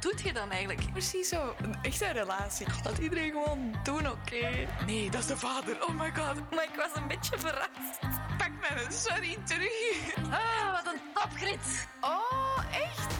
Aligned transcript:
doet 0.00 0.20
je 0.20 0.32
dan 0.32 0.50
eigenlijk? 0.50 0.92
Precies 0.92 1.28
zo, 1.28 1.54
een 1.62 1.76
echte 1.82 2.06
relatie. 2.12 2.66
Laat 2.84 2.98
iedereen 2.98 3.30
gewoon 3.30 3.74
doen, 3.82 4.10
oké? 4.10 4.66
Nee, 4.86 5.10
dat 5.10 5.20
is 5.20 5.26
de 5.26 5.36
vader. 5.36 5.82
Oh 5.86 6.00
my 6.00 6.12
god. 6.14 6.50
Maar 6.50 6.64
ik 6.64 6.74
was 6.76 6.90
een 6.94 7.08
beetje 7.08 7.38
verrast. 7.38 7.98
Pak 8.38 8.50
mijn 8.60 8.92
sorry 8.92 9.36
terug. 9.44 10.14
Ah, 10.30 10.72
wat 10.72 10.94
een 10.94 11.00
topgrit. 11.14 11.88
Oh, 12.00 12.58
echt? 12.72 13.14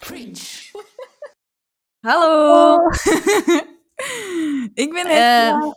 Cringe. 0.00 0.70
Hallo. 2.00 2.76
ik 4.84 4.92
ben 4.92 5.06
Eh, 5.06 5.72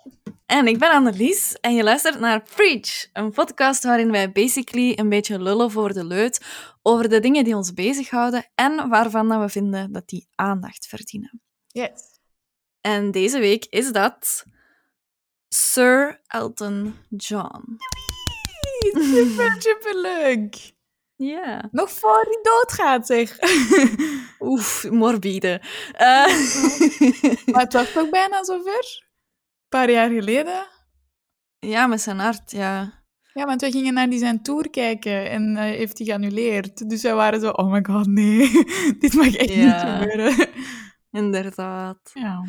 en 0.48 0.68
ik 0.68 0.78
ben 0.78 0.92
Annelies 0.92 1.54
en 1.62 1.76
je 1.76 1.84
luistert 1.84 2.20
naar 2.20 2.44
Preach, 2.56 3.08
een 3.14 3.32
podcast 3.32 3.84
waarin 3.84 4.12
wij 4.12 4.32
basically 4.32 4.94
een 4.96 5.10
beetje 5.10 5.42
lullen 5.42 5.72
voor 5.72 5.94
de 5.94 6.06
leut 6.06 6.46
over 6.82 7.10
de 7.10 7.20
dingen 7.20 7.44
die 7.44 7.56
ons 7.56 7.74
bezighouden 7.74 8.52
en 8.56 8.90
waarvan 8.90 9.40
we 9.42 9.50
vinden 9.50 9.92
dat 9.92 10.08
die 10.08 10.28
aandacht 10.36 10.88
verdienen. 10.88 11.42
Yes. 11.68 12.02
En 12.82 13.12
deze 13.12 13.40
week 13.40 13.66
is 13.66 13.92
dat 13.92 14.46
Sir 15.50 16.22
Elton 16.28 16.96
John. 17.10 17.78
Super, 18.92 19.56
super 19.68 20.02
leuk. 20.02 20.76
Ja. 21.16 21.68
Nog 21.72 21.92
voor 21.92 22.22
hij 22.22 22.40
doodgaat, 22.42 23.06
zeg. 23.06 23.38
Oef, 24.40 24.90
morbide. 24.90 25.62
Eh, 25.92 26.28
maar 27.46 27.62
het 27.64 27.74
was 27.74 27.92
toch 27.92 28.10
bijna 28.10 28.44
zover? 28.44 29.07
Een 29.70 29.80
paar 29.80 29.92
jaar 29.92 30.10
geleden. 30.10 30.68
ja, 31.60 31.88
met 31.88 32.02
zijn 32.02 32.20
hart, 32.20 32.52
ja. 32.52 32.94
Ja, 33.34 33.46
want 33.46 33.62
we 33.62 33.72
gingen 33.72 33.94
naar 33.94 34.10
die 34.10 34.20
zijn 34.20 34.42
tour 34.42 34.70
kijken 34.70 35.30
en 35.30 35.58
eh, 35.58 35.64
heeft 35.64 35.98
hij 35.98 36.08
geannuleerd. 36.08 36.90
Dus 36.90 37.02
wij 37.02 37.14
waren 37.16 37.40
zo, 37.40 37.50
oh 37.50 37.72
my 37.72 37.84
god, 37.90 38.08
nee. 38.08 38.52
Dit 39.00 39.14
mag 39.14 39.36
echt 39.36 39.54
Ja. 39.54 39.64
niet 40.00 40.10
gebeuren. 40.10 40.48
Inderdaad. 41.24 42.00
Ja. 42.14 42.44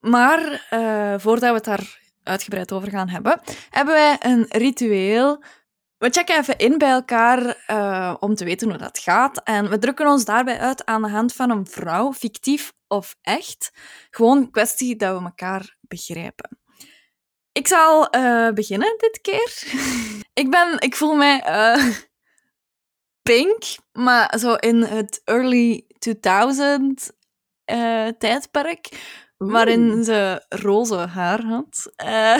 Maar 0.00 0.66
eh, 0.70 1.14
voordat 1.18 1.48
we 1.48 1.54
het 1.54 1.64
daar 1.64 1.98
uitgebreid 2.22 2.72
over 2.72 2.90
gaan 2.90 3.08
hebben, 3.08 3.40
hebben 3.70 3.94
wij 3.94 4.16
een 4.20 4.46
ritueel. 4.48 5.42
We 6.04 6.10
checken 6.10 6.38
even 6.38 6.58
in 6.58 6.78
bij 6.78 6.90
elkaar 6.90 7.62
eh, 7.66 8.14
om 8.20 8.34
te 8.34 8.44
weten 8.44 8.68
hoe 8.68 8.78
dat 8.78 8.98
gaat. 8.98 9.42
En 9.42 9.70
we 9.70 9.78
drukken 9.78 10.06
ons 10.06 10.24
daarbij 10.24 10.58
uit 10.58 10.84
aan 10.84 11.02
de 11.02 11.08
hand 11.08 11.32
van 11.32 11.50
een 11.50 11.66
vrouw, 11.66 12.12
fictief 12.12 12.72
of 12.88 13.16
echt. 13.22 13.72
Gewoon 14.10 14.38
een 14.38 14.50
kwestie 14.50 14.96
dat 14.96 15.18
we 15.18 15.24
elkaar 15.24 15.76
begrijpen. 15.80 16.58
Ik 17.52 17.66
zal 17.66 18.10
eh, 18.10 18.50
beginnen 18.50 18.94
dit 18.98 19.20
keer. 19.20 19.62
ik, 20.42 20.50
ben, 20.50 20.80
ik 20.80 20.96
voel 20.96 21.14
mij 21.14 21.40
eh, 21.40 21.86
pink, 23.22 23.62
maar 23.92 24.38
zo 24.38 24.54
in 24.54 24.82
het 24.82 25.20
early 25.24 25.84
2000 25.98 27.12
eh, 27.64 28.08
tijdperk 28.18 28.88
waarin 29.50 30.04
ze 30.04 30.44
roze 30.48 30.96
haar 30.96 31.42
had. 31.44 31.92
Eh, 31.96 32.36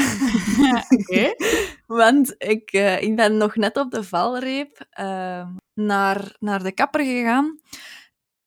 Oké. 0.98 1.34
want 1.86 2.34
ik, 2.38 2.72
eh, 2.72 3.02
ik 3.02 3.16
ben 3.16 3.36
nog 3.36 3.56
net 3.56 3.76
op 3.76 3.90
de 3.90 4.02
valreep 4.02 4.86
eh, 4.90 5.48
naar, 5.74 6.36
naar 6.38 6.62
de 6.62 6.72
kapper 6.72 7.04
gegaan. 7.04 7.58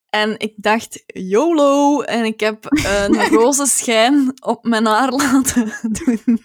En 0.10 0.40
ik 0.40 0.54
dacht, 0.56 1.04
YOLO! 1.06 2.02
En 2.02 2.26
ik 2.26 2.40
heb 2.40 2.66
een 2.70 3.28
roze 3.38 3.66
schijn 3.66 4.34
op 4.44 4.64
mijn 4.64 4.86
haar 4.86 5.12
laten 5.12 5.74
doen. 5.82 6.42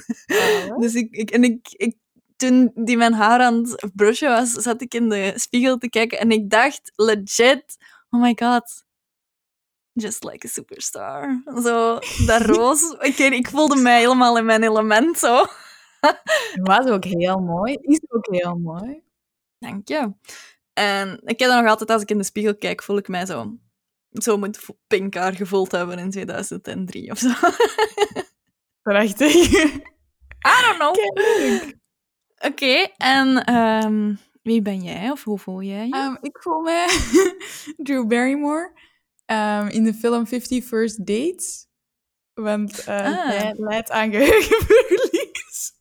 Dus 0.78 0.94
ik, 0.94 1.10
ik, 1.10 1.30
en 1.30 1.44
ik, 1.44 1.68
ik, 1.70 1.96
toen 2.36 2.70
die 2.74 2.96
mijn 2.96 3.12
haar 3.12 3.40
aan 3.40 3.54
het 3.54 3.90
brushen 3.94 4.28
was, 4.28 4.50
zat 4.50 4.82
ik 4.82 4.94
in 4.94 5.08
de 5.08 5.32
spiegel 5.36 5.78
te 5.78 5.88
kijken 5.88 6.18
en 6.18 6.30
ik 6.30 6.50
dacht 6.50 6.92
legit, 6.94 7.76
oh 8.10 8.20
my 8.20 8.36
god, 8.38 8.84
just 9.92 10.24
like 10.24 10.46
a 10.46 10.48
superstar. 10.50 11.42
Zo, 11.62 11.98
dat 12.26 12.40
roos. 12.40 12.96
Ik, 13.00 13.18
ik 13.18 13.48
voelde 13.48 13.76
mij 13.76 13.98
helemaal 13.98 14.38
in 14.38 14.44
mijn 14.44 14.62
element, 14.62 15.18
zo. 15.18 15.44
Was 16.62 16.86
ook 16.86 17.04
heel 17.04 17.38
mooi. 17.38 17.78
Is 17.80 18.00
ook 18.08 18.26
heel 18.30 18.54
mooi. 18.58 19.02
Dank 19.58 19.88
je. 19.88 20.12
En 20.72 21.20
ik 21.24 21.38
heb 21.38 21.48
dat 21.50 21.60
nog 21.60 21.70
altijd, 21.70 21.90
als 21.90 22.02
ik 22.02 22.10
in 22.10 22.18
de 22.18 22.24
spiegel 22.24 22.56
kijk, 22.56 22.82
voel 22.82 22.96
ik 22.96 23.08
mij 23.08 23.26
zo, 23.26 23.56
zo 24.10 24.38
vo- 24.50 24.78
pink 24.86 25.14
haar 25.14 25.34
gevoeld 25.34 25.72
hebben 25.72 25.98
in 25.98 26.10
2003 26.10 27.10
of 27.10 27.18
zo. 27.18 27.28
Prachtig. 28.82 29.34
I 29.34 30.62
don't 30.66 30.76
know. 30.78 30.94
Oké, 32.38 32.86
en 32.96 33.44
ehm, 33.44 34.14
wie 34.42 34.62
ben 34.62 34.82
jij 34.82 35.10
of 35.10 35.24
hoe 35.24 35.38
voel 35.38 35.62
jij 35.62 35.86
je? 35.86 35.94
Ehm, 35.94 36.16
ik 36.20 36.38
voel 36.40 36.60
mij 36.60 36.86
Drew 37.84 38.06
Barrymore 38.06 38.72
ehm, 39.24 39.66
in 39.68 39.84
de 39.84 39.94
film 39.94 40.26
50 40.26 40.64
First 40.64 41.06
Dates. 41.06 41.66
Want 42.34 42.84
eh 42.84 42.96
Ah. 43.06 43.26
hij 43.26 43.54
leidt 43.56 43.90
aan 43.90 44.10
geheugenverlies. 44.10 45.72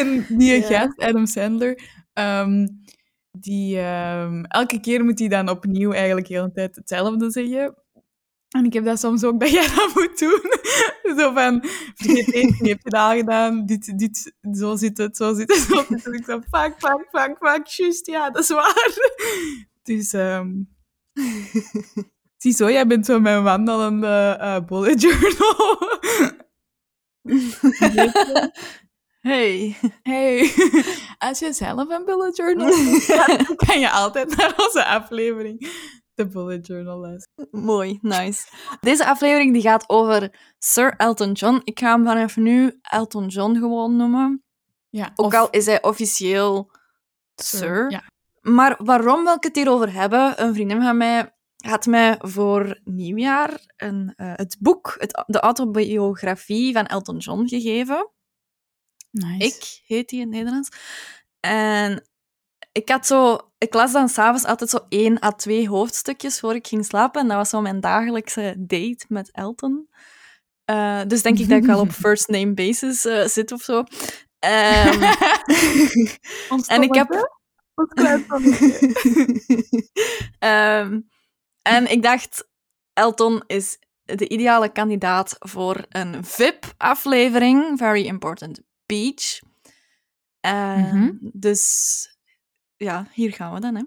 en 0.00 0.26
die 0.28 0.62
gast, 0.62 0.98
Adam 0.98 1.26
Sandler, 1.26 1.82
ehm, 2.12 2.66
die, 3.30 3.78
ehm, 3.78 4.42
elke 4.44 4.80
keer 4.80 5.04
moet 5.04 5.18
hij 5.18 5.28
dan 5.28 5.48
opnieuw 5.48 5.92
eigenlijk 5.92 6.26
de 6.28 6.34
hele 6.34 6.52
tijd 6.52 6.76
hetzelfde 6.76 7.30
zeggen. 7.30 7.74
En 8.50 8.64
ik 8.64 8.72
heb 8.72 8.84
dat 8.84 8.98
soms 9.00 9.24
ook 9.24 9.40
dat 9.40 9.50
jij 9.50 9.66
dat 9.76 9.94
moet 9.94 10.18
doen. 10.18 10.42
zo 11.18 11.32
van, 11.32 11.64
vergeet 11.94 12.26
dit, 12.26 12.58
je 12.58 12.68
hebt 12.68 12.84
het 12.84 12.94
al 12.94 13.16
gedaan, 13.16 13.66
dit, 13.66 13.98
dit, 13.98 14.32
zo 14.52 14.76
zit 14.76 14.98
het, 14.98 15.16
zo 15.16 15.34
zit 15.34 15.52
het, 15.52 15.60
zo 15.62 15.84
zit 15.88 16.04
het. 16.04 16.14
Ik 16.14 16.24
zo, 16.24 16.40
fuck, 16.40 16.74
fuck, 16.78 17.06
fuck, 17.10 17.36
fuck, 17.40 17.66
juist, 17.66 18.06
ja, 18.06 18.30
dat 18.30 18.42
is 18.42 18.48
waar. 18.48 18.92
Dus, 19.82 20.14
ziezo, 22.42 22.70
jij 22.70 22.86
bent 22.86 23.06
zo 23.06 23.20
mijn 23.20 23.42
wandelende 23.42 24.36
eh 24.40 24.60
bullet 24.66 25.00
journal. 25.02 25.78
Hey. 29.20 29.76
Hey, 30.02 30.52
als 31.18 31.38
je 31.38 31.52
zelf 31.52 31.88
een 31.88 32.04
bullet 32.04 32.36
journal 32.36 32.66
hebt, 32.66 33.46
dan 33.46 33.56
kan 33.56 33.80
je 33.80 33.90
altijd 33.90 34.36
naar 34.36 34.54
onze 34.56 34.84
aflevering 34.84 35.68
de 36.14 36.26
bullet 36.26 36.66
journal 36.66 36.98
luisteren. 36.98 37.48
Mooi, 37.50 37.98
nice. 38.02 38.46
Deze 38.80 39.06
aflevering 39.06 39.52
die 39.52 39.62
gaat 39.62 39.88
over 39.88 40.54
Sir 40.58 40.94
Elton 40.96 41.32
John. 41.32 41.60
Ik 41.64 41.78
ga 41.78 41.92
hem 41.92 42.04
vanaf 42.04 42.36
nu 42.36 42.78
Elton 42.82 43.26
John 43.26 43.54
gewoon 43.54 43.96
noemen. 43.96 44.44
Ja, 44.88 45.10
Ook 45.14 45.26
of 45.26 45.34
al 45.34 45.50
is 45.50 45.66
hij 45.66 45.82
officieel 45.82 46.70
Sir. 47.34 47.90
Ja. 47.90 48.02
Maar 48.40 48.76
waarom 48.78 49.24
wil 49.24 49.34
ik 49.34 49.42
het 49.42 49.56
hierover 49.56 49.92
hebben? 49.92 50.42
Een 50.42 50.54
vriendin 50.54 50.82
van 50.82 50.96
mij 50.96 51.34
had 51.56 51.86
mij 51.86 52.16
voor 52.20 52.80
nieuwjaar 52.84 53.60
een, 53.76 54.12
eh, 54.16 54.32
het 54.36 54.56
boek, 54.60 54.94
het, 54.98 55.24
de 55.26 55.40
autobiografie 55.40 56.72
van 56.72 56.86
Elton 56.86 57.18
John 57.18 57.48
gegeven. 57.48 58.10
Nice. 59.10 59.44
Ik 59.44 59.80
heet 59.86 60.08
die 60.08 60.20
in 60.20 60.26
het 60.26 60.36
Nederlands. 60.36 60.68
En 61.40 62.08
ik 62.72 62.88
had 62.88 63.06
zo... 63.06 63.38
Ik 63.58 63.74
las 63.74 63.92
dan 63.92 64.08
s'avonds 64.08 64.44
altijd 64.44 64.70
zo 64.70 64.78
één 64.88 65.24
à 65.24 65.30
twee 65.30 65.68
hoofdstukjes 65.68 66.40
voor 66.40 66.54
ik 66.54 66.66
ging 66.66 66.84
slapen. 66.84 67.20
En 67.20 67.28
dat 67.28 67.36
was 67.36 67.48
zo 67.48 67.60
mijn 67.60 67.80
dagelijkse 67.80 68.54
date 68.58 69.04
met 69.08 69.30
Elton. 69.32 69.88
Eh, 70.64 71.00
dus 71.06 71.22
denk 71.22 71.38
ik 71.38 71.48
dat 71.48 71.64
ik 71.64 71.70
al 71.70 71.80
op 71.80 71.92
first 72.04 72.28
name 72.28 72.54
basis 72.54 73.04
eh, 73.04 73.26
zit 73.26 73.52
of 73.52 73.62
zo. 73.62 73.78
Ons 76.48 76.66
en 76.74 76.82
ik 76.82 76.94
heb... 76.94 77.38
klein. 77.88 78.24
Ehm, 80.38 81.00
en 81.62 81.90
ik 81.90 82.02
dacht, 82.02 82.48
Elton 82.92 83.42
is 83.46 83.78
de 84.04 84.28
ideale 84.28 84.72
kandidaat 84.72 85.36
voor 85.38 85.84
een 85.88 86.24
VIP-aflevering. 86.24 87.78
Very 87.78 88.06
Important 88.06 88.60
Beach. 88.86 89.38
Ehm, 90.40 90.80
Mhm. 90.96 91.12
Dus 91.20 91.64
ja, 92.76 93.06
hier 93.12 93.32
gaan 93.32 93.54
we 93.54 93.60
dan. 93.60 93.74
Hè. 93.74 93.82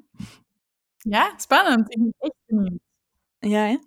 Ja, 0.98 1.34
spannend. 1.38 1.92
Ik 1.94 1.98
ben 2.00 2.14
echt 2.20 2.34
benieuwd. 2.46 2.80
Ja, 3.40 3.60
hè? 3.66 3.78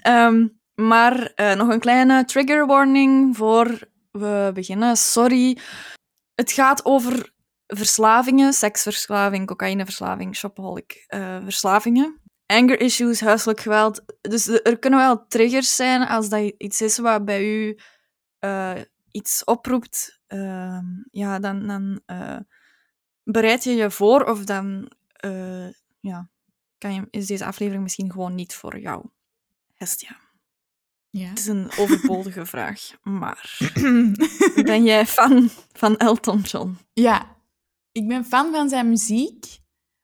Ehm, 0.00 0.48
maar 0.74 1.32
eh, 1.34 1.54
nog 1.54 1.68
een 1.68 1.80
kleine 1.80 2.24
trigger 2.24 2.66
warning 2.66 3.36
voor 3.36 3.88
we 4.10 4.50
beginnen. 4.54 4.96
Sorry. 4.96 5.58
Het 6.34 6.52
gaat 6.52 6.84
over 6.84 7.32
verslavingen, 7.66 8.52
seksverslaving, 8.52 9.46
cocaïneverslaving, 9.46 10.36
shopaholic 10.36 11.04
eh, 11.06 11.42
verslavingen. 11.42 12.20
Anger 12.46 12.80
issues, 12.80 13.20
huiselijk 13.20 13.60
geweld. 13.60 14.02
Dus 14.20 14.48
er 14.48 14.78
kunnen 14.78 14.98
wel 14.98 15.26
triggers 15.26 15.76
zijn 15.76 16.02
als 16.06 16.28
dat 16.28 16.52
iets 16.58 16.80
is 16.80 16.98
wat 16.98 17.24
bij 17.24 17.44
u 17.44 17.78
eh, 18.38 18.74
iets 19.10 19.44
oproept. 19.44 20.20
Ehm, 20.26 20.84
ja, 21.10 21.38
dan, 21.38 21.66
dan 21.66 22.00
eh, 22.06 22.38
bereid 23.22 23.64
je 23.64 23.74
je 23.74 23.90
voor 23.90 24.24
of 24.24 24.44
dan 24.44 24.90
ja, 26.00 26.30
kan 26.78 26.94
je, 26.94 27.08
is 27.10 27.26
deze 27.26 27.44
aflevering 27.44 27.82
misschien 27.82 28.12
gewoon 28.12 28.34
niet 28.34 28.54
voor 28.54 28.78
jou. 28.78 29.04
Hestia. 29.74 30.16
Ja. 31.10 31.28
Het 31.28 31.38
is 31.38 31.46
een 31.46 31.70
overbodige 31.78 32.46
vraag, 32.54 32.80
maar 33.02 33.58
ben 34.64 34.84
jij 34.84 35.06
fan 35.06 35.50
van 35.72 35.96
Elton 35.96 36.40
John? 36.40 36.78
ja, 36.92 37.35
ik 37.96 38.08
ben 38.08 38.24
fan 38.24 38.52
van 38.52 38.68
zijn 38.68 38.88
muziek, 38.88 39.44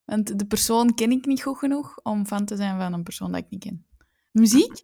Want 0.04 0.38
de 0.38 0.46
persoon 0.46 0.94
ken 0.94 1.10
ik 1.10 1.26
niet 1.26 1.42
goed 1.42 1.58
genoeg 1.58 1.98
om 2.02 2.26
fan 2.26 2.44
te 2.44 2.56
zijn 2.56 2.78
van 2.78 2.92
een 2.92 3.02
persoon 3.02 3.32
dat 3.32 3.40
ik 3.40 3.50
niet 3.50 3.62
ken. 3.64 3.86
Muziek? 4.30 4.82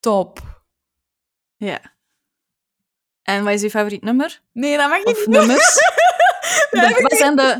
Top. 0.00 0.62
Ja. 1.56 1.80
En 3.22 3.44
wat 3.44 3.52
is 3.52 3.60
je 3.62 3.70
favoriet 3.70 4.02
nummer? 4.02 4.42
Nee, 4.52 4.76
dat 4.76 4.88
mag 4.88 5.04
Of 5.04 5.26
niet. 5.26 5.26
nummers? 5.26 5.74
Dat 6.70 6.88
De- 6.88 7.02
wat 7.02 7.12
zijn 7.18 7.36
de 7.36 7.58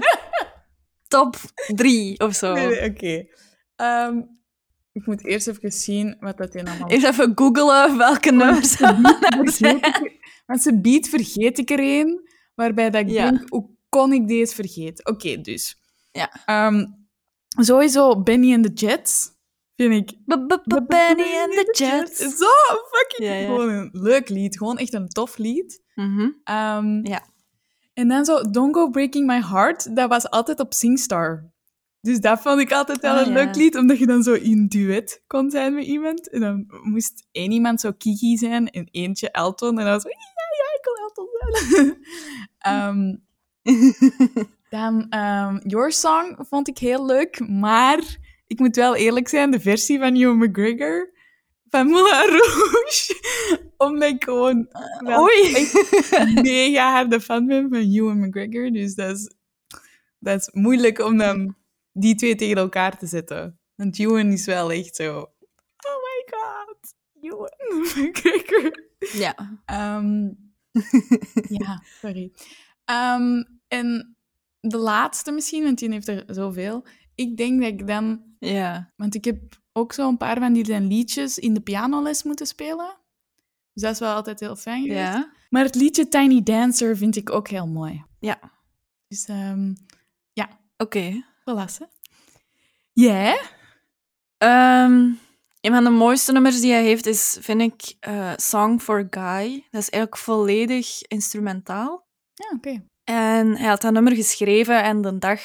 top 1.09 1.37
drie 1.75 2.19
of 2.21 2.35
zo? 2.35 2.53
Nee, 2.53 2.67
nee, 2.67 2.91
oké. 2.91 3.27
Ehm, 3.77 4.23
ik 4.93 5.07
moet 5.07 5.25
eerst 5.25 5.47
even 5.49 5.73
zien 5.73 6.17
wat 6.21 6.37
dat 6.37 6.55
in 6.55 6.69
allemaal... 6.69 6.91
Eerst 6.91 7.07
even 7.07 7.33
googelen 7.35 7.97
welke 7.97 8.31
nummers 8.31 8.81
er 8.81 8.97
Vergeet 9.03 9.55
zijn. 9.55 9.81
Want 10.47 10.63
ze 10.63 10.81
biedt 10.81 11.09
vergeet 11.09 11.59
ik 11.59 11.71
er 11.71 11.79
een, 11.81 12.29
waarbij 12.55 12.91
dat 12.91 13.01
ik 13.01 13.09
Ja. 13.09 13.31
denk, 13.31 13.49
hoe 13.49 13.69
kon 13.91 14.13
ik 14.13 14.29
deze 14.29 14.55
vergeten? 14.55 15.07
Oké, 15.07 15.41
dus. 15.41 15.77
Ja. 16.13 16.31
Ehm, 16.47 16.87
sowieso 17.49 18.23
Benny 18.23 18.55
and 18.55 18.65
the 18.65 18.87
Jets, 18.87 19.31
vind 19.77 19.93
ik... 19.95 20.17
Benny 20.27 21.37
and 21.39 21.53
the 21.53 21.75
Jets. 21.79 22.19
Zo 22.19 22.47
fucking 22.91 23.29
Ja, 23.29 23.35
ja. 23.35 23.47
gewoon 23.47 23.69
een 23.69 23.89
leuk 23.93 24.29
lied. 24.29 24.57
Gewoon 24.59 24.79
echt 24.79 24.93
een 24.93 25.09
tof 25.09 25.37
lied. 25.39 25.83
Mhm. 25.95 26.29
Ehm, 26.45 27.07
Ja. 27.07 27.29
En 27.95 28.09
dan 28.09 28.25
zo 28.25 28.43
Don't 28.51 28.75
Go 28.75 28.91
Breaking 28.91 29.27
My 29.27 29.43
Heart, 29.43 29.97
dat 29.97 30.09
was 30.09 30.31
altijd 30.31 30.61
op 30.61 30.73
Singstar. 30.73 31.51
Dus 32.01 32.21
dat 32.21 32.41
vond 32.41 32.61
ik 32.61 32.73
altijd 32.73 33.01
wel 33.01 33.15
Ah, 33.15 33.27
een 33.27 33.33
leuk 33.33 33.55
lied, 33.57 33.77
omdat 33.77 33.99
je 33.99 34.07
dan 34.07 34.23
zo 34.23 34.33
in 34.33 34.67
duet 34.69 35.23
kon 35.27 35.51
zijn 35.51 35.75
met 35.75 35.85
iemand. 35.85 36.31
En 36.31 36.41
dan 36.41 36.65
moest 36.83 37.27
één 37.33 37.51
iemand 37.51 37.81
zo 37.81 37.93
Kiki 37.99 38.37
zijn 38.37 38.71
en 38.71 38.89
eentje 38.91 39.31
Elton. 39.31 39.79
En 39.79 39.85
dan 39.85 39.93
was 39.93 40.03
zo, 40.03 40.09
ja, 40.09 40.15
ja, 40.59 40.79
ik 40.79 40.85
wil 40.85 40.95
Elton 41.07 41.29
zijn. 41.71 41.99
Ehm, 42.59 43.17
dan 44.77 45.07
ehm, 45.09 45.59
Your 45.67 45.93
Song 45.93 46.37
vond 46.49 46.69
ik 46.69 46.79
heel 46.79 47.07
leuk, 47.07 47.49
maar 47.49 48.17
ik 48.47 48.59
moet 48.59 48.77
wel 48.77 48.97
eerlijk 48.97 49.29
zijn, 49.29 49.51
de 49.51 49.61
versie 49.61 49.99
van 49.99 50.15
Ewan 50.15 50.39
McGregor 50.39 51.13
van 51.69 51.87
Moulin 51.87 52.29
Rouge, 52.29 53.21
omdat 53.77 54.09
ik 54.09 54.25
gewoon 54.25 54.69
wel 54.99 55.23
Oei. 55.23 55.69
mega 56.43 56.93
harde 56.93 57.21
fan 57.21 57.47
ben 57.47 57.69
van 57.69 57.93
Ewan 57.93 58.19
McGregor, 58.19 58.71
dus 58.71 58.95
dat 58.95 59.17
is, 59.17 59.35
dat 60.19 60.41
is 60.41 60.49
moeilijk 60.53 60.99
om 60.99 61.17
dan 61.17 61.57
die 61.93 62.15
twee 62.15 62.35
tegen 62.35 62.57
elkaar 62.57 62.99
te 62.99 63.07
zetten. 63.07 63.59
Want 63.75 63.99
Ewan 63.99 64.33
is 64.33 64.45
wel 64.47 64.73
echt 64.73 64.97
zo, 64.97 65.19
oh 65.19 65.97
my 66.03 66.25
god, 66.31 66.95
Ewan 67.21 67.51
McGregor. 67.79 68.89
Ja. 69.13 69.61
Ehm, 69.65 70.31
ja, 71.59 71.83
sorry. 72.01 72.33
Ehm, 72.85 73.43
en 73.71 74.17
de 74.61 74.77
laatste 74.77 75.33
misschien, 75.33 75.65
want 75.65 75.79
die 75.79 75.91
heeft 75.91 76.09
er 76.09 76.25
zoveel. 76.27 76.87
Ik 77.15 77.37
denk 77.37 77.61
dat 77.61 77.71
ik 77.71 77.87
dan... 77.87 78.23
Ja. 78.39 78.93
Want 78.97 79.15
ik 79.15 79.25
heb 79.25 79.59
ook 79.73 79.93
zo 79.93 80.09
een 80.09 80.17
paar 80.17 80.39
van 80.39 80.53
die 80.53 80.65
zijn 80.65 80.87
liedjes 80.87 81.39
in 81.39 81.55
de 81.55 81.61
pianoles 81.61 82.23
moeten 82.23 82.47
spelen. 82.47 82.99
Dus 83.73 83.83
dat 83.83 83.93
is 83.93 83.99
wel 83.99 84.15
altijd 84.15 84.41
heel 84.41 84.57
fijn 84.57 84.83
geweest. 84.83 85.13
Ja. 85.13 85.33
Maar 85.49 85.65
het 85.65 85.75
liedje 85.75 86.09
Tiny 86.09 86.43
Dancer 86.43 86.97
vind 86.97 87.17
ik 87.17 87.31
ook 87.31 87.49
heel 87.49 87.67
mooi. 87.67 88.05
Ja. 88.19 88.41
Dus 89.09 89.25
ehm 89.25 89.73
Oké. 90.81 91.25
voilà. 91.41 91.79
hè. 91.79 91.85
Jij? 92.93 93.41
Ehm, 94.37 94.93
een 95.61 95.73
van 95.73 95.85
de 95.85 95.91
mooiste 95.91 96.33
nummers 96.33 96.61
die 96.61 96.73
hij 96.73 96.83
heeft 96.83 97.07
is, 97.07 97.39
vind 97.41 97.61
ik, 97.61 97.97
eh, 98.01 98.33
Song 98.37 98.79
for 98.79 99.07
Guy. 99.11 99.67
Dat 99.71 99.81
is 99.81 99.91
eigenlijk 99.91 100.17
volledig 100.17 101.03
instrumentaal. 101.03 102.07
Ja, 102.35 102.53
oké. 102.57 102.85
En 103.05 103.57
hij 103.57 103.69
had 103.69 103.81
dat 103.81 103.93
nummer 103.93 104.15
geschreven 104.15 104.83
en 104.83 105.03
de 105.03 105.19
dag 105.19 105.41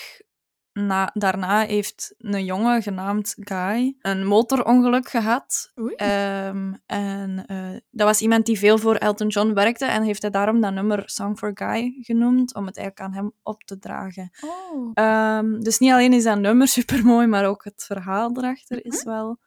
na, 0.80 1.10
daarna 1.14 1.66
heeft 1.66 2.16
een 2.18 2.46
jongen 2.46 2.82
genaamd 2.82 3.36
Guy 3.40 3.96
een 4.00 4.26
motorongeluk 4.26 5.10
gehad. 5.10 5.72
Oei. 5.80 5.96
Ehm, 5.96 6.74
en 6.86 7.46
eh, 7.46 7.80
dat 7.92 8.08
was 8.08 8.22
iemand 8.22 8.46
die 8.46 8.60
veel 8.60 8.78
voor 8.78 8.96
Elton 8.96 9.28
John 9.28 9.54
werkte 9.54 9.86
en 9.86 10.04
heeft 10.04 10.22
hij 10.22 10.32
daarom 10.32 10.62
dat 10.62 10.74
nummer 10.74 11.04
Song 11.06 11.36
for 11.36 11.52
Guy 11.54 11.98
genoemd, 12.02 12.56
om 12.56 12.66
het 12.66 12.78
eigenlijk 12.78 13.08
aan 13.08 13.24
hem 13.24 13.34
op 13.44 13.64
te 13.64 13.80
dragen. 13.80 14.32
oh. 14.42 14.92
Ehm, 14.94 15.60
dus 15.60 15.78
niet 15.78 15.92
alleen 15.92 16.14
is 16.14 16.24
dat 16.24 16.40
nummer 16.40 16.68
supermooi, 16.78 17.28
maar 17.28 17.46
ook 17.46 17.64
het 17.64 17.84
verhaal 17.84 18.38
erachter 18.38 18.86
is 18.86 19.04
wel 19.04 19.40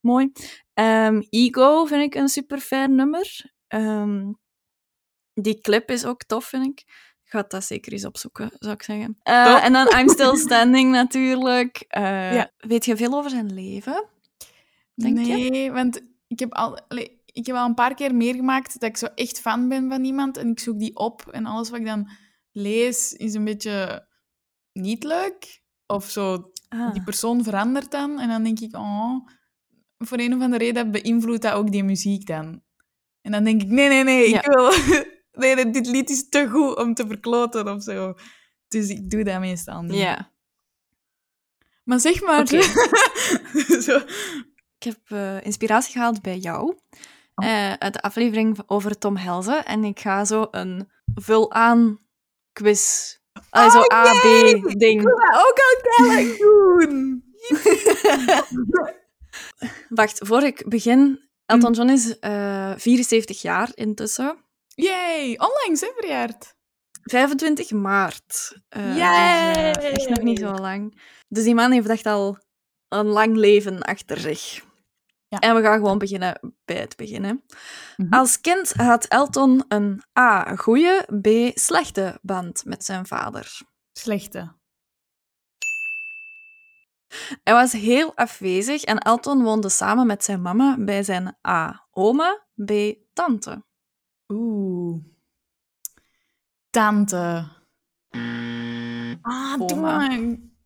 mooi. 0.00 0.32
Ehm, 0.74 1.22
Ego 1.30 1.84
vind 1.84 2.02
ik 2.02 2.14
een 2.14 2.28
super 2.28 2.58
fijn 2.58 2.94
nummer. 2.94 3.56
Die 5.34 5.60
clip 5.60 5.90
is 5.90 6.04
ook 6.04 6.24
tof, 6.24 6.44
vind 6.44 6.66
ik. 6.66 6.84
Ik 7.28 7.34
ga 7.34 7.44
dat 7.48 7.64
zeker 7.64 7.92
eens 7.92 8.04
opzoeken, 8.04 8.50
zou 8.58 8.74
ik 8.74 8.82
zeggen. 8.82 9.18
Eh, 9.22 9.44
Top. 9.54 9.62
en 9.62 9.72
dan 9.72 9.98
I'm 9.98 10.08
Still 10.08 10.36
Standing 10.36 10.90
natuurlijk. 11.00 11.84
Eh, 11.88 12.34
Ja. 12.34 12.50
Weet 12.58 12.84
je 12.84 12.96
veel 12.96 13.12
over 13.14 13.30
zijn 13.30 13.54
leven? 13.54 14.04
Denk 14.94 15.18
je? 15.18 15.24
nee, 15.50 15.72
want 15.72 16.00
ik 16.26 16.38
heb, 16.38 16.52
al, 16.54 16.78
ik 17.26 17.46
heb 17.46 17.56
al 17.56 17.66
een 17.66 17.74
paar 17.74 17.94
keer 17.94 18.14
meegemaakt 18.14 18.80
dat 18.80 18.88
ik 18.90 18.96
zo 18.96 19.06
echt 19.14 19.40
fan 19.40 19.68
ben 19.68 19.88
van 19.88 20.04
iemand 20.04 20.36
en 20.36 20.50
ik 20.50 20.60
zoek 20.60 20.78
die 20.78 20.96
op 20.96 21.26
en 21.30 21.46
alles 21.46 21.70
wat 21.70 21.78
ik 21.80 21.86
dan 21.86 22.10
lees 22.52 23.12
is 23.12 23.34
een 23.34 23.44
beetje 23.44 24.06
niet 24.72 25.04
leuk. 25.04 25.62
Of 25.86 26.10
zo, 26.10 26.50
Ah. 26.68 26.92
die 26.92 27.02
persoon 27.02 27.44
verandert 27.44 27.90
dan 27.90 28.20
en 28.20 28.28
dan 28.28 28.42
denk 28.42 28.60
ik, 28.60 28.76
oh, 28.76 29.26
voor 29.98 30.18
een 30.18 30.34
of 30.34 30.40
andere 30.42 30.64
reden 30.64 30.90
beïnvloedt 30.90 31.42
dat 31.42 31.52
ook 31.52 31.70
die 31.72 31.84
muziek 31.84 32.26
dan. 32.26 32.62
En 33.20 33.32
dan 33.32 33.44
denk 33.44 33.62
ik, 33.62 33.68
nee, 33.68 33.88
nee, 33.88 34.04
nee, 34.04 34.26
ik 34.26 34.34
Ja. 34.34 34.40
wil... 34.42 34.70
Nee, 35.38 35.70
dit 35.70 35.86
lied 35.86 36.10
is 36.10 36.28
te 36.28 36.48
goed 36.48 36.76
om 36.76 36.94
te 36.94 37.06
verkloten 37.06 37.68
of 37.74 37.82
zo. 37.82 38.14
Dus 38.68 38.88
ik 38.88 39.10
doe 39.10 39.24
dat 39.24 39.40
meestal 39.40 39.82
niet. 39.82 39.98
Ja. 39.98 40.30
Maar 41.84 42.00
zeg 42.00 42.22
maar... 42.22 42.46
Zo. 43.86 43.96
Ik 44.78 44.84
heb 44.84 44.98
eh, 45.06 45.44
inspiratie 45.44 45.92
gehaald 45.92 46.22
bij 46.22 46.38
jou. 46.38 46.76
Oh. 47.34 47.46
eh, 47.46 47.72
uit 47.72 47.92
de 47.92 48.00
aflevering 48.00 48.58
over 48.66 48.98
Tom 48.98 49.16
Helzen. 49.16 49.64
En 49.64 49.84
ik 49.84 50.00
ga 50.00 50.24
zo 50.24 50.46
een 50.50 50.90
vul-aan 51.14 51.98
quiz. 52.52 53.16
Ah, 53.50 53.70
zo 53.72 53.78
Oh, 53.80 53.94
A, 53.94 54.04
yay! 54.04 54.60
B 54.60 54.78
ding. 54.78 55.00
Ik 55.00 55.06
wil 55.06 55.16
dat 55.16 55.46
ook 55.46 55.58
al 55.58 55.82
doen. 56.38 57.22
Wacht, 59.88 60.18
voor 60.22 60.42
ik 60.42 60.68
begin. 60.68 61.20
Elton 61.46 61.72
John 61.72 61.88
is 61.88 62.18
eh 62.18 62.72
74 62.76 63.42
jaar 63.42 63.70
intussen. 63.74 64.36
Yay, 64.82 65.30
onlangs, 65.38 65.80
hè, 65.80 65.92
verjaard. 65.96 66.54
25 67.02 67.70
maart. 67.70 68.58
Eh, 68.68 68.96
Yay! 68.96 69.72
dus, 69.72 69.82
echt 69.84 70.08
nog 70.08 70.22
niet 70.22 70.38
zo 70.38 70.52
lang. 70.54 71.00
Dus 71.28 71.44
die 71.44 71.54
man 71.54 71.70
heeft 71.72 71.88
echt 71.88 72.06
al 72.06 72.38
een 72.88 73.06
lang 73.06 73.36
leven 73.36 73.82
achter 73.82 74.18
zich. 74.18 74.66
Ja. 75.28 75.38
En 75.38 75.54
we 75.54 75.62
gaan 75.62 75.78
gewoon 75.78 75.98
beginnen 75.98 76.54
bij 76.64 76.76
het 76.76 76.96
begin. 76.96 77.24
hè. 77.24 77.32
Mhm. 77.96 78.14
Als 78.14 78.40
kind 78.40 78.72
had 78.72 79.04
Elton 79.04 79.64
een 79.68 80.02
A. 80.18 80.56
goede, 80.56 81.08
B. 81.22 81.58
slechte 81.58 82.18
band 82.22 82.64
met 82.64 82.84
zijn 82.84 83.06
vader. 83.06 83.60
Slechte. 83.92 84.56
Hij 87.44 87.54
was 87.54 87.72
heel 87.72 88.16
afwezig 88.16 88.82
en 88.82 88.98
Elton 88.98 89.42
woonde 89.42 89.68
samen 89.68 90.06
met 90.06 90.24
zijn 90.24 90.42
mama 90.42 90.76
bij 90.78 91.02
zijn 91.02 91.36
A. 91.48 91.86
oma, 91.90 92.46
B. 92.64 92.72
tante. 93.12 93.66
Oeh. 94.28 95.00
Tante. 96.70 97.56
Ah, 99.22 99.58
doe 99.66 99.80
maar. 99.80 100.18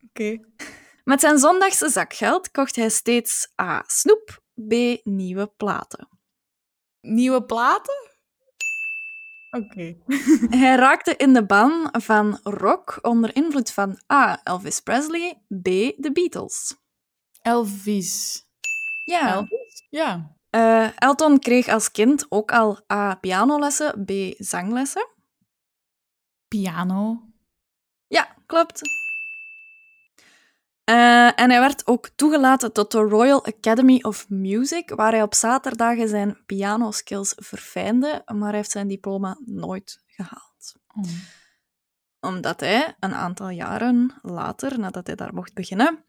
Oké. 0.09 0.41
Met 1.05 1.21
zijn 1.21 1.39
zondagse 1.39 1.89
zakgeld 1.89 2.51
kocht 2.51 2.77
hij 2.77 2.91
steeds 2.91 3.53
A. 3.61 3.85
snoep, 3.87 4.43
B. 4.55 4.73
nieuwe 5.05 5.47
platen. 5.57 6.09
Nieuwe 7.01 7.45
platen? 7.45 8.11
Oké. 9.51 9.97
Hij 10.61 10.77
raakte 10.77 11.17
in 11.17 11.33
de 11.33 11.47
ban 11.47 11.89
van 11.93 12.39
rock 12.43 12.99
onder 13.03 13.37
invloed 13.37 13.71
van 13.71 14.03
A. 14.13 14.41
Elvis 14.43 14.81
Presley, 14.81 15.43
B. 15.49 15.65
The 16.03 16.11
Beatles. 16.13 16.77
Elvis. 17.43 18.45
Ja. 19.05 19.35
Elvis? 19.35 19.87
Ja. 19.91 20.37
Eh, 20.53 20.89
Elton 21.03 21.39
kreeg 21.39 21.69
als 21.69 21.91
kind 21.91 22.27
ook 22.29 22.53
al 22.53 22.81
A. 22.93 23.15
pianolessen, 23.15 24.05
B. 24.05 24.11
zanglessen. 24.37 25.09
Piano. 26.49 27.23
Ja, 28.07 28.37
klopt. 28.47 28.81
Eh, 30.85 31.41
en 31.41 31.51
hij 31.51 31.61
werd 31.61 31.87
ook 31.87 32.09
toegelaten 32.09 32.73
tot 32.73 32.91
de 32.91 32.99
Royal 32.99 33.45
Academy 33.45 33.99
of 34.03 34.29
Music, 34.29 34.91
waar 34.91 35.13
hij 35.13 35.23
op 35.23 35.35
zaterdagen 35.35 36.09
zijn 36.09 36.45
pianoskills 36.47 37.35
verfijnde, 37.37 38.23
maar 38.27 38.49
hij 38.49 38.57
heeft 38.57 38.71
zijn 38.71 38.89
diploma 38.89 39.37
nooit 39.45 40.03
gehaald. 40.07 40.75
Oh. 40.95 41.11
Omdat 42.21 42.61
hij 42.61 42.97
een 43.01 43.15
aantal 43.15 43.49
jaren 43.49 44.15
later, 44.23 44.79
nadat 44.79 45.07
hij 45.07 45.17
daar 45.17 45.35
mocht 45.35 45.55
beginnen, 45.55 46.05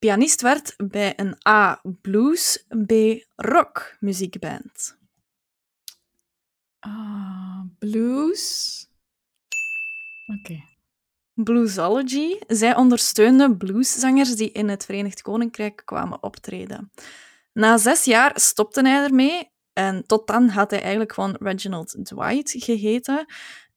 pianist 0.00 0.40
werd 0.40 0.74
bij 0.76 1.12
een 1.16 1.36
A. 1.48 1.80
blues, 2.00 2.66
B. 2.86 2.92
rock 3.36 3.96
muziekband. 4.00 4.98
Ah, 6.78 7.60
blues. 7.78 8.88
Oké. 10.38 10.64
Bluesology. 11.34 12.38
Zij 12.46 12.76
ondersteunde 12.76 13.56
blueszangers 13.56 14.36
die 14.36 14.52
in 14.52 14.68
het 14.68 14.84
Verenigd 14.84 15.22
Koninkrijk 15.22 15.82
kwamen 15.84 16.22
optreden. 16.22 16.90
Na 17.52 17.78
zes 17.78 18.04
jaar 18.04 18.40
stopte 18.40 18.80
hij 18.88 19.04
ermee. 19.04 19.50
En 19.72 20.06
tot 20.06 20.26
dan 20.26 20.48
had 20.48 20.70
hij 20.70 20.80
eigenlijk 20.80 21.12
gewoon 21.12 21.36
Reginald 21.40 21.96
Dwight 22.02 22.54
geheten. 22.58 23.26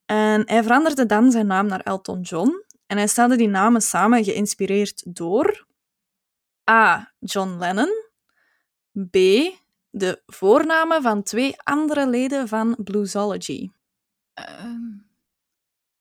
En 0.06 0.42
hij 0.46 0.64
veranderde 0.64 1.06
dan 1.06 1.32
zijn 1.32 1.48
naam 1.48 1.66
naar 1.68 1.82
Elton 1.82 2.22
John. 2.22 2.64
En 2.88 2.98
hij 2.98 3.08
stelde 3.08 3.36
die 3.36 3.48
namen 3.48 3.82
samen 3.82 4.24
geïnspireerd 4.24 5.16
door 5.16 5.66
A. 6.70 7.14
John 7.20 7.58
Lennon. 7.60 7.90
B. 9.10 9.18
De 9.90 10.22
voornamen 10.26 11.02
van 11.02 11.24
twee 11.24 11.62
andere 11.64 12.10
leden 12.10 12.48
van 12.48 12.76
Bluesology. 12.84 13.70
Ehm, 14.34 14.82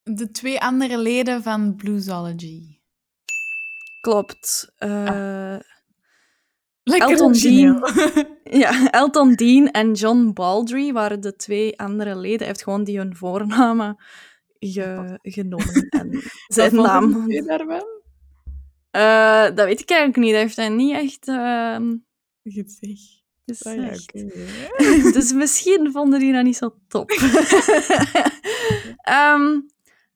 de 0.02 0.30
twee 0.30 0.60
andere 0.60 0.98
leden 0.98 1.42
van 1.42 1.76
Bluesology. 1.76 2.78
Klopt. 4.00 4.72
Eh, 4.76 5.56
Lekker 6.82 7.08
Elton 7.10 7.26
origineel. 7.26 7.88
ja, 8.62 8.90
Elton 8.90 9.34
Dean 9.34 9.70
en 9.70 9.92
John 9.92 10.30
Baldry 10.32 10.92
waren 10.92 11.20
de 11.20 11.36
twee 11.36 11.78
andere 11.78 12.16
leden. 12.16 12.38
Hij 12.38 12.46
heeft 12.46 12.62
gewoon 12.62 12.84
die 12.84 12.98
hun 12.98 13.16
voornamen 13.16 13.96
ge- 14.58 15.18
genomen. 15.22 15.88
En 15.88 16.22
zijn 16.46 16.74
naam. 16.74 17.12
vond 17.12 17.32
Eh, 18.92 19.44
dat 19.44 19.66
weet 19.66 19.80
ik 19.80 19.90
eigenlijk 19.90 20.18
niet. 20.18 20.30
Hij 20.30 20.40
heeft 20.40 20.56
hij 20.56 20.68
niet 20.68 20.94
echt 20.94 21.28
ehm, 21.28 21.96
Gezegd. 22.42 23.22
Ja, 23.44 24.22
oké. 24.22 25.12
dus 25.18 25.32
misschien 25.32 25.92
vonden 25.92 26.18
die 26.20 26.32
dat 26.32 26.44
niet 26.44 26.56
zo 26.56 26.78
top. 26.88 27.10
Ehm, 29.02 29.60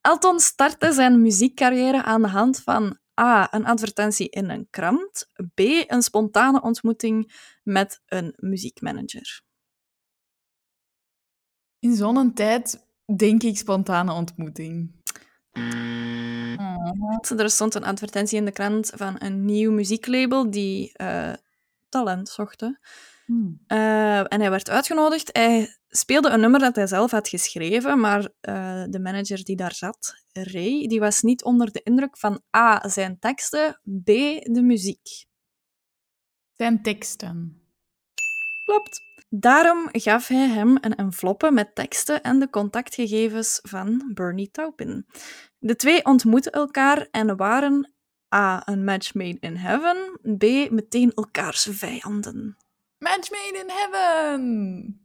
Elton 0.01 0.41
startte 0.41 0.93
zijn 0.93 1.23
muziekcarrière 1.23 2.03
aan 2.03 2.23
de 2.23 2.29
hand 2.29 2.63
van 2.63 2.99
A. 3.21 3.55
Een 3.55 3.65
advertentie 3.65 4.29
in 4.29 4.51
een 4.51 4.67
krant. 4.71 5.29
B. 5.55 5.61
Een 5.87 6.03
spontane 6.03 6.63
ontmoeting 6.63 7.33
met 7.63 8.03
een 8.07 8.35
muziekmanager. 8.37 9.43
In 11.79 11.97
zo'n 11.97 12.35
tijd 12.35 12.87
denk 13.17 13.43
ik 13.43 13.57
spontane 13.57 14.13
ontmoeting. 14.13 14.95
Er 17.37 17.51
stond 17.51 17.75
een 17.75 17.85
advertentie 17.85 18.39
in 18.39 18.45
de 18.45 18.53
krant 18.53 18.93
van 18.95 19.17
een 19.19 19.45
nieuw 19.45 19.73
muzieklabel 19.73 20.51
die 20.51 20.93
eh, 20.93 21.33
talent 21.89 22.29
zochten. 22.29 22.81
Hmm. 23.27 23.61
Eh, 23.67 24.33
en 24.33 24.41
hij 24.41 24.51
werd 24.51 24.71
uitgenodigd. 24.71 25.29
Hij 25.33 25.77
speelde 25.89 26.29
een 26.29 26.41
nummer 26.41 26.61
dat 26.61 26.77
hij 26.77 26.87
zelf 26.87 27.11
had 27.11 27.29
geschreven, 27.29 28.01
maar 28.01 28.29
eh, 28.41 28.85
de 28.89 29.01
manager 29.01 29.45
die 29.45 29.57
daar 29.57 29.75
zat, 29.75 30.25
Ray, 30.33 30.87
die 30.87 31.01
was 31.01 31.23
niet 31.23 31.45
onder 31.45 31.73
de 31.73 31.81
indruk 31.83 32.19
van 32.19 32.43
A, 32.57 32.89
zijn 32.89 33.19
teksten, 33.19 33.81
B, 33.83 34.07
de 34.43 34.63
muziek. 34.63 35.27
Zijn 36.53 36.83
teksten. 36.83 37.63
Klopt. 38.65 39.01
Daarom 39.39 39.89
gaf 39.93 40.29
hij 40.29 40.49
hem 40.49 40.77
een 40.81 40.95
enveloppe 40.95 41.51
met 41.51 41.75
teksten 41.75 42.23
en 42.23 42.39
de 42.39 42.51
contactgegevens 42.51 43.59
van 43.63 44.11
Bernie 44.15 44.51
Taupin. 44.51 45.07
De 45.59 45.77
twee 45.77 46.05
ontmoetten 46.05 46.53
elkaar 46.53 47.09
en 47.11 47.37
waren 47.37 47.93
A. 48.35 48.69
een 48.69 48.85
match 48.85 49.15
made 49.15 49.37
in 49.41 49.57
heaven, 49.57 50.19
B. 50.39 50.71
meteen 50.71 51.13
elkaars 51.15 51.69
vijanden. 51.71 52.57
Match 52.99 53.31
made 53.31 53.59
in 53.59 53.71
heaven! 53.71 55.01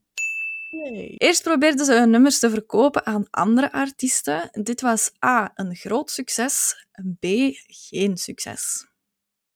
Yay. 0.69 1.15
Eerst 1.17 1.43
probeerden 1.43 1.85
ze 1.85 1.93
hun 1.93 2.09
nummers 2.09 2.39
te 2.39 2.49
verkopen 2.49 3.05
aan 3.05 3.27
andere 3.29 3.71
artiesten. 3.71 4.49
Dit 4.51 4.81
was 4.81 5.11
A. 5.25 5.51
een 5.55 5.75
groot 5.75 6.11
succes, 6.11 6.85
B. 7.19 7.25
geen 7.67 8.17
succes. 8.17 8.87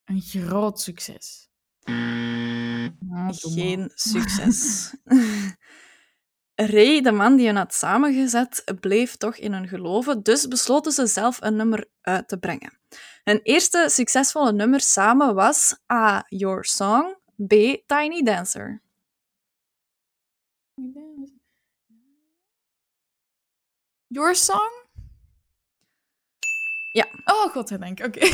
Een 0.06 0.22
groot 0.22 0.80
succes. 0.80 1.50
Ah. 1.86 3.30
Geen 3.30 3.92
succes. 3.94 4.94
Ray, 6.56 7.02
de 7.02 7.12
man 7.12 7.36
die 7.36 7.46
hen 7.46 7.56
had 7.56 7.74
samengezet, 7.74 8.64
bleef 8.80 9.16
toch 9.16 9.38
in 9.38 9.54
hun 9.54 9.68
geloven, 9.68 10.24
dus 10.24 10.48
besloten 10.48 10.92
ze 10.92 11.06
zelf 11.08 11.42
een 11.42 11.56
nummer 11.56 11.88
uit 12.02 12.28
te 12.28 12.38
brengen. 12.38 12.78
Hun 13.24 13.40
eerste 13.44 13.88
succesvolle 13.90 14.52
nummer 14.52 14.80
samen 14.80 15.36
was 15.36 15.76
A. 15.94 16.26
Your 16.28 16.66
Song, 16.66 17.16
B. 17.48 17.54
Tiny 17.86 18.24
Dancer. 18.24 18.82
Your 24.08 24.36
song? 24.36 24.85
Ja. 26.96 27.08
Oh, 27.26 27.52
godzijdank. 27.52 28.00
Oké. 28.00 28.20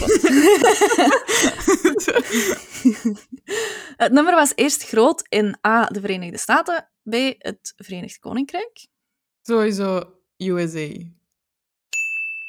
Het 4.03 4.11
nummer 4.11 4.35
was 4.35 4.51
eerst 4.55 4.83
groot 4.83 5.25
in 5.29 5.57
A. 5.67 5.85
de 5.85 5.99
Verenigde 5.99 6.37
Staten, 6.37 6.89
B. 7.09 7.13
het 7.37 7.73
Verenigd 7.75 8.19
Koninkrijk. 8.19 8.87
Sowieso 9.41 10.13
USA. 10.37 10.87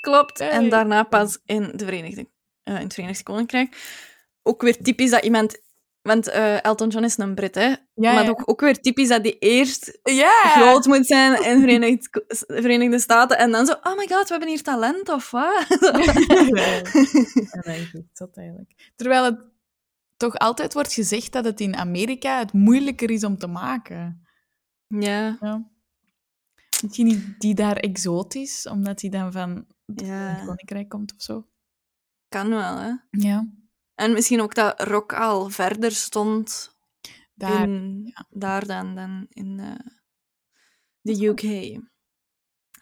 Klopt. 0.00 0.40
En 0.40 0.68
daarna 0.68 1.02
pas 1.02 1.38
in, 1.44 1.72
de 1.74 1.84
Verenigde, 1.84 2.28
eh, 2.62 2.74
in 2.74 2.82
het 2.82 2.94
Verenigd 2.94 3.22
Koninkrijk. 3.22 3.76
Ook 4.42 4.62
weer 4.62 4.82
typisch 4.82 5.10
dat 5.10 5.24
iemand... 5.24 5.60
Want 6.02 6.28
eh, 6.28 6.64
Elton 6.64 6.88
John 6.88 7.04
is 7.04 7.18
een 7.18 7.34
Brit, 7.34 7.54
hè? 7.54 7.66
Ja, 7.94 8.12
maar 8.12 8.24
ja. 8.24 8.28
ook, 8.28 8.42
ook 8.44 8.60
weer 8.60 8.80
typisch 8.80 9.08
dat 9.08 9.22
die 9.22 9.38
eerst 9.38 9.98
groot 10.02 10.86
moet 10.86 11.06
zijn 11.06 11.44
in 11.44 11.54
de 11.54 11.60
Verenigd, 11.60 12.08
Verenigde 12.46 12.98
Staten 12.98 13.38
en 13.38 13.50
dan 13.50 13.66
zo... 13.66 13.72
Oh 13.72 13.96
my 13.96 14.06
god, 14.08 14.22
we 14.22 14.30
hebben 14.30 14.48
hier 14.48 14.62
talent, 14.62 15.08
of 15.08 15.30
wat? 15.30 15.66
Ja, 17.64 17.74
dat 18.12 18.36
eigenlijk. 18.36 18.92
Terwijl 18.96 19.24
het 19.24 19.40
toch 20.16 20.34
altijd 20.34 20.72
wordt 20.72 20.92
gezegd 20.92 21.32
dat 21.32 21.44
het 21.44 21.60
in 21.60 21.76
Amerika 21.76 22.38
het 22.38 22.52
moeilijker 22.52 23.10
is 23.10 23.24
om 23.24 23.38
te 23.38 23.46
maken. 23.46 24.26
ja, 24.86 25.36
Ja. 25.40 25.70
Misschien 26.82 27.06
is 27.06 27.18
die 27.38 27.54
daar 27.54 27.76
exotisch, 27.76 28.66
omdat 28.66 29.00
hij 29.00 29.10
dan 29.10 29.32
van 29.32 29.66
het. 29.86 30.44
Koninkrijk 30.46 30.88
komt 30.88 31.14
of 31.14 31.22
zo. 31.22 31.46
kan 32.28 32.48
wel, 32.48 32.76
hè? 32.76 32.92
Ja. 33.10 33.46
En 34.02 34.12
misschien 34.12 34.40
ook 34.40 34.54
dat 34.54 34.82
rock 34.82 35.12
al 35.12 35.50
verder 35.50 35.92
stond 35.92 36.74
Daar. 37.34 37.62
in, 37.62 38.12
daar 38.30 38.66
dan, 38.66 38.94
dan 38.94 39.26
in 39.28 39.60
eh, 39.60 39.92
de 41.00 41.26
UK. 41.26 41.80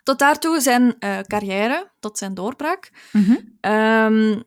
Tot 0.02 0.18
daartoe 0.18 0.60
zijn 0.60 0.98
eh, 0.98 1.20
carrière, 1.20 1.92
tot 1.98 2.18
zijn 2.18 2.34
doorbraak. 2.34 3.08
Mhm. 3.12 3.36
Ehm, 3.60 4.40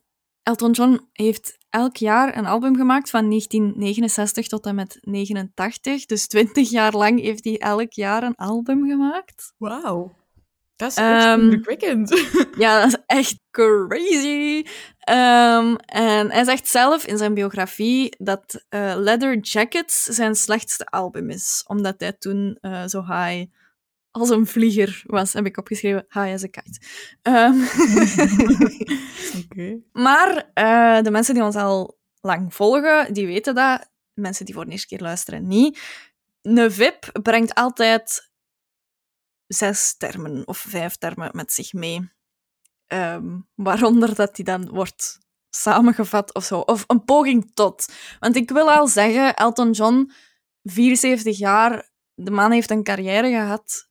Elton 0.44 0.72
John 0.72 1.10
heeft 1.12 1.58
elk 1.70 1.98
jaar 1.98 2.38
een 2.38 2.46
album 2.46 2.75
gemaakt 2.75 3.10
van 3.10 3.30
1969 3.30 4.48
tot 4.48 4.65
en 4.65 4.75
met 4.75 4.98
89. 5.01 6.06
Dus 6.06 6.27
20 6.27 6.70
jaar 6.70 6.94
lang 6.94 7.22
heeft 7.22 7.44
hij 7.44 7.58
elk 7.58 7.92
jaar 7.92 8.24
een 8.24 8.36
album 8.36 8.89
gemaakt. 8.89 9.53
Wauw. 9.58 10.12
Dat 10.75 10.92
is 10.92 10.98
echt 10.98 11.24
Ehm, 11.24 11.39
indrukwekkend. 11.39 12.10
Ja, 12.58 12.80
dat 12.82 12.88
is 12.88 12.98
echt 13.06 13.39
crazy. 13.51 14.65
Ehm, 15.00 15.75
en 15.86 16.32
hij 16.32 16.44
zegt 16.44 16.68
zelf 16.68 17.06
in 17.06 17.18
zijn 17.18 17.34
biografie 17.34 18.15
dat 18.18 18.65
eh, 18.70 18.94
Leather 18.98 19.38
Jackets 19.38 20.03
zijn 20.03 20.36
slechtste 20.36 20.86
album 20.86 21.30
is. 21.30 21.63
Omdat 21.68 21.96
hij 21.98 22.13
toen 22.13 22.58
eh, 22.62 22.86
zo 22.86 23.01
high 23.01 23.46
als 24.12 24.30
een 24.30 24.48
vlieger 24.48 25.03
was, 25.06 25.34
heb 25.34 25.46
ik 25.46 25.58
opgeschreven. 25.58 26.06
High 26.10 26.34
as 26.34 26.44
a 26.44 26.48
kite. 26.48 26.80
Ehm, 27.22 27.58
maar 30.06 30.51
eh, 30.53 31.01
de 31.03 31.12
mensen 31.12 31.34
die 31.34 31.44
ons 31.44 31.56
al 31.56 31.98
lang 32.22 32.53
volgen, 32.53 33.13
die 33.13 33.25
weten 33.25 33.56
dat. 33.56 33.92
Mensen 34.13 34.46
die 34.46 34.53
voor 34.53 34.65
de 34.65 34.72
eerste 34.72 34.88
keer 34.88 35.00
luisteren, 35.00 35.48
niet. 35.48 35.80
Een 36.42 36.72
VIP 36.72 37.10
brengt 37.24 37.53
altijd 37.53 38.32
zes 39.53 39.98
termen 39.98 40.48
of 40.48 40.57
vijf 40.57 40.95
termen 40.95 41.29
met 41.33 41.53
zich 41.53 41.74
mee. 41.74 42.12
Ehm, 42.88 43.39
waaronder 43.55 44.15
dat 44.15 44.36
die 44.36 44.45
dan 44.45 44.69
wordt 44.69 45.19
samengevat 45.50 46.33
of 46.33 46.43
zo. 46.43 46.60
Of 46.60 46.83
een 46.88 47.03
poging 47.03 47.51
tot. 47.53 47.93
Want 48.19 48.36
ik 48.36 48.50
wil 48.51 48.72
al 48.72 48.88
zeggen, 48.88 49.36
Elton 49.36 49.72
John, 49.72 50.12
74 50.63 51.38
jaar, 51.38 51.89
de 52.13 52.31
man 52.31 52.51
heeft 52.51 52.69
een 52.72 52.83
carrière 52.83 53.29
gehad, 53.29 53.89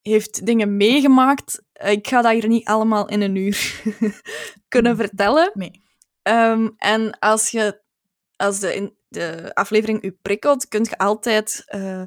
heeft 0.00 0.46
dingen 0.46 0.76
meegemaakt. 0.76 1.62
Eh, 1.72 1.92
Ik 1.92 2.08
ga 2.08 2.22
dat 2.22 2.32
hier 2.32 2.48
niet 2.48 2.66
allemaal 2.66 3.08
in 3.08 3.20
een 3.20 3.36
uur 3.36 3.82
kunnen 4.68 4.96
vertellen. 4.96 5.50
Nee. 5.54 5.82
Ehm, 6.22 6.68
en 6.76 7.18
als, 7.18 7.50
je, 7.50 7.82
als 8.36 8.58
de, 8.60 8.74
in, 8.74 8.96
de 9.08 9.50
aflevering 9.54 10.02
u 10.02 10.10
prikkelt, 10.10 10.68
kunt 10.68 10.88
je 10.88 10.98
altijd 10.98 11.62
eh, 11.66 12.02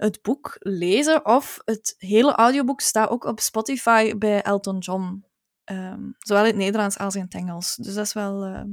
het 0.00 0.22
boek 0.22 0.56
lezen. 0.58 1.26
Of 1.26 1.58
het 1.64 1.94
hele 1.98 2.32
audioboek 2.32 2.80
staat 2.80 3.10
ook 3.10 3.24
op 3.24 3.40
Spotify 3.40 4.14
bij 4.14 4.42
Elton 4.42 4.78
John. 4.78 5.24
Ehm, 5.64 6.10
zowel 6.18 6.42
in 6.42 6.48
het 6.48 6.56
Nederlands 6.58 6.98
als 6.98 7.14
in 7.14 7.22
het 7.22 7.34
Engels. 7.34 7.76
Dus 7.76 7.94
dat 7.94 8.06
is 8.06 8.12
wel 8.12 8.44
ehm, 8.44 8.68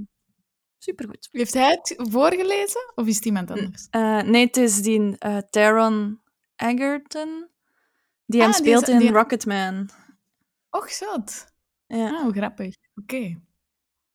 supergoed. 0.78 1.28
Heeft 1.32 1.54
hij 1.54 1.70
het 1.70 1.96
voorgelezen 2.10 2.92
of 2.96 3.08
is 3.08 3.16
het 3.16 3.26
iemand 3.26 3.52
anders? 3.52 3.88
Eh, 3.90 4.22
nee, 4.22 4.46
het 4.46 4.58
is 4.58 4.82
die 4.82 5.16
eh 5.18 5.38
Taron 5.50 6.22
Egerton. 6.56 7.48
Die 8.26 8.42
hem 8.42 8.50
Ah, 8.52 8.58
die 8.58 8.66
speelt 8.66 8.88
in 9.02 9.14
Rocketman. 9.14 9.90
Och, 10.70 10.92
zat. 10.92 11.54
Ja. 11.88 12.10
Ah, 12.16 12.22
hoe 12.22 12.34
grappig. 12.34 12.76
Oké. 12.96 13.42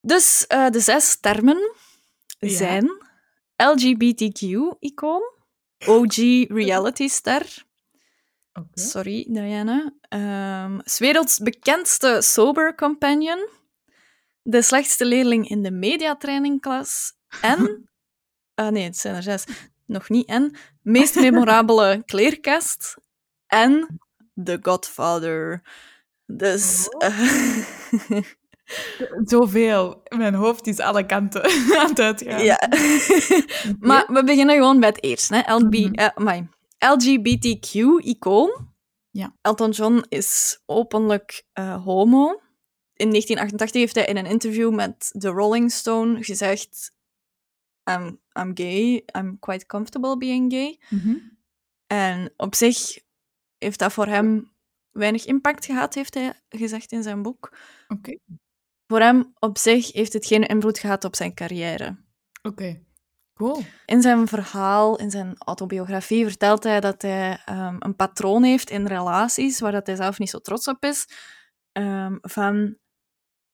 Dus 0.00 0.46
eh, 0.46 0.68
de 0.70 0.80
zes 0.80 1.20
termen 1.20 1.72
Ja. 2.38 2.48
zijn 2.48 2.90
LGBTQ-icoon, 3.56 5.22
OG 5.86 6.16
reality-ster, 6.48 7.64
Oké. 8.52 8.80
sorry 8.80 9.26
Diana, 9.28 9.94
ehm 10.08 10.80
's 10.84 10.98
werelds 10.98 11.38
bekendste 11.38 12.20
sober 12.22 12.74
companion, 12.74 13.48
de 14.42 14.62
slechtste 14.62 15.04
leerling 15.04 15.48
in 15.48 15.62
de 15.62 15.70
mediatrainingklas 15.70 17.12
en... 17.40 17.90
ah 18.54 18.68
nee, 18.72 18.84
het 18.84 18.96
zijn 18.96 19.14
er 19.14 19.22
zes. 19.22 19.44
Nog 19.86 20.08
niet 20.08 20.28
en. 20.28 20.56
Meest 20.82 21.14
memorabele 21.14 22.02
kleerkast 22.06 22.96
en 23.46 24.00
The 24.44 24.58
Godfather. 24.62 25.62
Dus... 26.26 26.88
eh, 26.88 27.58
Zoveel. 29.24 30.02
Mijn 30.16 30.34
hoofd 30.34 30.66
is 30.66 30.78
alle 30.78 31.06
kanten 31.06 31.44
aan 31.78 31.88
het 31.88 32.00
uitgaan. 32.00 32.44
ja. 32.44 32.68
maar 33.88 34.04
we 34.12 34.24
beginnen 34.24 34.56
gewoon 34.56 34.80
bij 34.80 34.88
het 34.88 35.02
eerst. 35.04 35.28
Hè. 35.28 35.52
LB, 35.54 35.74
Mhm. 35.74 35.94
eh. 35.94 36.38
LGBTQ-icoon. 36.92 38.70
Ja. 39.10 39.36
Elton 39.40 39.70
John 39.70 40.04
is 40.08 40.62
openlijk 40.66 41.44
eh, 41.52 41.84
homo. 41.84 42.40
In 42.94 43.08
1988 43.10 43.80
heeft 43.80 43.94
hij 43.94 44.04
in 44.04 44.16
een 44.16 44.30
interview 44.30 44.74
met 44.74 45.14
The 45.18 45.28
Rolling 45.28 45.72
Stone 45.72 46.22
gezegd... 46.24 46.90
I'm, 47.90 48.20
I'm 48.38 48.50
gay. 48.54 49.04
I'm 49.16 49.38
quite 49.40 49.66
comfortable 49.66 50.16
being 50.16 50.52
gay. 50.52 50.80
Mhm. 50.88 51.16
En 51.86 52.32
op 52.36 52.54
zich 52.54 52.98
heeft 53.58 53.78
dat 53.78 53.92
voor 53.92 54.06
hem 54.06 54.52
weinig 54.90 55.24
impact 55.24 55.64
gehad, 55.64 55.94
heeft 55.94 56.14
hij 56.14 56.32
gezegd 56.48 56.92
in 56.92 57.02
zijn 57.02 57.22
boek. 57.22 57.56
Oké. 57.88 58.18
Voor 58.92 59.00
hem 59.00 59.32
op 59.38 59.58
zich 59.58 59.92
heeft 59.92 60.12
het 60.12 60.26
geen 60.26 60.46
invloed 60.46 60.78
gehad 60.78 61.04
op 61.04 61.16
zijn 61.16 61.34
carrière. 61.34 61.96
Oké. 62.42 62.82
Cool. 63.34 63.62
In 63.86 64.02
zijn 64.02 64.28
verhaal, 64.28 64.98
in 64.98 65.10
zijn 65.10 65.34
autobiografie, 65.38 66.24
vertelt 66.24 66.64
hij 66.64 66.80
dat 66.80 67.02
hij 67.02 67.42
ehm, 67.44 67.76
een 67.78 67.96
patroon 67.96 68.42
heeft 68.42 68.70
in 68.70 68.86
relaties 68.86 69.60
waar 69.60 69.72
dat 69.72 69.86
hij 69.86 69.96
zelf 69.96 70.18
niet 70.18 70.30
zo 70.30 70.38
trots 70.38 70.68
op 70.68 70.84
is. 70.84 71.08
Ehm, 71.72 72.16
van 72.20 72.76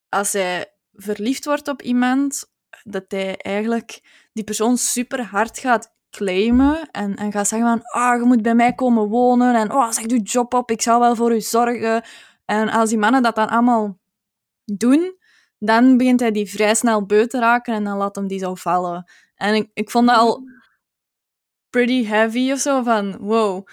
als 0.09 0.33
hij 0.33 0.75
verliefd 0.93 1.45
wordt 1.45 1.69
op 1.69 1.83
iemand, 1.83 2.53
dat 2.83 3.05
hij 3.09 3.37
eigenlijk 3.37 4.01
die 4.33 4.45
persoon 4.45 4.77
super 4.77 5.25
hard 5.25 5.59
gaat 5.59 5.95
claimen 6.11 6.91
en, 6.91 7.17
en 7.17 7.33
gaat 7.33 7.49
zeggen 7.49 7.69
van 7.69 7.83
ah, 7.83 8.21
je 8.21 8.27
moet 8.27 8.43
bij 8.43 8.55
mij 8.55 8.75
komen 8.75 9.09
wonen 9.09 9.55
en 9.55 9.73
oh, 9.73 9.91
zeg 9.91 10.11
je 10.11 10.21
job 10.21 10.55
op, 10.55 10.71
ik 10.71 10.83
zal 10.83 11.01
wel 11.01 11.15
voor 11.17 11.35
u 11.35 11.41
zorgen. 11.41 12.03
En 12.45 12.69
als 12.69 12.89
die 12.89 12.99
mannen 12.99 13.23
dat 13.23 13.35
dan 13.35 13.49
allemaal 13.49 13.99
doen, 14.65 15.18
dan 15.59 15.97
begint 15.97 16.21
hij 16.21 16.31
die 16.31 16.51
vrij 16.51 16.75
snel 16.75 17.07
beu 17.07 17.27
te 17.27 17.39
raken 17.39 17.75
en 17.75 17.85
dan 17.85 17.97
laat 17.97 18.17
hem 18.17 18.27
die 18.27 18.39
zo 18.39 18.55
vallen. 18.55 19.11
En 19.35 19.55
ik, 19.55 19.71
ik 19.75 19.91
vond 19.91 20.07
dat 20.07 20.17
al 20.17 20.43
pretty 21.71 22.05
heavy 22.05 22.53
of 22.53 22.59
zo, 22.59 22.83
van 22.83 23.17
wow. 23.17 23.67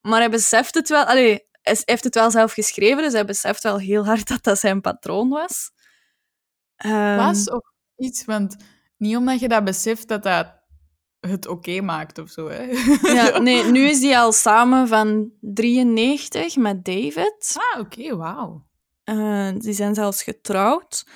Maar 0.00 0.18
hij 0.18 0.30
beseft 0.30 0.74
het 0.74 0.88
wel, 0.88 1.04
allee, 1.04 1.48
hij 1.62 1.78
heeft 1.84 2.04
het 2.04 2.14
wel 2.14 2.30
zelf 2.30 2.52
geschreven, 2.52 3.02
dus 3.02 3.12
hij 3.12 3.24
beseft 3.24 3.62
wel 3.62 3.78
heel 3.78 4.04
hard 4.04 4.28
dat 4.32 4.42
dat 4.42 4.58
zijn 4.58 4.80
patroon 4.80 5.28
was. 5.28 5.70
Ehm, 6.76 7.16
Was 7.16 7.50
of 7.50 7.62
iets, 7.96 8.24
want 8.24 8.56
niet 8.96 9.16
omdat 9.16 9.40
je 9.40 9.48
dat 9.48 9.64
beseft 9.64 10.08
dat 10.08 10.22
dat 10.22 10.58
het 11.20 11.46
oké 11.46 11.80
maakt 11.80 12.18
of 12.18 12.30
zo. 12.30 12.48
Hè? 12.48 12.62
ja, 13.16 13.38
nee, 13.38 13.64
nu 13.64 13.80
is 13.80 14.02
hij 14.02 14.18
al 14.18 14.32
samen 14.32 14.88
van 14.88 15.30
93 15.40 16.56
met 16.56 16.84
David. 16.84 17.56
Ah, 17.56 17.80
oké, 17.80 18.16
wauw. 18.16 18.68
Eh, 19.10 19.48
die 19.58 19.72
zijn 19.72 19.94
zelfs 19.94 20.22
getrouwd. 20.22 21.06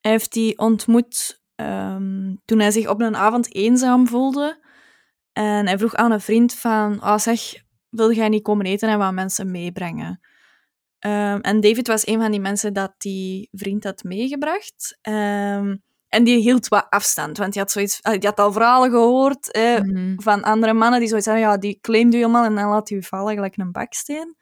Hij 0.00 0.10
heeft 0.10 0.32
die 0.32 0.58
ontmoet 0.58 1.42
ehm, 1.54 2.34
toen 2.44 2.58
hij 2.58 2.70
zich 2.70 2.88
op 2.88 3.00
een 3.00 3.16
avond 3.16 3.54
eenzaam 3.54 4.06
voelde. 4.08 4.66
En 5.32 5.66
hij 5.66 5.78
vroeg 5.78 5.94
aan 5.94 6.10
een 6.12 6.20
vriend 6.20 6.54
van, 6.54 7.00
ah 7.00 7.18
zeg, 7.18 7.40
wil 7.88 8.12
jij 8.12 8.28
niet 8.28 8.42
komen 8.42 8.66
eten 8.66 8.88
en 8.88 8.98
wat 8.98 9.12
mensen 9.12 9.50
meebrengen? 9.50 10.20
Ehm, 10.98 11.38
en 11.40 11.60
David 11.60 11.86
was 11.86 12.06
een 12.06 12.20
van 12.20 12.30
die 12.30 12.40
mensen 12.40 12.72
dat 12.72 12.94
die 12.98 13.48
vriend 13.52 13.84
had 13.84 14.02
meegebracht. 14.02 14.98
Ehm, 15.00 15.76
en 16.08 16.24
die 16.24 16.38
hield 16.38 16.68
wat 16.68 16.86
afstand, 16.88 17.38
want 17.38 17.52
die 17.52 17.62
had, 17.62 17.70
zoiets, 17.70 18.02
ah, 18.02 18.12
die 18.12 18.28
had 18.28 18.40
al 18.40 18.52
verhalen 18.52 18.90
gehoord 18.90 19.58
Mhm. 19.82 20.14
van 20.20 20.42
andere 20.42 20.72
mannen 20.72 21.00
die 21.00 21.08
zoiets 21.08 21.26
hadden, 21.26 21.44
ja, 21.44 21.56
die 21.58 21.78
claimt 21.80 22.14
u 22.14 22.16
helemaal 22.16 22.44
en 22.44 22.54
dan 22.54 22.68
laat 22.68 22.90
u 22.90 23.02
vallen 23.02 23.34
gelijk 23.34 23.56
een 23.56 23.72
baksteen. 23.72 24.36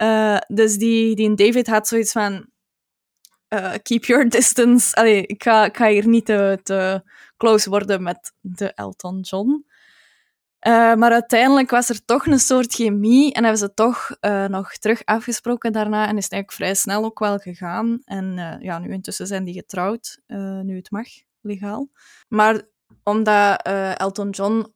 Eh, 0.00 0.38
dus 0.46 0.76
die, 0.76 1.14
die 1.14 1.34
David 1.34 1.66
had 1.66 1.88
zoiets 1.88 2.12
van, 2.12 2.46
eh, 3.48 3.74
keep 3.82 4.04
your 4.04 4.28
distance. 4.28 4.96
Allee, 4.96 5.26
ik 5.26 5.42
ga, 5.42 5.64
ik 5.64 5.76
ga 5.76 5.88
hier 5.88 6.08
niet 6.08 6.26
te, 6.26 6.60
te 6.62 7.02
close 7.36 7.70
worden 7.70 8.02
met 8.02 8.32
de 8.40 8.72
Elton 8.74 9.20
John. 9.20 9.66
Eh, 10.58 10.94
maar 10.94 11.12
uiteindelijk 11.12 11.70
was 11.70 11.88
er 11.88 12.04
toch 12.04 12.26
een 12.26 12.38
soort 12.38 12.74
chemie 12.74 13.32
en 13.32 13.42
hebben 13.42 13.60
ze 13.60 13.74
toch 13.74 14.10
nog 14.48 14.72
terug 14.72 15.04
afgesproken 15.04 15.72
daarna 15.72 16.08
en 16.08 16.16
is 16.16 16.24
het 16.24 16.32
eigenlijk 16.32 16.52
vrij 16.52 16.74
snel 16.74 17.04
ook 17.04 17.18
wel 17.18 17.38
gegaan. 17.38 18.00
En 18.04 18.58
ja, 18.60 18.78
nu 18.78 18.92
intussen 18.92 19.26
zijn 19.26 19.44
die 19.44 19.54
getrouwd, 19.54 20.20
nu 20.62 20.76
het 20.76 20.90
mag, 20.90 21.06
legaal. 21.40 21.88
Maar 22.28 22.62
omdat 23.02 23.62
Elton 23.96 24.30
John 24.30 24.74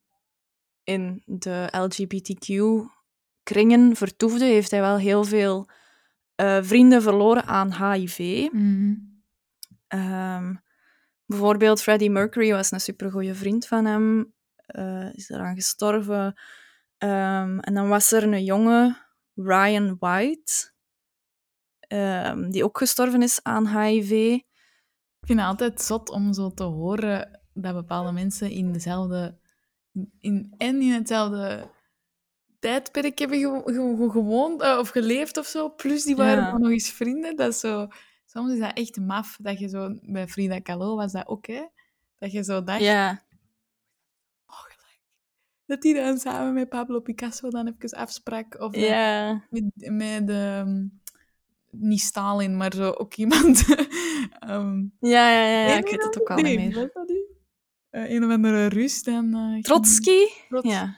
in 0.85 1.23
de 1.27 1.69
LGBTQ-kringen 3.45 3.97
vertoefde, 3.97 4.45
heeft 4.45 4.71
hij 4.71 4.81
wel 4.81 4.97
heel 4.97 5.25
veel 5.25 5.69
eh, 6.35 6.59
vrienden 6.63 7.03
verloren 7.03 7.45
aan 7.45 7.93
HIV. 7.93 8.49
Mhm. 8.53 8.95
Ehm, 9.87 10.55
bijvoorbeeld 11.27 11.83
Freddie 11.83 12.11
Mercury 12.11 12.53
was 12.53 12.71
een 12.71 12.81
supergoeie 12.81 13.35
vriend 13.35 13.67
van 13.67 13.85
hem, 13.85 14.33
eh, 14.67 15.15
is 15.15 15.31
eraan 15.31 15.55
gestorven. 15.55 16.35
Ehm, 16.99 17.59
en 17.59 17.75
dan 17.75 17.89
was 17.89 18.13
er 18.13 18.23
een 18.23 18.45
jonge, 18.45 18.97
Ryan 19.35 19.97
White, 19.99 20.73
ehm, 21.81 22.51
die 22.51 22.65
ook 22.65 22.79
gestorven 22.79 23.23
is 23.23 23.43
aan 23.43 23.79
HIV. 23.79 24.11
Ik 25.21 25.31
vind 25.31 25.39
het 25.39 25.49
altijd 25.49 25.81
zot 25.81 26.11
om 26.11 26.33
zo 26.33 26.51
te 26.51 26.63
horen 26.63 27.41
dat 27.53 27.75
bepaalde 27.75 28.13
mensen 28.13 28.51
in 28.51 28.73
dezelfde... 28.73 29.43
In, 30.19 30.55
en 30.59 30.81
in 30.81 30.93
hetzelfde 30.93 31.71
tijdperk 32.65 33.19
hebben 33.19 33.39
ge- 33.39 33.63
ge- 33.65 33.97
ge- 33.97 34.11
gewoond 34.11 34.63
eh, 34.63 34.77
of 34.79 34.89
geleefd 34.89 35.37
of 35.37 35.47
zo. 35.47 35.69
Plus 35.71 36.05
die 36.05 36.17
waren 36.17 36.43
Ja. 36.43 36.59
nog 36.59 36.71
eens 36.71 36.91
vrienden. 36.91 37.37
Dat 37.37 37.55
zo... 37.55 37.89
Soms 38.27 38.53
is 38.53 38.59
dat 38.59 38.77
echt 38.77 38.97
maf. 39.01 39.37
Dat 39.41 39.59
je 39.59 39.69
zo... 39.69 39.99
Bij 40.03 40.29
Frida 40.29 40.59
Kahlo 40.61 40.97
was 40.97 41.13
dat 41.13 41.27
ook, 41.27 41.47
hè? 41.47 41.65
Dat 42.19 42.33
je 42.33 42.45
zo 42.45 42.63
dacht... 42.65 42.81
Ja, 42.81 43.23
Dat 45.67 45.83
die 45.83 45.95
dan 45.95 46.19
samen 46.19 46.55
met 46.55 46.69
Pablo 46.69 47.01
Picasso 47.01 47.51
dan 47.51 47.67
even 47.77 47.99
afsprak. 47.99 48.61
Of 48.61 48.77
ja. 48.77 49.43
met, 49.51 49.65
met 49.77 50.29
ehm, 50.31 50.87
niet 51.71 52.01
Stalin, 52.01 52.57
maar 52.57 52.73
zo 52.75 52.91
ook 52.91 53.15
iemand. 53.15 53.65
ehm, 54.39 54.79
Ja, 55.01 55.31
ja, 55.31 55.67
ja, 55.67 55.77
ik 55.77 55.89
weet 55.89 56.05
het 56.05 56.21
ook 56.21 56.31
al 56.31 56.37
niet 56.37 56.57
meer. 56.57 56.75
wat 56.75 56.83
was 56.83 56.93
dat 56.93 57.09
nu? 57.09 57.17
Eh, 57.17 57.27
een 57.95 58.25
of 58.25 58.31
andere 58.31 58.67
Rus 58.67 59.03
dan... 59.03 59.35
eh, 59.35 59.61
Trotsky? 59.61 60.27
Trotsky 60.49 60.69
Ja. 60.69 60.97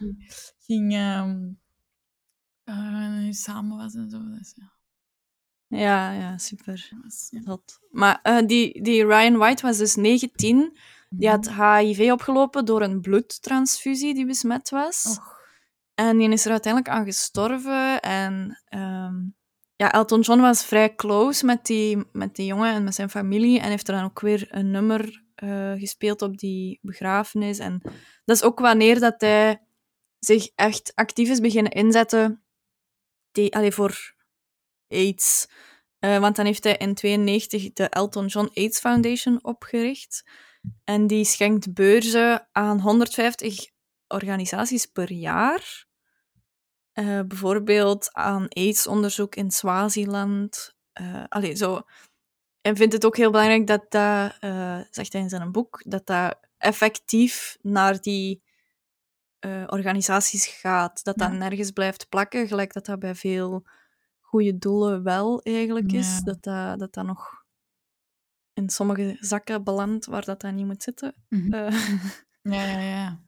Ging 0.58 0.92
ehm, 0.94 1.48
eh, 2.64 3.30
samen 3.30 3.76
was 3.76 3.94
en 3.94 4.10
zo. 4.10 4.18
Dus, 4.38 4.54
ja, 4.56 4.72
Ja, 5.78 6.12
ja, 6.12 6.38
super. 6.38 6.90
dat. 7.44 7.80
Maar 7.90 8.20
eh, 8.22 8.46
die, 8.46 8.82
die 8.82 9.06
Ryan 9.06 9.36
White 9.36 9.66
was 9.66 9.76
dus 9.78 9.94
19. 9.94 10.78
Die 11.08 11.28
had 11.28 11.50
HIV 11.54 12.10
opgelopen 12.12 12.64
door 12.64 12.82
een 12.82 13.00
bloedtransfusie 13.00 14.14
die 14.14 14.26
besmet 14.26 14.70
was. 14.70 15.04
Och, 15.18 15.34
En 15.94 16.18
die 16.18 16.30
is 16.30 16.44
er 16.44 16.50
uiteindelijk 16.50 16.92
aan 16.94 17.04
gestorven. 17.04 18.00
En 18.00 18.62
ehm, 18.64 19.14
ja, 19.76 19.92
Elton 19.92 20.20
John 20.20 20.40
was 20.40 20.64
vrij 20.64 20.94
close 20.94 21.44
met 21.44 21.66
die, 21.66 22.04
met 22.12 22.36
die 22.36 22.46
jongen 22.46 22.72
en 22.72 22.84
met 22.84 22.94
zijn 22.94 23.10
familie. 23.10 23.60
En 23.60 23.68
heeft 23.68 23.88
er 23.88 23.94
dan 23.94 24.04
ook 24.04 24.20
weer 24.20 24.46
een 24.50 24.70
nummer 24.70 25.24
eh, 25.36 25.72
gespeeld 25.72 26.22
op 26.22 26.38
die 26.38 26.78
begrafenis. 26.82 27.58
En 27.58 27.80
dat 28.24 28.36
is 28.36 28.42
ook 28.42 28.58
wanneer 28.58 29.00
dat 29.00 29.20
hij 29.20 29.60
zich 30.18 30.48
echt 30.54 30.92
actief 30.94 31.28
is 31.28 31.40
beginnen 31.40 31.72
inzetten 31.72 32.44
die, 33.32 33.54
allee, 33.54 33.72
voor 33.72 34.14
AIDS. 34.88 35.48
Eh, 35.98 36.18
want 36.18 36.36
dan 36.36 36.46
heeft 36.46 36.64
hij 36.64 36.76
in 36.76 36.94
92 36.94 37.72
de 37.72 37.88
Elton 37.88 38.26
John 38.26 38.50
AIDS 38.54 38.78
Foundation 38.78 39.44
opgericht. 39.44 40.24
En 40.84 41.06
die 41.06 41.24
schenkt 41.24 41.74
beurzen 41.74 42.48
aan 42.52 42.80
150 42.80 43.66
organisaties 44.08 44.86
per 44.86 45.12
jaar. 45.12 45.86
Eh, 46.92 47.20
bijvoorbeeld 47.26 48.12
aan 48.12 48.46
AIDS-onderzoek 48.48 49.34
in 49.34 49.50
Swaziland. 49.50 50.76
Eh 50.92 51.24
allee, 51.28 51.54
zo. 51.54 51.82
En 52.66 52.76
vindt 52.76 52.92
het 52.92 53.04
ook 53.04 53.16
heel 53.16 53.30
belangrijk 53.30 53.66
dat 53.66 53.90
dat, 53.90 54.36
eh, 54.40 54.80
zegt 54.90 55.12
hij 55.12 55.22
in 55.22 55.28
zijn 55.28 55.52
boek, 55.52 55.82
dat 55.86 56.06
dat 56.06 56.36
effectief 56.58 57.56
naar 57.62 58.00
die 58.00 58.44
eh, 59.38 59.62
organisaties 59.66 60.46
gaat. 60.46 61.04
Dat 61.04 61.16
dat 61.18 61.30
Ja. 61.30 61.34
nergens 61.36 61.70
blijft 61.70 62.08
plakken, 62.08 62.46
gelijk 62.48 62.72
dat 62.72 62.86
dat 62.86 62.98
bij 62.98 63.14
veel 63.14 63.66
goede 64.20 64.58
doelen 64.58 65.02
wel 65.02 65.42
eigenlijk 65.42 65.92
is. 65.92 66.16
Ja. 66.16 66.20
Dat, 66.24 66.42
dat 66.42 66.78
dat 66.78 66.94
dat 66.94 67.04
nog 67.06 67.44
in 68.54 68.68
sommige 68.70 69.16
zakken 69.20 69.64
belandt 69.64 70.06
waar 70.06 70.24
dat, 70.24 70.40
dat 70.40 70.52
niet 70.52 70.66
moet 70.66 70.82
zitten. 70.82 71.14
Mhm. 71.28 71.52
Eh, 71.52 71.72
Ja, 72.52 72.62
ja, 72.64 72.78
ja. 72.80 73.20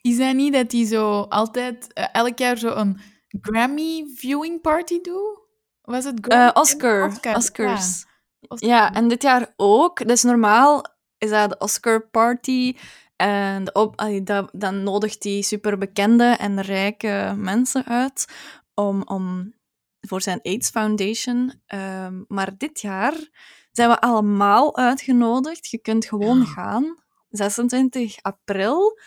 Is 0.00 0.18
dat 0.18 0.34
niet 0.34 0.52
dat 0.52 0.70
die 0.70 0.86
zo 0.86 1.20
altijd 1.20 1.92
elk 1.92 2.38
jaar 2.38 2.58
zo 2.58 2.74
een 2.74 3.00
Grammy 3.40 4.04
viewing 4.14 4.60
party 4.60 5.00
doet? 5.00 5.38
Was 5.82 6.04
het 6.04 6.18
Grammy? 6.20 6.46
eh, 6.46 6.50
Oscar. 6.54 7.06
Oscar, 7.06 7.36
Oscars. 7.36 8.00
ja. 8.00 8.06
Oscar. 8.48 8.68
Ja, 8.68 8.94
en 8.94 9.08
dit 9.08 9.22
jaar 9.22 9.52
ook. 9.56 10.08
Dus 10.08 10.22
normaal 10.22 10.84
is 11.18 11.30
dat 11.30 11.50
de 11.50 11.58
Oscar 11.58 12.08
Party. 12.08 12.76
En 13.16 13.64
de 13.64 13.72
op, 13.72 14.00
allee, 14.00 14.22
dat, 14.22 14.50
dan 14.52 14.82
nodigt 14.82 15.22
die 15.22 15.42
superbekende 15.42 16.24
en 16.24 16.60
rijke 16.60 17.34
mensen 17.36 17.84
uit 17.84 18.26
om, 18.74 19.02
om, 19.02 19.54
voor 20.00 20.22
zijn 20.22 20.40
AIDS 20.42 20.70
Foundation. 20.70 21.60
Ehm, 21.66 22.22
maar 22.28 22.56
dit 22.56 22.80
jaar 22.80 23.14
zijn 23.72 23.88
we 23.88 24.00
allemaal 24.00 24.76
uitgenodigd. 24.76 25.66
Je 25.66 25.78
kunt 25.78 26.06
gewoon 26.06 26.38
Ja. 26.38 26.44
gaan. 26.44 26.96
26 27.28 28.22
april 28.22 29.00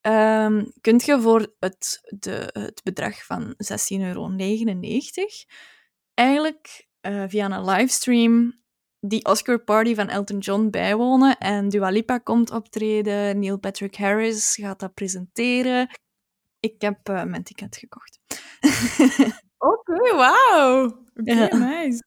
ehm, 0.00 0.64
kunt 0.80 1.04
je 1.04 1.20
voor 1.20 1.54
het, 1.58 2.00
de, 2.18 2.50
het 2.52 2.80
bedrag 2.84 3.24
van 3.24 3.54
16,99 3.56 4.00
euro 4.00 4.30
eigenlijk 6.14 6.88
eh, 7.00 7.24
via 7.28 7.50
een 7.50 7.64
livestream 7.64 8.58
die 9.06 9.24
Oscar 9.24 9.58
Party 9.58 9.94
van 9.94 10.08
Elton 10.08 10.38
John 10.38 10.70
bijwonen. 10.70 11.38
En 11.38 11.68
Dua 11.68 11.88
Lipa 11.90 12.18
komt 12.18 12.50
optreden, 12.50 13.38
Neil 13.38 13.58
Patrick 13.58 13.96
Harris 13.96 14.54
gaat 14.54 14.80
dat 14.80 14.94
presenteren. 14.94 15.88
Ik 16.60 16.80
heb 16.80 17.08
eh, 17.08 17.24
mijn 17.24 17.42
ticket 17.42 17.76
gekocht. 17.76 18.18
Oké, 19.58 20.14
wauw. 20.16 20.84
Oké, 21.14 21.32
Ja. 21.32 21.56
nice. 21.56 22.04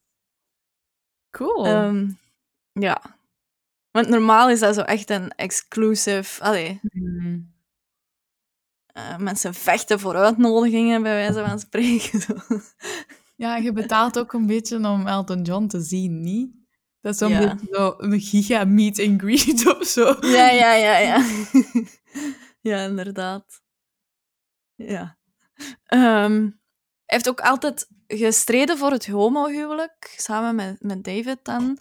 Cool. 1.29 1.65
Ehm, 1.65 2.09
ja. 2.71 3.01
Want 3.91 4.07
normaal 4.07 4.49
is 4.49 4.59
dat 4.59 4.75
zo 4.75 4.81
echt 4.81 5.09
een 5.09 5.29
exclusive... 5.29 6.43
Allee, 6.43 6.79
Mhm. 6.81 7.39
eh, 8.85 9.17
mensen 9.17 9.53
vechten 9.53 9.99
voor 9.99 10.15
uitnodigingen, 10.15 11.03
bij 11.03 11.13
wijze 11.13 11.45
van 11.49 11.59
spreken. 11.59 12.19
Ja, 13.43 13.55
je 13.55 13.71
betaalt 13.71 14.19
ook 14.19 14.33
een 14.33 14.45
beetje 14.45 14.87
om 14.89 15.07
Elton 15.07 15.41
John 15.41 15.67
te 15.67 15.81
zien, 15.81 16.21
niet? 16.21 16.51
Dat 17.01 17.13
is 17.13 17.19
zo'n 17.19 17.29
Ja. 17.29 17.39
beetje 17.39 17.67
zo 17.75 17.93
een 17.97 18.19
giga 18.21 18.63
meet 18.65 18.99
and 18.99 19.21
greet 19.21 19.65
of 19.77 19.87
zo. 19.87 20.17
Ja, 20.21 20.49
ja, 20.49 20.73
ja, 20.73 20.97
ja. 20.97 21.25
ja, 22.71 22.83
inderdaad. 22.83 23.61
Ja. 24.75 25.17
Ehm, 25.85 26.41
hij 26.41 26.51
heeft 27.05 27.29
ook 27.29 27.39
altijd 27.41 27.87
gestreden 28.07 28.77
voor 28.77 28.91
het 28.91 29.07
homohuwelijk, 29.07 30.13
samen 30.17 30.55
met, 30.55 30.81
met 30.81 31.03
David 31.03 31.39
dan. 31.43 31.77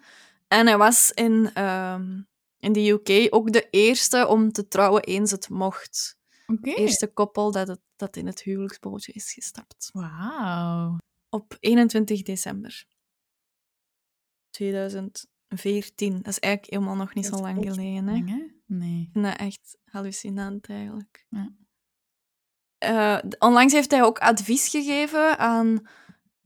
En 0.48 0.66
hij 0.66 0.78
was 0.78 1.10
in, 1.12 1.50
ehm, 1.54 2.20
in 2.58 2.72
de 2.72 2.88
UK 2.90 3.34
ook 3.34 3.52
de 3.52 3.68
eerste 3.70 4.26
om 4.26 4.52
te 4.52 4.68
trouwen 4.68 5.02
eens 5.02 5.30
het 5.30 5.48
mocht. 5.48 6.16
Oké. 6.46 6.70
Eerste 6.70 7.06
koppel 7.06 7.52
dat, 7.52 7.68
het, 7.68 7.80
dat 7.96 8.16
in 8.16 8.26
het 8.26 8.42
huwelijksbootje 8.42 9.12
is 9.12 9.32
gestapt. 9.32 9.90
Wauw. 9.92 10.96
Op 11.34 11.56
21 11.60 12.22
december 12.22 12.84
2014. 14.50 16.16
Dat 16.16 16.26
is 16.26 16.38
eigenlijk 16.38 16.72
helemaal 16.74 16.96
nog 16.96 17.14
niet 17.14 17.26
zo 17.26 17.36
lang 17.36 17.64
geleden. 17.64 18.06
Hè? 18.06 18.22
Nee. 18.66 19.00
Ik 19.02 19.08
vind 19.12 19.24
dat 19.24 19.36
echt 19.36 19.78
hallucinant 19.84 20.68
eigenlijk. 20.68 21.26
Ja. 21.28 21.52
Eh, 22.78 23.18
onlangs 23.38 23.72
heeft 23.72 23.90
hij 23.90 24.02
ook 24.02 24.18
advies 24.18 24.68
gegeven 24.68 25.38
aan. 25.38 25.86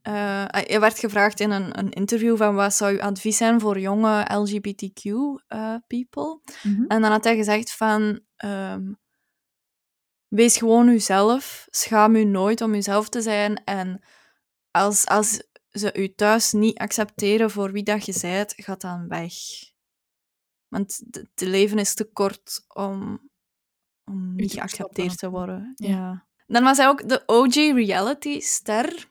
eh, 0.02 0.44
hij 0.46 0.80
werd 0.80 0.98
gevraagd 0.98 1.40
in 1.40 1.50
een, 1.50 1.78
een 1.78 1.90
interview 1.90 2.36
van 2.36 2.54
wat 2.54 2.74
zou 2.74 2.92
uw 2.92 3.00
advies 3.02 3.36
zijn 3.36 3.60
voor 3.60 3.78
jonge 3.78 4.34
LGBTQ-people. 4.34 6.40
Mhm. 6.62 6.84
En 6.86 7.02
dan 7.02 7.10
had 7.10 7.24
hij 7.24 7.36
gezegd 7.36 7.72
van... 7.72 8.20
ehm, 8.36 8.92
wees 10.28 10.56
gewoon 10.56 10.88
uzelf. 10.88 11.66
Schaam 11.70 12.16
u 12.16 12.24
nooit 12.24 12.60
om 12.60 12.74
uzelf 12.74 13.08
te 13.08 13.20
zijn. 13.22 13.64
En 13.64 14.00
als, 14.76 15.06
als 15.06 15.42
ze 15.70 15.94
u 15.94 16.14
thuis 16.14 16.52
niet 16.52 16.78
accepteren 16.78 17.50
voor 17.50 17.72
wie 17.72 17.82
dat 17.82 18.06
je 18.06 18.18
bent, 18.20 18.54
ga 18.56 18.74
dan 18.74 19.08
weg. 19.08 19.34
Want 20.68 21.02
het 21.10 21.40
leven 21.40 21.78
is 21.78 21.94
te 21.94 22.04
kort 22.04 22.64
om, 22.68 23.28
om 24.04 24.34
niet 24.34 24.50
te 24.50 24.56
geaccepteerd 24.56 25.18
te 25.18 25.30
worden. 25.30 25.72
Ja. 25.74 25.88
Ja. 25.88 26.26
Dan 26.46 26.62
was 26.62 26.76
hij 26.76 26.88
ook 26.88 27.08
de 27.08 27.22
OG 27.26 27.54
reality-ster. 27.54 29.10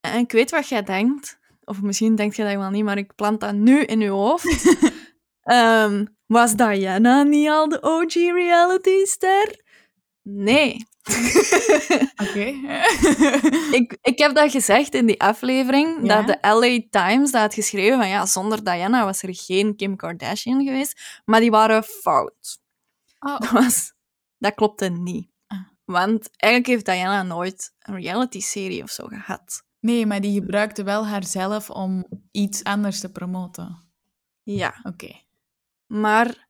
En 0.00 0.18
ik 0.18 0.32
weet 0.32 0.50
wat 0.50 0.68
jij 0.68 0.82
denkt. 0.82 1.38
Of 1.64 1.82
misschien 1.82 2.14
denk 2.14 2.34
je 2.34 2.44
dat 2.44 2.54
wel 2.54 2.70
niet, 2.70 2.84
maar 2.84 2.98
ik 2.98 3.14
plant 3.14 3.40
dat 3.40 3.54
nu 3.54 3.80
in 3.80 4.00
je 4.00 4.08
hoofd. 4.08 4.76
Ehm, 5.42 6.06
was 6.26 6.54
Diana 6.54 7.22
niet 7.22 7.48
al 7.48 7.68
de 7.68 7.82
OG 7.82 8.14
reality-ster? 8.14 9.63
Nee. 10.28 10.86
Oké. 12.28 12.44
ik, 13.78 13.96
ik 14.02 14.18
heb 14.18 14.34
dat 14.34 14.50
gezegd 14.50 14.94
in 14.94 15.06
die 15.06 15.20
aflevering, 15.20 16.06
Ja? 16.06 16.22
dat 16.22 16.26
de 16.26 16.48
LA 16.48 16.80
Times 16.90 17.30
dat 17.30 17.40
had 17.40 17.54
geschreven 17.54 17.98
van 17.98 18.08
ja, 18.08 18.26
zonder 18.26 18.64
Diana 18.64 19.04
was 19.04 19.22
er 19.22 19.34
geen 19.34 19.76
Kim 19.76 19.96
Kardashian 19.96 20.64
geweest, 20.64 21.20
maar 21.24 21.40
die 21.40 21.50
waren 21.50 21.82
fout. 21.82 22.58
Oh, 23.18 23.38
Dat, 23.40 23.50
was, 23.50 23.92
dat 24.38 24.54
klopte 24.54 24.88
niet. 24.88 25.28
Ah. 25.46 25.58
Want 25.84 26.28
eigenlijk 26.36 26.72
heeft 26.72 26.84
Diana 26.98 27.22
nooit 27.22 27.74
een 27.78 27.94
reality-serie 27.94 28.82
of 28.82 28.90
zo 28.90 29.06
gehad. 29.06 29.62
nee, 29.80 30.06
maar 30.06 30.20
die 30.20 30.34
gebruikte 30.40 30.82
wel 30.82 31.06
haarzelf 31.06 31.70
om 31.70 32.06
iets 32.30 32.64
anders 32.64 33.00
te 33.00 33.12
promoten. 33.12 33.82
Ja. 34.42 34.74
Oké. 34.82 35.20
Maar 35.86 36.48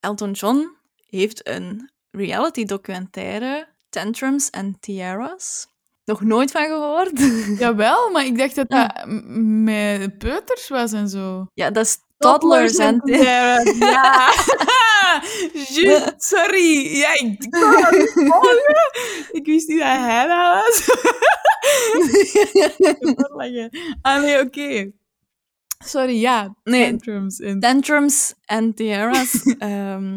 Elton 0.00 0.32
John 0.32 0.76
heeft 1.08 1.48
een 1.48 1.92
reality-documentaire, 2.14 3.66
Tantrums 3.90 4.50
and 4.50 4.82
Tiaras. 4.82 5.66
Nog 6.04 6.20
nooit 6.20 6.50
van 6.50 6.64
gehoord? 6.64 7.12
Jawel, 7.58 8.10
maar 8.10 8.24
ik 8.24 8.38
dacht 8.38 8.54
dat 8.54 8.70
dat 8.70 9.04
met 9.06 10.18
peuters 10.18 10.68
was 10.68 10.92
en 10.92 11.08
zo. 11.08 11.46
ja, 11.54 11.70
dat 11.70 11.84
is 11.84 11.98
Toddlers 12.18 12.78
and 12.78 13.02
Tiaras. 13.04 13.76
Ja. 13.78 14.32
Sorry. 16.16 16.96
Ja, 16.96 17.12
ik, 17.12 17.42
ik 17.44 17.54
wou 17.54 17.82
dat 17.82 17.90
niet 17.90 18.12
volgen. 18.14 18.90
Ik 19.32 19.46
wist 19.46 19.68
niet 19.68 19.78
dat 19.78 19.88
hij 19.88 20.26
dat 20.26 20.54
was. 20.54 20.90
ah, 24.02 24.22
nee, 24.22 24.40
oké. 24.40 24.92
Sorry, 25.84 26.20
ja. 26.20 26.54
Nee, 26.64 26.90
Tantrums 26.90 27.40
en 27.40 27.60
Tantrums 27.60 28.34
and 28.44 28.76
Tiaras 28.76 29.42
ehm, 29.58 30.16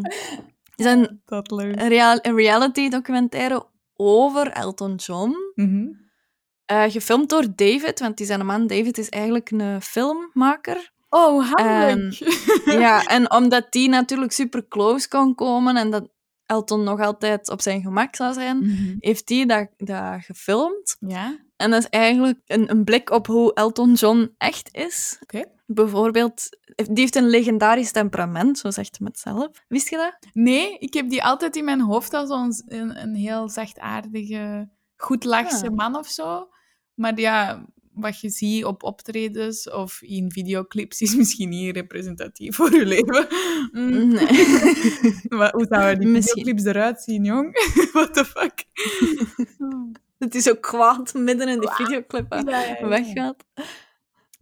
is 0.80 0.86
een, 0.86 1.22
een 1.26 1.88
real- 1.88 2.20
een 2.22 2.36
reality-documentaire 2.36 3.66
over 3.96 4.48
Elton 4.52 4.96
John. 4.96 5.36
Mhm. 5.56 5.86
Eh, 6.66 6.84
gefilmd 6.88 7.30
door 7.30 7.46
David, 7.56 8.00
want 8.00 8.18
die 8.18 8.26
zijn 8.26 8.46
man 8.46 8.68
David 8.68 8.98
is 8.98 9.10
eigenlijk 9.10 9.52
een 9.52 9.82
filmmaker. 9.82 10.92
Oh, 11.10 11.52
handig. 11.52 12.20
ja, 12.86 13.04
en 13.06 13.32
omdat 13.32 13.72
die 13.72 13.90
natuurlijk 13.90 14.32
super 14.32 14.68
close 14.68 15.08
kon 15.08 15.36
komen 15.36 15.78
en 15.78 15.92
dat 15.92 16.10
Elton 16.46 16.84
nog 16.84 17.00
altijd 17.00 17.50
op 17.50 17.62
zijn 17.62 17.82
gemak 17.82 18.16
zou 18.16 18.34
zijn, 18.34 18.58
Mhm. 18.58 18.96
heeft 19.00 19.30
hij 19.30 19.46
dat, 19.46 19.68
dat 19.78 20.24
gefilmd. 20.26 20.96
Ja, 21.00 21.38
En 21.58 21.72
dat 21.72 21.80
is 21.84 21.90
eigenlijk 21.90 22.40
een, 22.46 22.72
een 22.72 22.84
blik 22.84 23.10
op 23.10 23.28
hoe 23.28 23.54
Elton 23.54 23.94
John 23.94 24.34
echt 24.38 24.70
is. 24.76 25.18
oké. 25.22 25.44
Bijvoorbeeld, 25.66 26.50
die 26.76 26.88
heeft 27.00 27.16
een 27.16 27.30
legendarisch 27.30 27.92
temperament, 27.92 28.58
zo 28.58 28.72
zegt 28.72 28.98
hij 28.98 29.08
het 29.10 29.20
zelf. 29.20 29.48
Wist 29.68 29.90
je 29.90 29.96
dat? 29.98 30.18
Nee, 30.34 30.78
ik 30.78 30.94
heb 30.94 31.10
die 31.10 31.24
altijd 31.24 31.56
in 31.56 31.66
mijn 31.66 31.82
hoofd 31.82 32.14
als 32.14 32.64
een, 32.68 33.02
een 33.02 33.16
heel 33.16 33.50
zachtaardige, 33.50 34.70
goed 34.96 35.24
lachse 35.24 35.68
Ah. 35.68 35.76
man 35.76 35.96
of 35.96 36.08
zo. 36.08 36.50
Maar 36.94 37.20
ja, 37.20 37.66
wat 37.94 38.20
je 38.22 38.30
ziet 38.30 38.66
op 38.66 38.84
optredens 38.84 39.70
of 39.72 40.02
in 40.02 40.32
videoclips 40.32 41.02
is 41.02 41.16
misschien 41.22 41.50
niet 41.50 41.76
representatief 41.76 42.56
voor 42.56 42.74
je 42.76 42.86
leven. 42.86 43.28
Mm. 43.72 44.08
Nee. 44.08 44.28
Maar 45.38 45.52
hoe 45.52 45.66
zouden 45.70 46.00
die 46.00 46.08
Misschien. 46.18 46.44
videoclips 46.44 46.64
eruit 46.76 47.02
zien, 47.02 47.24
jong? 47.24 47.52
What 47.94 48.14
the 48.14 48.26
fuck? 48.26 48.64
Het 50.20 50.36
is 50.36 50.50
ook 50.50 50.62
kwaad 50.62 51.14
midden 51.14 51.48
in 51.48 51.60
die 51.60 51.70
videoclip 51.72 52.34
weggaat. 52.90 53.44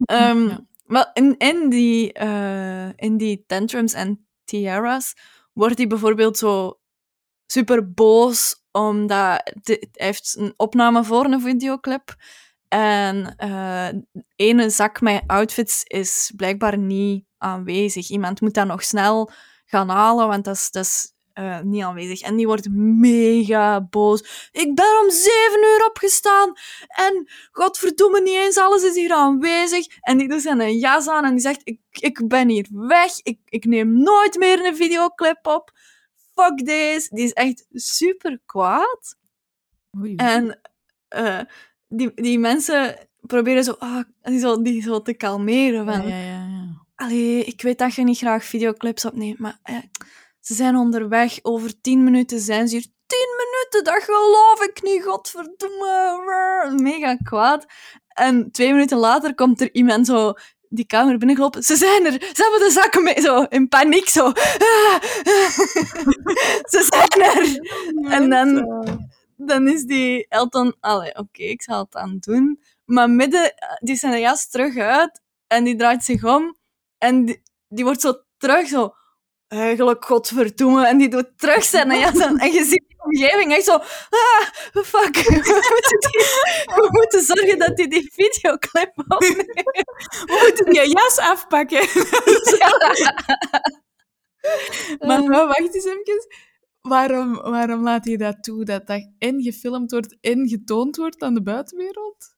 Ehm, 0.04 0.48
Ja. 0.48 0.64
Wel, 0.86 1.10
in, 1.12 1.34
in, 1.38 1.68
die, 1.68 2.12
eh, 2.12 2.88
in 2.96 3.16
die 3.16 3.44
tantrums 3.46 3.92
en 3.92 4.26
tiaras 4.44 5.14
wordt 5.52 5.76
hij 5.78 5.86
bijvoorbeeld 5.86 6.38
zo 6.38 6.80
super 7.46 7.92
boos 7.92 8.64
omdat 8.72 9.52
de- 9.62 9.88
hij 9.92 10.06
heeft 10.06 10.34
een 10.38 10.54
opname 10.56 11.04
voor 11.04 11.24
een 11.24 11.40
videoclip 11.40 12.14
en 12.68 13.34
eh 13.36 13.88
ene 14.36 14.70
zak 14.70 15.00
met 15.00 15.22
outfits 15.26 15.82
is 15.84 16.32
blijkbaar 16.36 16.78
niet 16.78 17.24
aanwezig. 17.38 18.08
Iemand 18.10 18.40
moet 18.40 18.54
dat 18.54 18.66
nog 18.66 18.82
snel 18.82 19.30
gaan 19.64 19.88
halen, 19.88 20.28
want 20.28 20.44
dat 20.44 20.54
is, 20.54 20.70
dat 20.70 20.84
is 20.84 21.12
eh, 21.36 21.60
niet 21.60 21.82
aanwezig. 21.82 22.20
En 22.20 22.36
die 22.36 22.46
wordt 22.46 22.68
mega 22.70 23.80
boos. 23.80 24.48
Ik 24.52 24.74
ben 24.74 25.00
om 25.02 25.10
zeven 25.10 25.58
uur 25.58 25.86
opgestaan 25.86 26.52
en 26.88 27.28
godverdomme 27.50 28.20
niet 28.20 28.34
eens 28.34 28.56
alles 28.56 28.82
is 28.82 28.94
hier 28.94 29.12
aanwezig. 29.12 29.86
En 30.00 30.18
die 30.18 30.28
doet 30.28 30.42
zijn 30.42 30.78
jas 30.78 31.08
aan 31.08 31.24
en 31.24 31.30
die 31.30 31.40
zegt, 31.40 31.60
ik, 31.64 31.80
ik 31.90 32.28
ben 32.28 32.48
hier 32.48 32.66
weg. 32.70 33.20
Ik, 33.22 33.38
ik 33.44 33.64
neem 33.64 34.02
nooit 34.02 34.38
meer 34.38 34.66
een 34.66 34.76
videoclip 34.76 35.46
op. 35.46 35.70
Fuck 36.34 36.66
this. 36.66 37.08
Die 37.08 37.24
is 37.24 37.32
echt 37.32 37.66
super 37.72 38.40
kwaad. 38.46 39.16
Oei. 39.98 40.14
En 40.14 40.60
eh, 41.08 41.40
die, 41.88 42.12
die 42.14 42.38
mensen 42.38 43.08
proberen 43.20 43.64
zo, 43.64 43.74
ah, 43.78 44.04
die 44.22 44.38
zo, 44.38 44.62
die 44.62 44.82
zo 44.82 45.02
te 45.02 45.14
kalmeren. 45.14 45.84
Van, 45.84 46.08
ja, 46.08 46.16
ja, 46.16 46.46
ja. 46.46 46.84
Allee, 46.94 47.44
ik 47.44 47.62
weet 47.62 47.78
dat 47.78 47.94
je 47.94 48.02
niet 48.02 48.18
graag 48.18 48.44
videoclips 48.44 49.04
opneemt, 49.04 49.38
maar 49.38 49.58
eh, 49.62 49.76
ze 50.46 50.54
zijn 50.54 50.76
onderweg. 50.76 51.38
Over 51.42 51.80
tien 51.80 52.04
minuten 52.04 52.40
zijn 52.40 52.68
ze 52.68 52.76
hier. 52.76 52.86
Tien 53.06 53.28
minuten, 53.36 53.92
dat 53.92 54.02
geloof 54.02 54.62
ik 54.62 54.82
niet, 54.82 55.04
godverdomme. 55.04 56.72
Mega 56.82 57.16
kwaad. 57.16 57.66
En 58.08 58.50
twee 58.50 58.72
minuten 58.72 58.98
later 58.98 59.34
komt 59.34 59.60
er 59.60 59.74
iemand 59.74 60.06
zo 60.06 60.32
die 60.68 60.86
kamer 60.86 61.18
binnengelopen. 61.18 61.62
Ze 61.62 61.76
zijn 61.76 62.06
er, 62.06 62.12
ze 62.12 62.42
hebben 62.42 62.60
de 62.60 62.70
zakken 62.70 63.02
mee. 63.02 63.20
Zo, 63.20 63.42
in 63.42 63.68
paniek, 63.68 64.08
zo. 64.08 64.26
Ze 66.72 66.86
zijn 66.88 67.22
er. 67.22 67.60
En 68.12 68.30
dan, 68.30 68.66
dan 69.36 69.68
is 69.68 69.84
die 69.84 70.26
Elton... 70.28 70.76
Allee, 70.80 71.18
oké, 71.18 71.42
ik 71.42 71.62
zal 71.62 71.78
het 71.78 71.96
aan 71.96 72.16
doen. 72.20 72.60
Maar 72.84 73.10
midden, 73.10 73.54
die 73.78 73.96
zijn 73.96 74.20
jas 74.20 74.48
terug 74.48 74.76
uit 74.76 75.20
en 75.46 75.64
die 75.64 75.76
draait 75.76 76.04
zich 76.04 76.24
om 76.24 76.56
en 76.98 77.24
die, 77.24 77.42
die 77.68 77.84
wordt 77.84 78.00
zo 78.00 78.22
terug 78.36 78.68
zo... 78.68 78.94
Eigenlijk, 79.48 80.04
godverdomme. 80.04 80.86
En 80.86 80.98
die 80.98 81.08
doet 81.08 81.38
terug 81.38 81.64
zijn 81.64 81.98
jas 81.98 82.20
aan. 82.20 82.38
En 82.38 82.52
je 82.52 82.64
ziet 82.64 82.84
die 82.88 83.02
omgeving 83.04 83.52
echt 83.52 83.64
zo... 83.64 83.72
Ah, 83.74 84.46
fuck. 84.84 85.16
We 85.26 85.68
moeten, 85.70 85.98
die- 86.00 86.74
we 86.74 86.88
moeten 86.90 87.22
zorgen 87.22 87.58
dat 87.58 87.72
hij 87.78 87.88
die 87.88 88.10
videoclip 88.14 88.92
opneemt. 89.08 89.36
We 90.26 90.38
moeten 90.42 90.64
die 90.72 90.88
jas 90.90 91.18
afpakken. 91.18 91.86
Maar 94.98 95.18
Eh. 95.18 95.28
nou, 95.28 95.46
wacht 95.46 95.74
eens 95.74 95.84
even. 95.84 96.26
Waarom, 96.80 97.34
waarom 97.34 97.82
laat 97.82 98.04
je 98.06 98.18
dat 98.18 98.42
toe? 98.42 98.64
Dat 98.64 98.86
dat 98.86 99.10
en 99.18 99.42
gefilmd 99.42 99.90
wordt 99.90 100.16
en 100.20 100.48
getoond 100.48 100.96
wordt 100.96 101.22
aan 101.22 101.34
de 101.34 101.42
buitenwereld? 101.42 102.35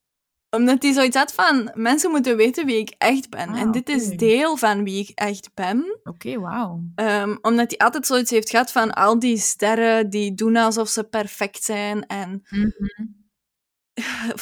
Omdat 0.50 0.82
hij 0.82 0.92
zoiets 0.92 1.16
had 1.16 1.32
van... 1.32 1.70
Mensen 1.74 2.10
moeten 2.10 2.36
weten 2.36 2.66
wie 2.66 2.78
ik 2.78 2.94
echt 2.98 3.30
ben. 3.30 3.48
Ah, 3.48 3.60
en 3.60 3.70
dit 3.70 3.88
is 3.88 4.08
deel 4.08 4.56
van 4.56 4.84
wie 4.84 5.02
ik 5.02 5.08
echt 5.14 5.50
ben. 5.54 5.98
Oké, 6.04 6.38
wauw. 6.40 6.82
Ehm, 6.94 7.36
omdat 7.40 7.70
hij 7.70 7.78
altijd 7.78 8.06
zoiets 8.06 8.30
heeft 8.30 8.50
gehad 8.50 8.72
van 8.72 8.92
al 8.92 9.18
die 9.18 9.36
sterren 9.38 10.10
die 10.10 10.34
doen 10.34 10.56
alsof 10.56 10.88
ze 10.88 11.04
perfect 11.04 11.62
zijn 11.64 12.06
en 12.06 12.42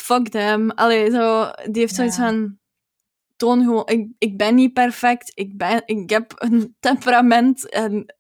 fuck 0.07 0.29
them. 0.29 0.71
Allee, 0.71 1.11
zo, 1.11 1.51
die 1.71 1.81
heeft 1.81 1.95
zoiets 1.95 2.17
Ja. 2.17 2.29
van 2.29 2.59
toon 3.37 3.63
gewoon, 3.63 3.87
ik, 3.87 4.09
ik 4.19 4.37
ben 4.37 4.55
niet 4.55 4.73
perfect, 4.73 5.31
ik, 5.35 5.57
ben, 5.57 5.83
ik 5.87 6.11
heb 6.11 6.33
een 6.37 6.75
temperament 6.81 7.71
en 7.71 8.15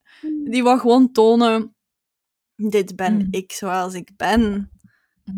die 0.44 0.62
wil 0.62 0.79
gewoon 0.79 1.12
tonen, 1.12 1.75
dit 2.57 2.96
ben 2.96 3.14
Mm. 3.14 3.29
ik 3.31 3.53
zoals 3.53 3.94
ik 3.94 4.11
ben. 4.16 4.70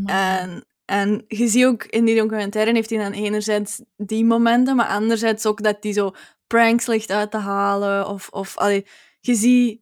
En, 0.06 0.66
en 0.88 1.24
je 1.26 1.48
ziet 1.48 1.64
ook 1.64 1.84
in 1.84 2.04
die 2.04 2.16
documentaire 2.16 2.72
heeft 2.72 2.90
hij 2.90 2.98
dan 2.98 3.12
enerzijds 3.12 3.82
die 3.96 4.24
momenten, 4.24 4.76
maar 4.76 4.86
anderzijds 4.88 5.46
ook 5.46 5.62
dat 5.62 5.76
hij 5.80 5.92
zo 5.92 6.10
pranks 6.46 6.86
ligt 6.86 7.10
uit 7.10 7.30
te 7.30 7.36
halen. 7.36 8.06
Of, 8.08 8.28
of 8.28 8.56
allee, 8.56 8.86
je 9.20 9.34
ziet 9.34 9.80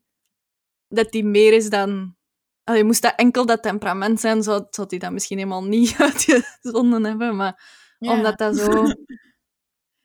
dat 0.88 1.07
hij 1.12 1.23
meer 1.23 1.53
is 1.53 1.71
dan... 1.71 2.16
Allee, 2.64 2.85
moest 2.85 3.03
dat 3.03 3.12
enkel 3.16 3.47
dat 3.47 3.62
temperament 3.62 4.21
zijn, 4.21 4.42
zou, 4.42 4.66
zou 4.71 4.87
hij 4.90 4.99
dat 4.99 5.12
misschien 5.12 5.38
helemaal 5.38 5.64
niet 5.64 5.95
uitgezonden 6.01 7.05
hebben. 7.05 7.37
Maar 7.37 7.62
Ja. 7.99 8.12
omdat 8.12 8.38
dat 8.38 8.57
zo... 8.57 8.85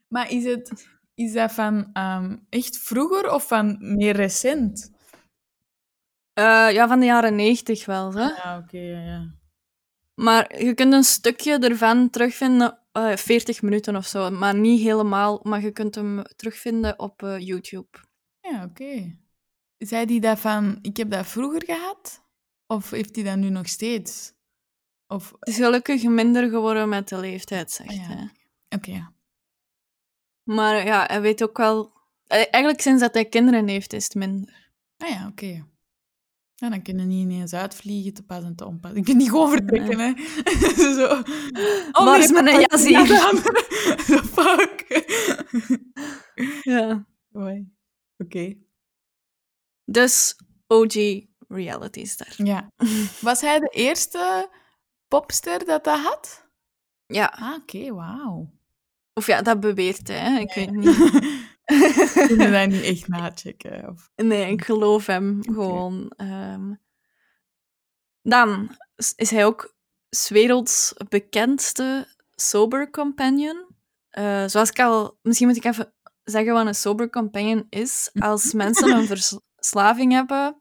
Maar 0.08 0.32
is, 0.32 0.44
het, 0.46 0.88
is 1.14 1.34
dat 1.34 1.52
van 1.52 1.90
ehm, 1.94 2.38
echt 2.50 2.78
vroeger 2.78 3.34
of 3.34 3.48
van 3.48 3.78
meer 3.80 4.16
recent? 4.16 4.92
eh, 6.34 6.72
ja, 6.72 6.88
van 6.88 7.00
de 7.00 7.06
jaren 7.06 7.36
negentig 7.36 7.86
wel. 7.86 8.14
Hè? 8.14 8.26
Ja, 8.28 8.58
oké, 8.64 8.78
ja, 8.78 9.00
ja. 9.00 9.40
Maar 10.13 10.63
je 10.63 10.74
kunt 10.74 10.93
een 10.93 11.04
stukje 11.04 11.58
ervan 11.60 12.10
terugvinden, 12.10 12.80
eh 12.91 13.15
40 13.15 13.62
minuten 13.62 13.95
of 13.95 14.06
zo. 14.08 14.30
Maar 14.30 14.56
niet 14.56 14.82
helemaal, 14.82 15.39
maar 15.43 15.62
je 15.62 15.71
kunt 15.71 15.95
hem 15.95 16.24
terugvinden 16.36 17.00
op 17.00 17.24
eh, 17.24 17.39
YouTube. 17.39 17.97
Ja, 18.41 18.63
oké. 18.63 19.17
Zei 19.78 20.06
die 20.06 20.21
dat 20.21 20.39
van, 20.39 20.80
ik 20.82 20.97
heb 20.97 21.10
dat 21.12 21.28
vroeger 21.28 21.63
gehad? 21.65 22.24
Of 22.67 22.89
heeft 22.89 23.15
hij 23.15 23.26
dat 23.26 23.38
nu 23.38 23.50
nog 23.50 23.67
steeds? 23.67 24.34
Of, 25.08 25.32
Het 25.39 25.47
is 25.50 25.56
gelukkig 25.56 26.04
minder 26.04 26.50
geworden 26.50 26.89
met 26.89 27.08
de 27.10 27.17
leeftijd, 27.19 27.71
zegt 27.71 27.89
Ah, 27.89 27.95
ja. 27.95 28.02
hij. 28.04 28.30
oké. 28.69 29.13
Maar 30.43 30.86
ja, 30.86 31.06
hij 31.06 31.21
weet 31.21 31.43
ook 31.43 31.58
wel... 31.58 31.91
eh, 32.28 32.38
Eigenlijk 32.38 32.82
sinds 32.82 33.02
dat 33.02 33.13
hij 33.13 33.26
kinderen 33.26 33.67
heeft, 33.67 33.93
is 33.93 34.04
het 34.04 34.15
minder. 34.15 34.71
Ah 34.97 35.10
ja, 35.10 35.28
oké. 35.28 35.65
Ja, 36.62 36.69
dan 36.69 36.82
kunnen 36.82 37.08
niet 37.08 37.21
ineens 37.21 37.54
uitvliegen, 37.54 38.13
te 38.13 38.24
pas 38.24 38.43
en 38.43 38.56
te 38.56 38.65
onpas. 38.65 38.91
Ik 38.91 39.04
kan 39.04 39.17
niet 39.17 39.30
gewoon 39.30 39.50
vertrekken, 39.50 40.00
hè. 40.00 40.13
Zo. 40.97 41.06
Oh, 41.91 42.06
Waar 42.06 42.17
nee, 42.17 42.24
is 42.28 42.32
mijn 42.32 42.60
jas 42.60 42.88
ja, 42.88 43.04
hier? 43.04 43.17
Zo, 44.06 44.17
fuck. 44.41 44.86
Ja. 46.63 47.06
Oké. 48.17 48.58
Dus 49.86 50.36
OG 50.67 50.93
reality 51.47 52.06
star. 52.06 52.34
Ja. 52.38 52.71
Was 53.21 53.41
hij 53.41 53.60
de 53.60 53.69
eerste 53.69 54.50
popster 55.08 55.65
dat 55.65 55.84
dat 55.84 56.00
had? 56.00 56.47
Ja. 57.06 57.26
Ah, 57.36 57.54
oké, 57.54 57.93
wauw. 57.93 58.50
Of 59.13 59.28
ja, 59.28 59.41
dat 59.41 59.60
beweert 59.60 60.08
hij. 60.08 60.17
hè. 60.17 60.39
Ik 60.39 60.54
weet 60.54 60.71
niet. 60.71 60.97
Kun 62.27 62.38
je 62.39 62.49
dat 62.51 62.67
niet 62.69 62.84
echt 62.84 63.07
nachecken? 63.07 63.89
Of... 63.89 64.10
Nee, 64.15 64.51
ik 64.51 64.63
geloof 64.63 65.05
hem 65.05 65.43
gewoon. 65.43 66.12
ehm. 66.17 66.73
Dan 68.21 68.75
is- 69.15 69.29
hij 69.29 69.45
ook 69.45 69.75
werelds 70.29 70.93
bekendste 71.10 72.07
sober 72.31 72.89
companion. 72.89 73.65
Eh, 74.10 74.43
zoals 74.47 74.69
ik 74.69 74.79
al... 74.79 75.17
Misschien 75.21 75.47
moet 75.47 75.57
ik 75.57 75.63
even 75.63 75.93
zeggen 76.23 76.53
wat 76.53 76.65
een 76.67 76.75
sober 76.75 77.10
companion 77.10 77.65
is. 77.69 78.10
Als 78.19 78.53
mensen 78.63 78.91
een 78.91 79.07
verslaving 79.07 80.12
hebben, 80.12 80.55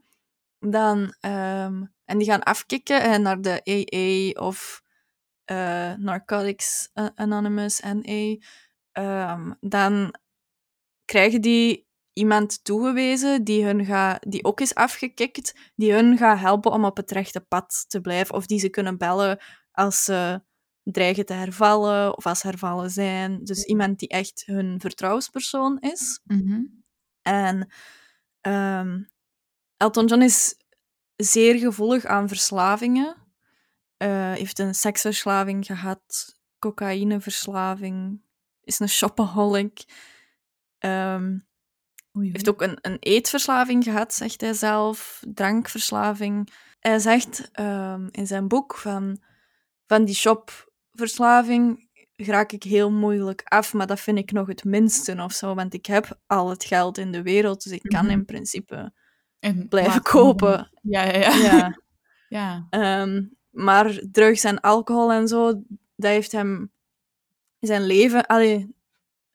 dan... 0.58 1.14
ehm, 1.20 1.84
en 2.04 2.18
die 2.18 2.26
gaan 2.28 2.42
afkicken 2.42 3.02
en 3.02 3.22
naar 3.22 3.40
de 3.40 3.60
AA 3.64 4.40
of 4.46 4.82
eh, 5.44 5.92
Narcotics 5.94 6.90
Anonymous, 7.14 7.80
NA, 7.80 8.36
ehm, 8.92 9.52
dan 9.60 10.14
krijgen 11.10 11.40
die 11.40 11.88
iemand 12.12 12.64
toegewezen 12.64 13.44
die, 13.44 13.64
hun 13.64 13.84
ga, 13.84 14.20
die 14.20 14.44
ook 14.44 14.60
is 14.60 14.74
afgekikt, 14.74 15.54
die 15.74 15.92
hun 15.92 16.16
gaat 16.16 16.38
helpen 16.38 16.72
om 16.72 16.84
op 16.84 16.96
het 16.96 17.10
rechte 17.10 17.40
pad 17.40 17.84
te 17.88 18.00
blijven. 18.00 18.34
Of 18.34 18.46
die 18.46 18.58
ze 18.58 18.68
kunnen 18.68 18.98
bellen 18.98 19.38
als 19.72 20.04
ze 20.04 20.42
dreigen 20.82 21.26
te 21.26 21.32
hervallen 21.32 22.16
of 22.16 22.26
als 22.26 22.40
ze 22.40 22.46
hervallen 22.46 22.90
zijn. 22.90 23.44
Dus 23.44 23.64
iemand 23.64 23.98
die 23.98 24.08
echt 24.08 24.42
hun 24.46 24.80
vertrouwenspersoon 24.80 25.78
is. 25.80 26.20
Mhm. 26.24 26.62
En 27.22 27.72
ehm, 28.40 29.02
Elton 29.76 30.06
John 30.06 30.22
is 30.22 30.56
zeer 31.16 31.58
gevoelig 31.58 32.04
aan 32.04 32.28
verslavingen. 32.28 33.16
Eh, 33.96 34.32
heeft 34.32 34.58
een 34.58 34.74
seksverslaving 34.74 35.66
gehad, 35.66 36.36
cocaïneverslaving, 36.58 38.22
is 38.62 38.78
een 38.78 38.88
shopaholic. 38.88 39.84
Oei, 42.18 42.30
heeft 42.30 42.48
ook 42.48 42.62
een, 42.62 42.78
een 42.80 42.96
eetverslaving 42.98 43.84
gehad, 43.84 44.14
zegt 44.14 44.40
hij 44.40 44.52
zelf, 44.52 45.22
drankverslaving. 45.34 46.52
Hij 46.80 46.98
zegt 46.98 47.48
ehm, 47.52 48.08
in 48.10 48.26
zijn 48.26 48.48
boek 48.48 48.76
van, 48.76 49.18
van 49.86 50.04
die 50.04 50.14
shopverslaving 50.14 51.88
raak 52.16 52.52
ik 52.52 52.62
heel 52.62 52.90
moeilijk 52.90 53.42
af, 53.44 53.72
maar 53.72 53.86
dat 53.86 54.00
vind 54.00 54.18
ik 54.18 54.32
nog 54.32 54.46
het 54.46 54.64
minste 54.64 55.22
of 55.22 55.32
zo, 55.32 55.54
want 55.54 55.74
ik 55.74 55.86
heb 55.86 56.18
al 56.26 56.48
het 56.50 56.64
geld 56.64 56.98
in 56.98 57.12
de 57.12 57.22
wereld, 57.22 57.62
dus 57.62 57.72
ik 57.72 57.82
kan 57.82 58.04
Mhm. 58.04 58.12
in 58.12 58.24
principe 58.24 58.92
En 59.38 59.68
blijven 59.68 60.02
kopen. 60.02 60.70
Ja, 60.82 61.04
ja, 61.04 61.16
ja. 61.18 61.34
Ja. 61.36 61.80
ja. 62.38 62.66
Ehm, 62.70 63.24
maar 63.50 64.00
drugs 64.10 64.44
en 64.44 64.60
alcohol 64.60 65.12
en 65.12 65.28
zo, 65.28 65.52
dat 65.96 66.10
heeft 66.10 66.32
hem 66.32 66.72
zijn 67.58 67.82
leven... 67.86 68.26
Allee, 68.26 68.74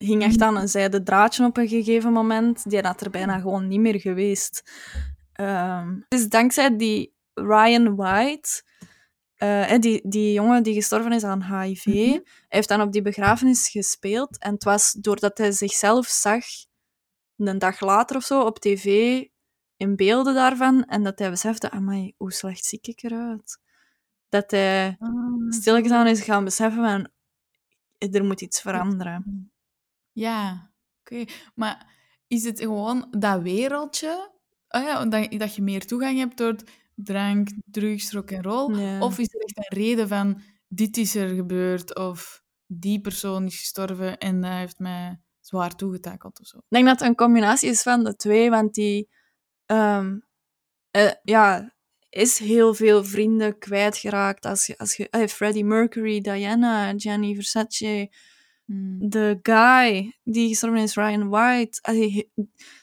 hing 0.06 0.24
echt 0.24 0.42
aan 0.42 0.58
een 0.58 0.68
zijde 0.68 1.04
draadje 1.04 1.46
op 1.46 1.58
een 1.58 1.68
gegeven 1.68 2.12
moment. 2.14 2.70
Die 2.70 2.80
had 2.82 3.02
er 3.02 3.10
bijna 3.10 3.40
gewoon 3.40 3.68
niet 3.68 3.80
meer 3.80 4.00
geweest. 4.00 4.64
Ehm, 5.34 5.94
het 6.10 6.20
is 6.20 6.28
dankzij 6.30 6.78
die 6.78 7.14
Ryan 7.34 7.96
White, 7.96 8.64
eh, 9.36 9.66
hè, 9.68 9.80
die, 9.80 10.02
die 10.10 10.34
jongen 10.34 10.64
die 10.64 10.74
gestorven 10.74 11.12
is 11.12 11.24
aan 11.24 11.44
HIV, 11.62 11.86
Mhm. 11.86 11.96
hij 11.98 12.24
heeft 12.48 12.68
dan 12.68 12.82
op 12.82 12.92
die 12.92 13.02
begrafenis 13.02 13.70
gespeeld. 13.70 14.38
En 14.40 14.54
het 14.54 14.64
was 14.64 14.92
doordat 14.92 15.38
hij 15.38 15.52
zichzelf 15.52 16.08
zag, 16.08 16.44
een 17.38 17.60
dag 17.60 17.80
later 17.80 18.16
of 18.16 18.24
zo, 18.24 18.42
op 18.42 18.60
tv, 18.60 18.86
in 19.78 19.96
beelden 19.96 20.34
daarvan 20.34 20.84
en 20.86 21.04
dat 21.04 21.20
hij 21.20 21.30
besefte, 21.30 21.72
amai, 21.72 22.14
hoe 22.18 22.32
slecht 22.34 22.66
zie 22.66 22.80
ik 22.82 23.04
eruit. 23.04 23.60
Dat 24.30 24.52
hij 24.52 24.96
Ah, 25.00 25.12
stilgezaan 25.50 26.08
is 26.08 26.22
gaan 26.22 26.44
beseffen 26.44 26.84
van, 26.84 27.08
er 28.12 28.24
moet 28.26 28.42
iets 28.42 28.62
veranderen. 28.62 29.52
Ja, 30.16 30.72
oké. 31.00 31.26
Maar 31.56 31.94
is 32.28 32.44
het 32.44 32.60
gewoon 32.60 33.08
dat 33.18 33.42
wereldje, 33.42 34.32
oh 34.70 34.82
ja, 34.82 35.06
dat, 35.06 35.32
dat 35.32 35.56
je 35.56 35.62
meer 35.62 35.86
toegang 35.86 36.18
hebt 36.18 36.38
door 36.38 36.56
drank, 36.96 37.50
drugs, 37.66 38.12
rock 38.12 38.32
en 38.32 38.44
roll? 38.44 38.80
Ja. 38.80 39.00
Of 39.00 39.18
is 39.18 39.34
er 39.34 39.42
echt 39.42 39.58
een 39.58 39.78
reden 39.78 40.08
van, 40.08 40.42
dit 40.68 40.98
is 40.98 41.16
er 41.16 41.28
gebeurd, 41.36 41.96
of 41.96 42.44
die 42.66 43.02
persoon 43.02 43.46
is 43.46 43.60
gestorven 43.60 44.18
en 44.18 44.42
dat 44.42 44.52
heeft 44.52 44.80
mij 44.80 45.20
zwaar 45.40 45.76
toegetakeld 45.76 46.40
of 46.40 46.48
zo? 46.48 46.58
Ik 46.58 46.64
denk 46.68 46.86
dat 46.86 47.00
het 47.00 47.10
een 47.10 47.16
combinatie 47.16 47.70
is 47.70 47.82
van 47.82 48.04
de 48.04 48.16
twee, 48.16 48.50
want 48.50 48.74
die 48.74 49.10
ehm, 49.66 50.18
eh, 50.92 51.12
ja, 51.24 51.74
is 52.10 52.40
heel 52.40 52.74
veel 52.74 53.04
vrienden 53.04 53.58
kwijtgeraakt. 53.58 54.46
Als 54.46 54.66
je, 54.66 54.78
als 54.78 54.96
je, 54.96 55.10
eh, 55.10 55.28
Freddie 55.28 55.66
Mercury, 55.66 56.22
Diana, 56.22 56.94
Gianni 56.98 57.36
Versace, 57.36 58.12
Hmm. 58.66 59.10
de 59.10 59.40
guy 59.42 60.18
die 60.24 60.48
gestorven 60.48 60.80
is, 60.80 60.96
Ryan 60.96 61.30
White. 61.30 61.80
Allee, 61.82 62.32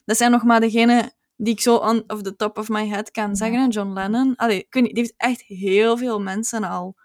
dat 0.04 0.16
zijn 0.16 0.30
nog 0.30 0.42
maar 0.42 0.60
degenen 0.60 1.12
die 1.36 1.52
ik 1.52 1.60
zo 1.60 1.76
on 1.76 2.04
of 2.06 2.22
the 2.22 2.36
top 2.36 2.58
of 2.58 2.68
my 2.68 2.88
head 2.88 3.10
kan 3.10 3.36
zeggen. 3.36 3.58
En 3.58 3.68
John 3.70 3.92
Lennon. 3.92 4.36
Allee, 4.36 4.58
ik 4.58 4.74
weet 4.74 4.82
niet, 4.82 4.94
die 4.94 5.02
heeft 5.02 5.14
echt 5.16 5.42
heel 5.42 5.96
veel 5.96 6.20
mensen 6.20 6.64
al, 6.64 6.96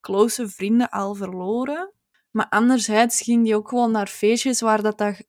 close 0.00 0.48
vrienden 0.48 0.88
al 0.90 1.14
verloren. 1.14 1.92
Maar 2.30 2.48
anderzijds 2.48 3.20
ging 3.22 3.44
die 3.44 3.54
ook 3.56 3.68
gewoon 3.68 3.90
naar 3.90 4.06
feestjes 4.06 4.60
waar 4.60 4.82
dat, 4.82 4.98
dat 4.98 5.22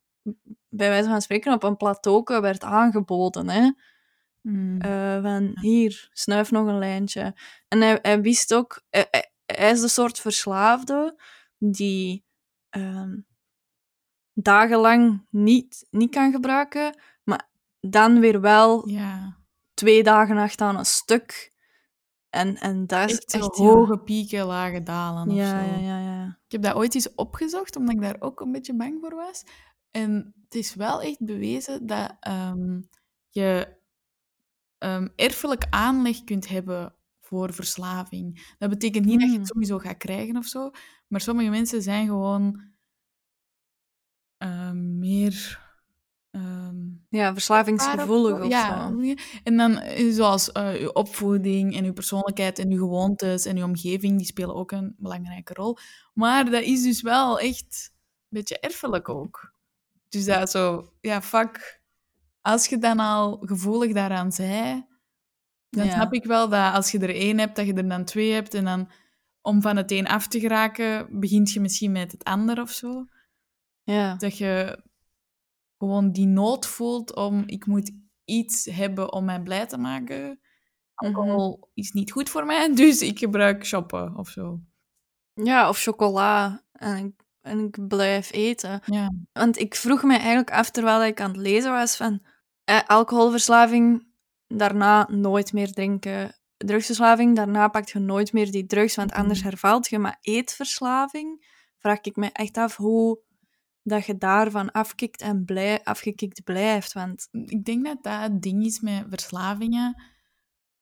bij 0.70 0.90
wijze 0.90 1.10
van 1.10 1.22
spreken 1.22 1.54
op 1.54 1.64
een 1.64 1.78
plateau 1.78 2.24
werd 2.42 2.64
aangeboden. 2.64 3.50
Hè? 3.50 3.72
Hmm. 4.42 4.82
Eh, 4.82 5.22
van 5.22 5.52
hier, 5.62 6.10
snuif 6.14 6.52
nog 6.52 6.68
een 6.68 6.80
lijntje. 6.80 7.36
En 7.68 7.82
hij, 7.82 8.00
hij 8.02 8.22
wist 8.22 8.54
ook, 8.54 8.82
hij, 8.90 9.08
hij- 9.12 9.30
hij 9.46 9.72
is 9.72 9.82
de 9.82 9.88
soort 9.88 10.20
verslaafde 10.20 11.20
die 11.58 12.24
ehm, 12.76 13.18
dagenlang 14.34 15.26
niet, 15.30 15.88
niet 15.92 16.12
kan 16.12 16.32
gebruiken, 16.32 16.98
maar 17.24 17.50
dan 17.80 18.20
weer 18.20 18.42
wel 18.42 18.90
ja, 18.90 19.38
twee 19.74 20.04
dagen 20.04 20.38
achteraan 20.38 20.78
een 20.78 20.86
stuk. 20.86 21.54
En, 22.30 22.58
en 22.58 22.88
dat 22.88 23.10
is 23.10 23.20
echt 23.20 23.56
hoge 23.58 23.98
pieken, 24.00 24.46
lage 24.46 24.84
dalen 24.84 25.30
of 25.30 25.36
Ja, 25.36 25.50
zo. 25.50 25.56
ja, 25.72 25.78
ja, 25.78 26.00
ja. 26.00 26.40
Ik 26.46 26.52
heb 26.52 26.62
dat 26.62 26.76
ooit 26.76 26.96
eens 26.96 27.14
opgezocht, 27.16 27.76
omdat 27.76 27.96
ik 27.96 28.02
daar 28.02 28.16
ook 28.20 28.40
een 28.40 28.52
beetje 28.52 28.76
bang 28.76 28.98
voor 29.02 29.16
was. 29.16 29.44
En 29.92 30.34
het 30.44 30.56
is 30.56 30.76
wel 30.76 31.02
echt 31.02 31.26
bewezen 31.26 31.86
dat 31.86 32.16
ehm, 32.20 32.82
je 33.30 33.78
ehm, 34.78 35.08
erfelijk 35.16 35.68
aanleg 35.70 36.24
kunt 36.24 36.48
hebben 36.48 36.96
voor 37.26 37.54
verslaving. 37.54 38.54
Dat 38.58 38.70
betekent 38.70 39.06
niet 39.06 39.20
dat 39.20 39.28
je 39.30 39.34
Hmm. 39.36 39.40
het 39.44 39.52
sowieso 39.52 39.78
gaat 39.78 39.98
krijgen 39.98 40.38
of 40.38 40.46
zo, 40.46 40.72
maar 41.08 41.22
sommige 41.22 41.50
mensen 41.50 41.82
zijn 41.82 42.08
gewoon 42.08 42.62
ehm, 44.38 45.00
meer... 45.00 45.64
ehm, 46.32 46.76
Ja, 47.10 47.34
verslavingsgevoelig 47.34 48.42
of 48.42 48.48
ja, 48.50 48.90
zo. 48.90 49.14
En 49.44 49.58
dan 49.58 49.78
eh, 49.78 50.14
zoals 50.14 50.52
eh, 50.52 50.80
je 50.80 50.94
opvoeding 50.94 51.76
en 51.76 51.84
je 51.86 51.94
persoonlijkheid 51.94 52.60
en 52.60 52.70
je 52.70 52.78
gewoontes 52.78 53.46
en 53.46 53.58
je 53.58 53.64
omgeving, 53.64 54.18
die 54.18 54.26
spelen 54.26 54.56
ook 54.56 54.72
een 54.72 54.96
belangrijke 54.98 55.54
rol. 55.54 55.78
Maar 56.14 56.50
dat 56.52 56.64
is 56.64 56.84
dus 56.84 57.02
wel 57.02 57.40
echt 57.40 57.92
een 57.94 58.28
beetje 58.30 58.60
erfelijk 58.60 59.10
ook. 59.10 59.54
Dus 60.10 60.26
dat 60.26 60.50
zo, 60.52 60.94
ja, 61.02 61.22
fuck. 61.22 61.82
Als 62.42 62.68
je 62.68 62.78
dan 62.78 63.00
al 63.00 63.38
gevoelig 63.42 63.94
daaraan 63.94 64.32
zei, 64.32 64.86
dan 65.76 65.86
Ja. 65.86 65.92
snap 65.94 66.14
ik 66.14 66.24
wel 66.24 66.50
dat 66.50 66.74
als 66.74 66.92
je 66.92 67.00
er 67.00 67.16
één 67.16 67.38
hebt, 67.40 67.56
dat 67.56 67.66
je 67.66 67.74
er 67.74 67.88
dan 67.90 68.06
twee 68.06 68.32
hebt. 68.32 68.54
En 68.54 68.64
dan 68.66 68.90
om 69.42 69.62
van 69.62 69.76
het 69.78 69.92
een 69.92 70.08
af 70.08 70.28
te 70.28 70.40
geraken, 70.40 71.20
begint 71.20 71.52
je 71.52 71.60
misschien 71.60 71.92
met 71.92 72.12
het 72.12 72.24
ander 72.24 72.62
of 72.62 72.70
zo 72.72 73.06
Ja. 73.84 74.16
dat 74.16 74.38
je 74.38 74.84
gewoon 75.78 76.12
die 76.12 76.28
nood 76.28 76.66
voelt 76.68 77.16
om 77.16 77.44
ik 77.46 77.66
moet 77.66 77.92
iets 78.26 78.66
hebben 78.66 79.14
om 79.14 79.26
mij 79.26 79.42
blij 79.42 79.66
te 79.66 79.78
maken. 79.78 80.40
Alcohol 80.96 81.70
is 81.74 81.92
niet 81.92 82.12
goed 82.12 82.30
voor 82.30 82.46
mij, 82.46 82.74
dus 82.76 83.02
ik 83.02 83.20
gebruik 83.20 83.66
shoppen 83.66 84.16
of 84.18 84.30
zo. 84.30 84.60
ja, 85.34 85.70
of 85.70 85.82
chocola. 85.82 86.64
En 86.72 87.06
ik, 87.06 87.14
en 87.42 87.60
ik 87.60 87.88
blijf 87.88 88.32
eten. 88.34 88.82
Ja. 88.86 89.12
Want 89.34 89.60
ik 89.60 89.76
vroeg 89.76 90.04
me 90.04 90.16
eigenlijk 90.18 90.52
af, 90.52 90.70
terwijl 90.72 91.04
ik 91.04 91.22
aan 91.22 91.28
het 91.32 91.38
lezen 91.40 91.72
was, 91.72 91.96
van 91.98 92.26
eh, 92.64 92.82
alcoholverslaving, 92.88 94.08
daarna 94.48 95.08
nooit 95.12 95.54
meer 95.54 95.72
drinken. 95.72 96.36
Drugsverslaving, 96.58 97.36
daarna 97.36 97.68
pak 97.68 97.88
je 97.90 98.00
nooit 98.00 98.34
meer 98.34 98.52
die 98.52 98.66
drugs, 98.66 98.96
want 98.96 99.12
anders 99.12 99.40
Mhm. 99.40 99.48
hervalt 99.48 99.88
je. 99.88 100.00
Maar 100.00 100.18
eetverslaving, 100.22 101.46
vraag 101.78 102.02
ik 102.02 102.16
me 102.16 102.30
echt 102.32 102.58
af 102.58 102.76
hoe 102.76 103.20
dat 103.84 104.06
je 104.06 104.18
daarvan 104.18 104.72
afkikt 104.72 105.22
en 105.22 105.46
blij, 105.46 105.84
afgekikt 105.84 106.44
blijft. 106.44 106.94
Want 106.94 107.28
Ik 107.32 107.66
denk 107.66 107.86
dat 107.86 108.04
dat 108.04 108.22
het 108.22 108.42
ding 108.42 108.66
is 108.66 108.80
met 108.80 109.06
verslavingen. 109.10 110.04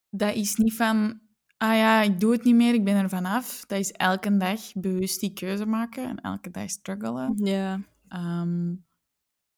Dat 0.09 0.35
is 0.35 0.55
niet 0.55 0.75
van, 0.75 1.19
ah 1.57 1.75
ja, 1.75 2.01
ik 2.01 2.19
doe 2.19 2.31
het 2.31 2.43
niet 2.43 2.55
meer, 2.55 2.73
ik 2.73 2.83
ben 2.83 2.95
er 2.95 3.09
vanaf. 3.09 3.63
Dat 3.65 3.79
is 3.79 3.91
elke 3.91 4.37
dag 4.37 4.59
bewust 4.73 5.19
die 5.19 5.33
keuze 5.33 5.65
maken 5.65 6.07
en 6.07 6.21
elke 6.21 6.49
dag 6.51 6.69
struggelen. 6.69 7.45
ja, 7.45 7.79
Ehm, 8.07 8.75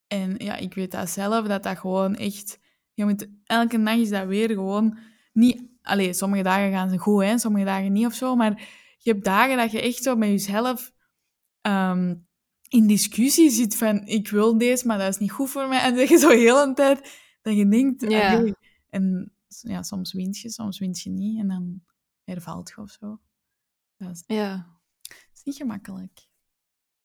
en 0.06 0.34
ja, 0.38 0.56
ik 0.56 0.74
weet 0.74 0.90
dat 0.90 1.10
zelf, 1.10 1.46
dat 1.46 1.62
dat 1.62 1.78
gewoon 1.78 2.14
echt... 2.14 2.58
Je 2.96 3.04
moet, 3.04 3.28
elke 3.44 3.82
dag 3.82 3.96
is 3.96 4.08
dat 4.08 4.26
weer 4.26 4.48
gewoon 4.48 4.98
niet... 5.32 5.62
Allee, 5.82 6.12
sommige 6.12 6.42
dagen 6.42 6.70
gaan 6.70 6.90
ze 6.90 6.98
goed, 6.98 7.22
hè, 7.22 7.38
sommige 7.38 7.64
dagen 7.64 7.92
niet 7.92 8.06
of 8.06 8.14
zo, 8.14 8.36
maar 8.36 8.58
je 8.98 9.10
hebt 9.10 9.24
dagen 9.24 9.56
dat 9.56 9.70
je 9.70 9.80
echt 9.80 10.02
zo 10.02 10.16
met 10.16 10.28
jezelf 10.28 10.92
ehm, 11.60 12.14
in 12.68 12.86
discussie 12.86 13.50
zit 13.50 13.76
van 13.76 14.06
ik 14.06 14.28
wil 14.28 14.58
deze, 14.58 14.86
maar 14.86 14.98
dat 14.98 15.08
is 15.08 15.18
niet 15.18 15.30
goed 15.30 15.50
voor 15.50 15.68
mij. 15.68 15.80
En 15.80 15.96
dat 15.96 16.08
je 16.08 16.16
zo 16.16 16.28
heel 16.28 16.62
een 16.62 16.74
tijd 16.74 17.20
dat 17.42 17.56
je 17.56 17.68
denkt... 17.68 18.10
Ja. 18.10 18.36
allee, 18.36 18.54
en 18.88 19.32
ja, 19.46 19.82
soms 19.82 20.12
wint 20.12 20.38
je, 20.38 20.50
soms 20.50 20.78
wint 20.78 21.00
je 21.00 21.10
niet 21.10 21.38
en 21.38 21.48
dan 21.48 21.82
hervalt 22.24 22.68
je 22.68 22.80
of 22.80 22.90
zo. 22.90 23.20
Dat 23.96 24.10
is, 24.10 24.22
ja, 24.26 24.78
dat 25.02 25.30
is 25.34 25.42
niet 25.42 25.56
gemakkelijk. 25.56 26.26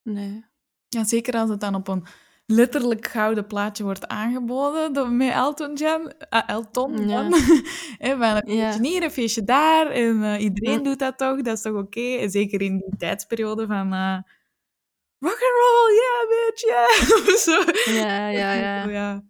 nee. 0.03 0.45
Ja, 0.87 1.03
zeker 1.03 1.33
als 1.33 1.49
het 1.49 1.59
dan 1.59 1.75
op 1.75 1.87
een 1.87 2.05
letterlijk 2.51 3.07
gouden 3.07 3.47
plaatje 3.47 3.83
wordt 3.83 4.07
aangeboden 4.07 4.93
door, 4.93 5.09
met 5.11 5.31
Elton 5.33 5.73
John. 5.75 6.11
ah, 6.29 6.49
Elton 6.49 7.07
Ja. 7.07 7.29
Hè, 7.97 8.17
van 8.17 8.35
een 8.45 8.55
Ja. 8.55 8.65
feestje 8.71 8.87
hier, 8.87 9.03
een 9.03 9.11
feestje 9.11 9.43
daar. 9.43 9.87
En 9.89 10.23
eh, 10.23 10.41
iedereen 10.41 10.77
Ja. 10.77 10.83
doet 10.83 10.99
dat 10.99 11.17
toch, 11.17 11.41
dat 11.41 11.55
is 11.55 11.61
toch 11.61 11.75
oké? 11.77 12.17
En 12.17 12.29
zeker 12.29 12.61
in 12.61 12.77
die 12.77 12.97
tijdsperiode 12.97 13.65
van... 13.67 13.93
eh 13.93 14.17
rock 15.19 15.33
and 15.33 15.57
roll, 15.61 15.93
yeah, 15.93 16.29
bitch, 16.29 16.61
yeah. 16.65 17.37
Zo. 17.45 17.91
Ja, 17.91 18.27
ja, 18.27 18.53
ja. 18.65 18.87
ja. 18.89 19.23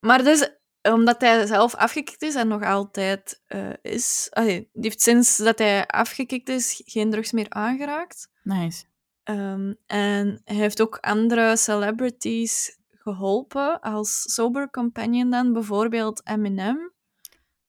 Maar 0.00 0.24
dus, 0.24 0.50
omdat 0.82 1.20
hij 1.20 1.46
zelf 1.46 1.74
afgekikt 1.74 2.22
is 2.22 2.34
en 2.34 2.48
nog 2.48 2.62
altijd 2.64 3.42
eh, 3.46 3.68
is... 3.82 4.26
allee, 4.30 4.68
die 4.72 4.82
heeft 4.82 5.02
sinds 5.02 5.36
dat 5.36 5.58
hij 5.58 5.86
afgekikt 5.86 6.48
is 6.48 6.82
geen 6.84 7.10
drugs 7.10 7.32
meer 7.32 7.46
aangeraakt. 7.48 8.28
Nice. 8.42 8.84
Ehm, 9.30 9.72
en 9.86 10.40
hij 10.44 10.56
heeft 10.56 10.80
ook 10.80 10.98
andere 11.00 11.56
celebrities 11.56 12.78
geholpen 12.90 13.80
als 13.80 14.34
sober 14.34 14.70
companion 14.70 15.30
dan, 15.30 15.52
bijvoorbeeld 15.52 16.20
Eminem. 16.24 16.92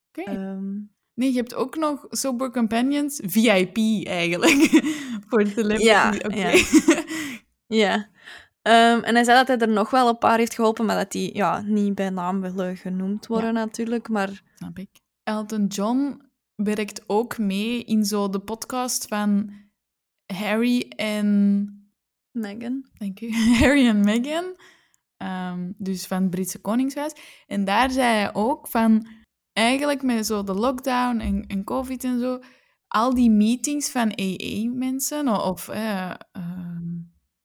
Oké. 0.09 0.31
Ehm, 0.31 0.73
Nee, 1.13 1.31
je 1.31 1.37
hebt 1.37 1.55
ook 1.55 1.75
nog 1.75 2.05
Sober 2.09 2.51
Companions, 2.51 3.19
VIP 3.23 3.77
eigenlijk. 4.07 4.69
Voor 5.27 5.47
celebrity. 5.47 5.83
Ja, 5.83 6.13
Oké. 6.25 6.35
ja. 6.35 6.63
ja. 7.83 8.09
Ehm, 8.61 9.03
en 9.03 9.15
hij 9.15 9.23
zei 9.23 9.37
dat 9.37 9.47
hij 9.47 9.57
er 9.57 9.73
nog 9.73 9.89
wel 9.89 10.07
een 10.07 10.17
paar 10.17 10.37
heeft 10.37 10.55
geholpen, 10.55 10.85
maar 10.85 10.95
dat 10.95 11.11
die 11.11 11.35
ja, 11.35 11.61
niet 11.61 11.95
bij 11.95 12.09
naam 12.09 12.41
willen 12.41 12.77
genoemd 12.77 13.27
worden 13.27 13.53
natuurlijk. 13.53 14.09
Maar 14.09 14.41
Snap 14.55 14.77
ik. 14.77 14.89
Elton 15.23 15.65
John 15.65 16.21
werkt 16.55 17.03
ook 17.07 17.37
mee 17.37 17.83
in 17.83 18.05
zo 18.05 18.29
de 18.29 18.39
podcast 18.39 19.07
van 19.07 19.53
Harry 20.33 20.91
en... 20.95 21.75
Meghan. 22.31 22.85
Dank 22.93 23.21
u. 23.21 23.33
Harry 23.59 23.87
en 23.87 23.99
Meghan. 23.99 24.55
Ehm, 25.17 25.71
dus 25.77 26.07
van 26.07 26.21
het 26.21 26.29
Britse 26.29 26.59
Koningshuis. 26.59 27.13
En 27.47 27.65
daar 27.65 27.91
zei 27.91 28.07
hij 28.07 28.33
ook 28.33 28.67
van... 28.67 29.07
Eigenlijk 29.53 30.03
met 30.03 30.25
zo 30.25 30.43
de 30.43 30.53
lockdown 30.53 31.19
en, 31.19 31.45
en 31.47 31.63
covid 31.63 32.03
en 32.03 32.19
zo... 32.19 32.39
Al 32.87 33.13
die 33.13 33.29
meetings 33.31 33.89
van 33.89 34.19
AA-mensen, 34.19 35.43
of 35.43 35.67
eh, 35.67 36.13
ehm, 36.31 36.87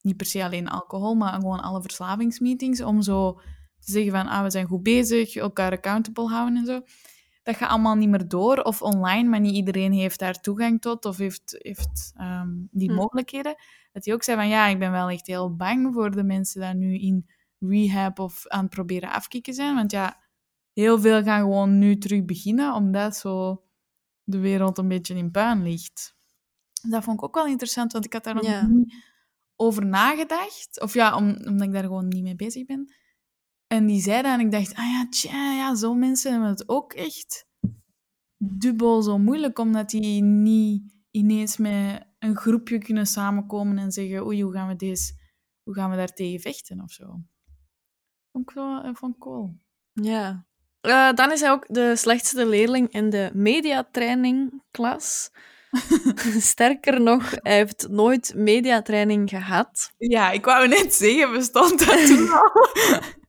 niet 0.01 0.17
per 0.17 0.27
se 0.27 0.45
alleen 0.45 0.69
alcohol, 0.69 1.15
maar 1.15 1.33
gewoon 1.33 1.61
alle 1.61 1.83
verslavingsmeetings, 1.83 2.83
om 2.83 3.03
zo 3.03 3.33
te 3.81 3.93
zeggen 3.93 4.13
van, 4.13 4.27
ah, 4.27 4.43
we 4.43 4.51
zijn 4.51 4.67
goed 4.67 4.83
bezig, 4.83 5.37
elkaar 5.37 5.73
accountable 5.73 6.29
houden 6.29 6.57
en 6.57 6.67
zo. 6.67 6.81
Dat 7.47 7.57
gaat 7.57 7.71
allemaal 7.71 7.95
niet 7.95 8.09
meer 8.09 8.29
door, 8.29 8.59
of 8.63 8.83
online, 8.83 9.29
maar 9.29 9.41
niet 9.41 9.55
iedereen 9.55 9.93
heeft 9.93 10.19
daar 10.19 10.41
toegang 10.41 10.81
tot, 10.81 11.05
of 11.05 11.17
heeft, 11.17 11.57
heeft 11.59 12.13
ehm, 12.17 12.49
die 12.71 12.89
Hm. 12.91 12.95
mogelijkheden. 12.97 13.55
Dat 13.93 14.05
hij 14.05 14.15
ook 14.15 14.23
zei 14.23 14.37
van, 14.37 14.49
ja, 14.49 14.67
ik 14.67 14.79
ben 14.79 14.91
wel 14.91 15.09
echt 15.11 15.27
heel 15.27 15.57
bang 15.57 15.95
voor 15.95 16.11
de 16.11 16.23
mensen 16.23 16.79
die 16.79 16.87
nu 16.89 16.99
in 16.99 17.27
rehab 17.59 18.19
of 18.19 18.47
aan 18.49 18.61
het 18.65 18.71
proberen 18.71 19.11
afkicken 19.11 19.55
zijn, 19.55 19.75
want 19.75 19.91
ja, 19.91 20.19
heel 20.73 21.01
veel 21.01 21.23
gaan 21.23 21.41
gewoon 21.41 21.79
nu 21.79 21.99
terug 21.99 22.25
beginnen, 22.25 22.75
omdat 22.75 23.17
zo 23.17 23.63
de 24.25 24.39
wereld 24.39 24.79
een 24.79 24.89
beetje 24.89 25.15
in 25.15 25.31
puin 25.31 25.63
ligt. 25.63 26.17
Dat 26.89 27.05
vond 27.05 27.19
ik 27.19 27.25
ook 27.25 27.35
wel 27.35 27.47
interessant, 27.47 27.93
want 27.93 28.05
ik 28.05 28.13
had 28.13 28.25
daar 28.25 28.35
nog 28.35 28.45
Ja. 28.45 28.67
niet 28.67 28.95
over 29.57 29.87
nagedacht. 29.87 30.81
Of 30.81 30.95
ja, 30.95 31.17
om, 31.17 31.29
omdat 31.47 31.67
ik 31.67 31.73
daar 31.73 31.83
gewoon 31.83 32.09
niet 32.09 32.23
mee 32.23 32.37
bezig 32.37 32.65
ben. 32.67 32.95
En 33.67 33.87
die 33.87 34.01
zei 34.01 34.23
dat 34.23 34.33
en 34.33 34.41
ik 34.41 34.51
dacht, 34.51 34.75
ah 34.75 34.85
ja, 34.85 35.07
tja, 35.11 35.53
ja, 35.53 35.75
zo 35.75 35.95
mensen 35.95 36.31
hebben 36.33 36.49
het 36.49 36.69
ook 36.69 36.93
echt 36.93 37.47
dubbel 38.39 39.03
zo 39.03 39.19
moeilijk, 39.19 39.59
omdat 39.59 39.91
die 39.91 40.23
niet 40.23 40.95
ineens 41.11 41.57
met 41.57 42.07
een 42.19 42.37
groepje 42.37 42.79
kunnen 42.79 43.07
samenkomen 43.07 43.79
en 43.79 43.93
zeggen, 43.93 44.27
oei, 44.27 44.43
hoe 44.43 44.53
gaan 44.53 44.69
we, 44.69 44.77
deze, 44.77 45.13
hoe 45.63 45.75
gaan 45.75 45.91
we 45.91 45.97
daar 45.97 46.13
tegen 46.13 46.41
vechten 46.41 46.81
of 46.81 46.91
zo. 46.91 47.05
Vond 48.33 48.51
ik 48.51 48.55
wel 48.55 48.83
eh, 48.83 48.91
ik 48.91 49.19
cool. 49.19 49.59
Ja. 49.93 50.47
Eh, 50.81 51.13
dan 51.13 51.33
is 51.33 51.41
hij 51.41 51.51
ook 51.51 51.65
de 51.69 51.97
slechtste 51.97 52.47
leerling 52.47 52.93
in 52.93 53.11
de 53.11 53.31
mediatrainingklas. 53.35 55.31
Sterker 56.51 57.01
nog, 57.01 57.31
hij 57.31 57.57
heeft 57.57 57.89
nooit 57.89 58.33
mediatraining 58.37 59.29
gehad. 59.29 59.93
Ja, 59.97 60.31
ik 60.31 60.45
wou 60.45 60.69
net 60.69 60.95
zeggen, 60.95 61.33
bestond 61.33 61.87
dat 61.87 62.07
toen 62.07 62.31
al? 62.31 62.51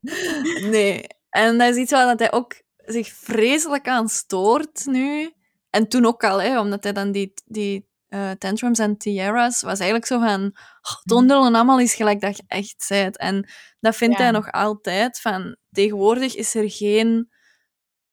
Nee. 0.72 1.06
En 1.30 1.58
dat 1.58 1.70
is 1.70 1.76
iets 1.76 1.92
waar 1.92 2.06
dat 2.06 2.20
hij 2.20 2.32
ook 2.32 2.62
zich 2.78 3.08
vreselijk 3.08 3.88
aan 3.88 4.10
stoort 4.10 4.86
nu. 4.86 5.34
En 5.70 5.88
toen 5.88 6.06
ook 6.06 6.24
al, 6.24 6.42
hè, 6.42 6.60
omdat 6.60 6.84
hij 6.84 6.94
dan 6.94 7.12
die, 7.12 7.34
die 7.46 7.88
eh, 8.08 8.32
tantrums 8.32 8.80
en 8.80 8.98
tiaras 8.98 9.62
was 9.62 9.80
eigenlijk 9.80 10.06
zo 10.06 10.20
van... 10.20 10.52
Oh, 10.82 11.02
donderen 11.04 11.44
allemaal 11.44 11.80
is 11.80 11.94
gelijk 11.96 12.22
dat 12.22 12.38
je 12.38 12.44
echt 12.48 12.84
zijt. 12.84 13.18
En 13.18 13.50
dat 13.80 13.96
vindt 13.96 14.18
Ja. 14.18 14.24
hij 14.24 14.32
nog 14.32 14.52
altijd. 14.52 15.20
Van, 15.20 15.58
tegenwoordig 15.72 16.36
is 16.36 16.56
er 16.56 16.72
geen 16.72 17.30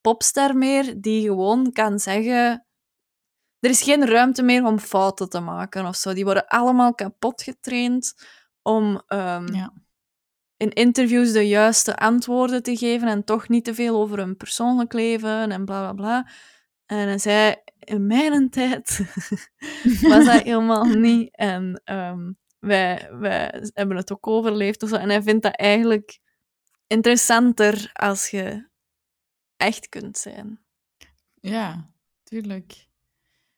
popster 0.01 0.57
meer 0.57 1.01
die 1.01 1.22
gewoon 1.22 1.72
kan 1.72 1.99
zeggen... 1.99 2.66
Er 3.61 3.70
is 3.70 3.82
geen 3.82 4.07
ruimte 4.07 4.42
meer 4.42 4.64
om 4.64 4.78
fouten 4.78 5.28
te 5.28 5.40
maken 5.40 5.86
of 5.86 5.97
zo. 5.97 6.12
Die 6.12 6.24
worden 6.24 6.47
allemaal 6.47 6.95
kapot 6.95 7.42
getraind 7.42 8.14
om 8.62 9.03
ehm, 9.07 9.55
Ja. 9.55 9.72
In 10.65 10.73
interviews 10.73 11.33
de 11.33 11.49
juiste 11.49 11.97
antwoorden 11.97 12.62
te 12.62 12.77
geven 12.77 13.09
en 13.09 13.25
toch 13.25 13.49
niet 13.49 13.65
te 13.65 13.75
veel 13.75 13.97
over 13.97 14.19
hun 14.19 14.37
persoonlijk 14.37 14.93
leven 14.93 15.51
en 15.51 15.65
bla 15.65 15.81
bla 15.81 15.93
bla. 15.93 16.29
En 16.87 16.97
hij 16.97 17.19
zei, 17.19 17.55
in 17.79 18.07
mijn 18.07 18.51
tijd 18.51 18.99
was 20.11 20.25
dat 20.25 20.43
helemaal 20.43 20.85
niet. 20.85 21.37
En 21.37 21.81
ehm, 21.85 22.33
wij, 22.59 23.09
wij 23.12 23.71
hebben 23.75 23.97
het 23.97 24.12
ook 24.12 24.27
overleefd. 24.27 24.83
Of 24.83 24.89
zo. 24.89 24.97
En 24.97 25.09
hij 25.09 25.23
vindt 25.23 25.43
dat 25.43 25.57
eigenlijk 25.57 26.19
interessanter 26.87 27.91
als 27.93 28.31
je 28.31 28.69
echt 29.57 29.89
kunt 29.89 30.19
zijn. 30.19 30.61
Ja, 31.41 31.91
tuurlijk. 32.23 32.89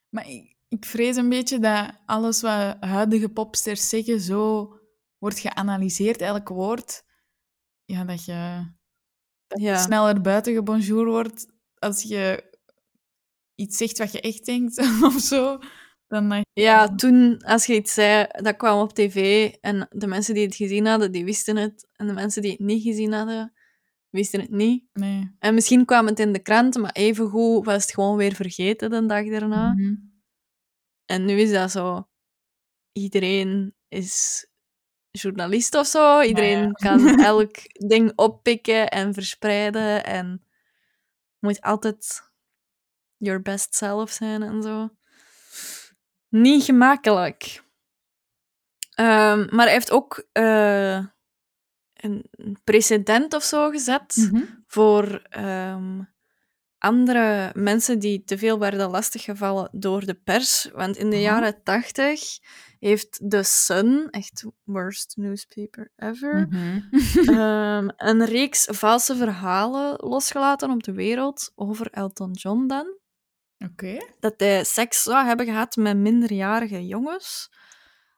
Maar 0.08 0.28
ik, 0.28 0.56
ik 0.68 0.84
vrees 0.84 1.16
een 1.16 1.28
beetje 1.28 1.58
dat 1.58 1.90
alles 2.06 2.40
wat 2.40 2.76
huidige 2.80 3.28
popsters 3.28 3.88
zeggen 3.88 4.20
zo 4.20 4.72
wordt 5.18 5.38
geanalyseerd, 5.38 6.20
elk 6.20 6.48
woord. 6.48 7.04
Ja, 7.84 8.04
dat 8.04 8.24
je, 8.24 8.66
dat 9.46 9.60
je 9.60 9.66
Ja. 9.66 9.78
sneller 9.78 10.20
buiten 10.20 10.54
gebonjour 10.54 11.06
wordt 11.06 11.46
als 11.78 12.02
je 12.02 12.54
iets 13.54 13.76
zegt 13.76 13.98
wat 13.98 14.12
je 14.12 14.20
echt 14.20 14.44
denkt 14.44 14.78
of 15.14 15.18
zo. 15.20 15.58
Dan 16.06 16.28
dat 16.28 16.38
je- 16.52 16.62
Ja, 16.62 16.94
toen, 16.94 17.38
als 17.42 17.66
je 17.66 17.74
iets 17.74 17.94
zei, 17.94 18.26
dat 18.30 18.56
kwam 18.56 18.80
op 18.80 18.92
tv 18.92 19.46
en 19.60 19.86
de 19.90 20.06
mensen 20.06 20.34
die 20.34 20.44
het 20.46 20.54
gezien 20.56 20.86
hadden, 20.86 21.12
die 21.12 21.24
wisten 21.24 21.56
het. 21.56 21.88
En 21.92 22.06
de 22.06 22.12
mensen 22.12 22.42
die 22.42 22.50
het 22.50 22.60
niet 22.60 22.82
gezien 22.82 23.12
hadden, 23.12 23.52
wisten 24.10 24.40
het 24.40 24.50
niet. 24.50 24.84
Nee. 24.92 25.34
En 25.38 25.54
misschien 25.54 25.84
kwam 25.84 26.06
het 26.06 26.18
in 26.18 26.32
de 26.32 26.42
krant, 26.42 26.76
maar 26.76 26.92
evengoed 26.92 27.64
was 27.64 27.82
het 27.82 27.94
gewoon 27.94 28.16
weer 28.16 28.34
vergeten 28.34 28.90
de 28.90 29.06
dag 29.06 29.26
daarna. 29.28 29.72
Mhm. 29.72 29.94
En 31.04 31.24
nu 31.24 31.40
is 31.40 31.50
dat 31.50 31.70
zo... 31.70 32.08
Iedereen 32.92 33.74
is 33.88 34.46
journalist 35.16 35.74
of 35.74 35.86
zo. 35.86 36.20
Iedereen 36.20 36.62
ja. 36.62 36.70
kan 36.70 37.18
elk 37.32 37.56
ding 37.88 38.12
oppikken 38.16 38.88
en 38.88 39.14
verspreiden. 39.14 40.04
En 40.04 40.44
moet 41.38 41.60
altijd 41.60 42.22
your 43.16 43.42
best 43.42 43.74
self 43.74 44.10
zijn 44.10 44.42
en 44.42 44.62
zo. 44.62 44.90
Niet 46.28 46.64
gemakkelijk. 46.64 47.64
Ehm, 48.94 49.46
maar 49.54 49.64
hij 49.64 49.72
heeft 49.74 49.90
ook 49.90 50.26
eh, 50.32 50.94
een 51.94 52.24
een 52.30 52.58
precedent 52.64 53.34
of 53.34 53.42
zo 53.42 53.70
gezet 53.70 54.16
Mhm. 54.16 54.42
voor 54.66 55.22
ehm, 55.28 56.00
andere 56.86 57.50
mensen 57.54 57.98
die 57.98 58.24
te 58.24 58.38
veel 58.38 58.58
werden 58.58 58.90
lastiggevallen 58.90 59.68
door 59.72 60.06
de 60.06 60.14
pers. 60.14 60.68
Want 60.72 60.96
in 60.96 61.10
de 61.10 61.16
Oh. 61.16 61.22
jaren 61.22 61.62
tachtig 61.62 62.20
heeft 62.78 63.30
The 63.30 63.42
Sun, 63.42 64.08
echt 64.10 64.44
worst 64.64 65.12
newspaper 65.16 65.92
ever, 65.96 66.46
Mhm. 66.50 66.80
ehm, 67.38 67.88
een 67.96 68.24
reeks 68.24 68.64
valse 68.70 69.16
verhalen 69.16 69.94
losgelaten 70.08 70.70
op 70.70 70.82
de 70.82 70.92
wereld 70.92 71.52
over 71.54 71.90
Elton 71.90 72.32
John 72.32 72.66
dan. 72.66 72.98
Oké. 73.58 73.96
Dat 74.20 74.34
hij 74.36 74.64
seks 74.64 75.02
zou 75.02 75.26
hebben 75.26 75.46
gehad 75.46 75.76
met 75.76 75.96
minderjarige 75.96 76.86
jongens. 76.86 77.50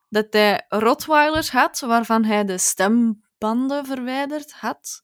Dat 0.08 0.26
hij 0.30 0.64
Rottweilers 0.68 1.50
had, 1.50 1.80
waarvan 1.80 2.24
hij 2.24 2.44
de 2.44 2.58
stembanden 2.58 3.86
verwijderd 3.86 4.52
had. 4.52 5.02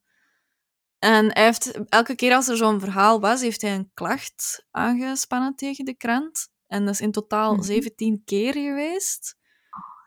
En 1.04 1.32
hij 1.32 1.44
heeft, 1.44 1.78
elke 1.88 2.14
keer 2.14 2.34
als 2.34 2.48
er 2.48 2.56
zo'n 2.56 2.80
verhaal 2.80 3.20
was, 3.20 3.40
heeft 3.40 3.62
hij 3.62 3.74
een 3.74 3.90
klacht 3.94 4.66
aangespannen 4.70 5.54
tegen 5.54 5.84
de 5.84 5.94
krant. 5.94 6.48
En 6.66 6.84
dat 6.84 6.94
is 6.94 7.00
in 7.00 7.12
totaal 7.12 7.54
Mhm. 7.54 7.62
17 7.62 8.22
keer 8.24 8.52
geweest. 8.52 9.36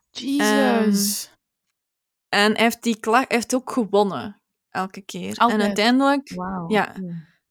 Jesus. 0.10 1.32
En 2.30 2.52
hij 2.54 2.64
heeft, 2.64 2.84
die 2.84 3.00
klacht, 3.00 3.32
heeft 3.32 3.56
ook 3.56 3.72
gewonnen, 3.72 4.42
elke 4.70 5.02
keer. 5.02 5.38
Altijd? 5.38 5.60
En 5.60 5.66
uiteindelijk, 5.66 6.30
ja. 6.68 6.94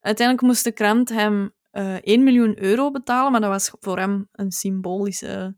uiteindelijk 0.01 0.47
moest 0.47 0.65
de 0.65 0.73
krant 0.73 1.09
hem 1.09 1.55
eh 1.71 1.97
1 2.01 2.25
miljoen 2.25 2.63
euro 2.63 2.91
betalen, 2.91 3.33
maar 3.33 3.41
dat 3.41 3.51
was 3.51 3.71
voor 3.81 3.99
hem 3.99 4.29
een 4.33 4.51
symbolische... 4.53 5.57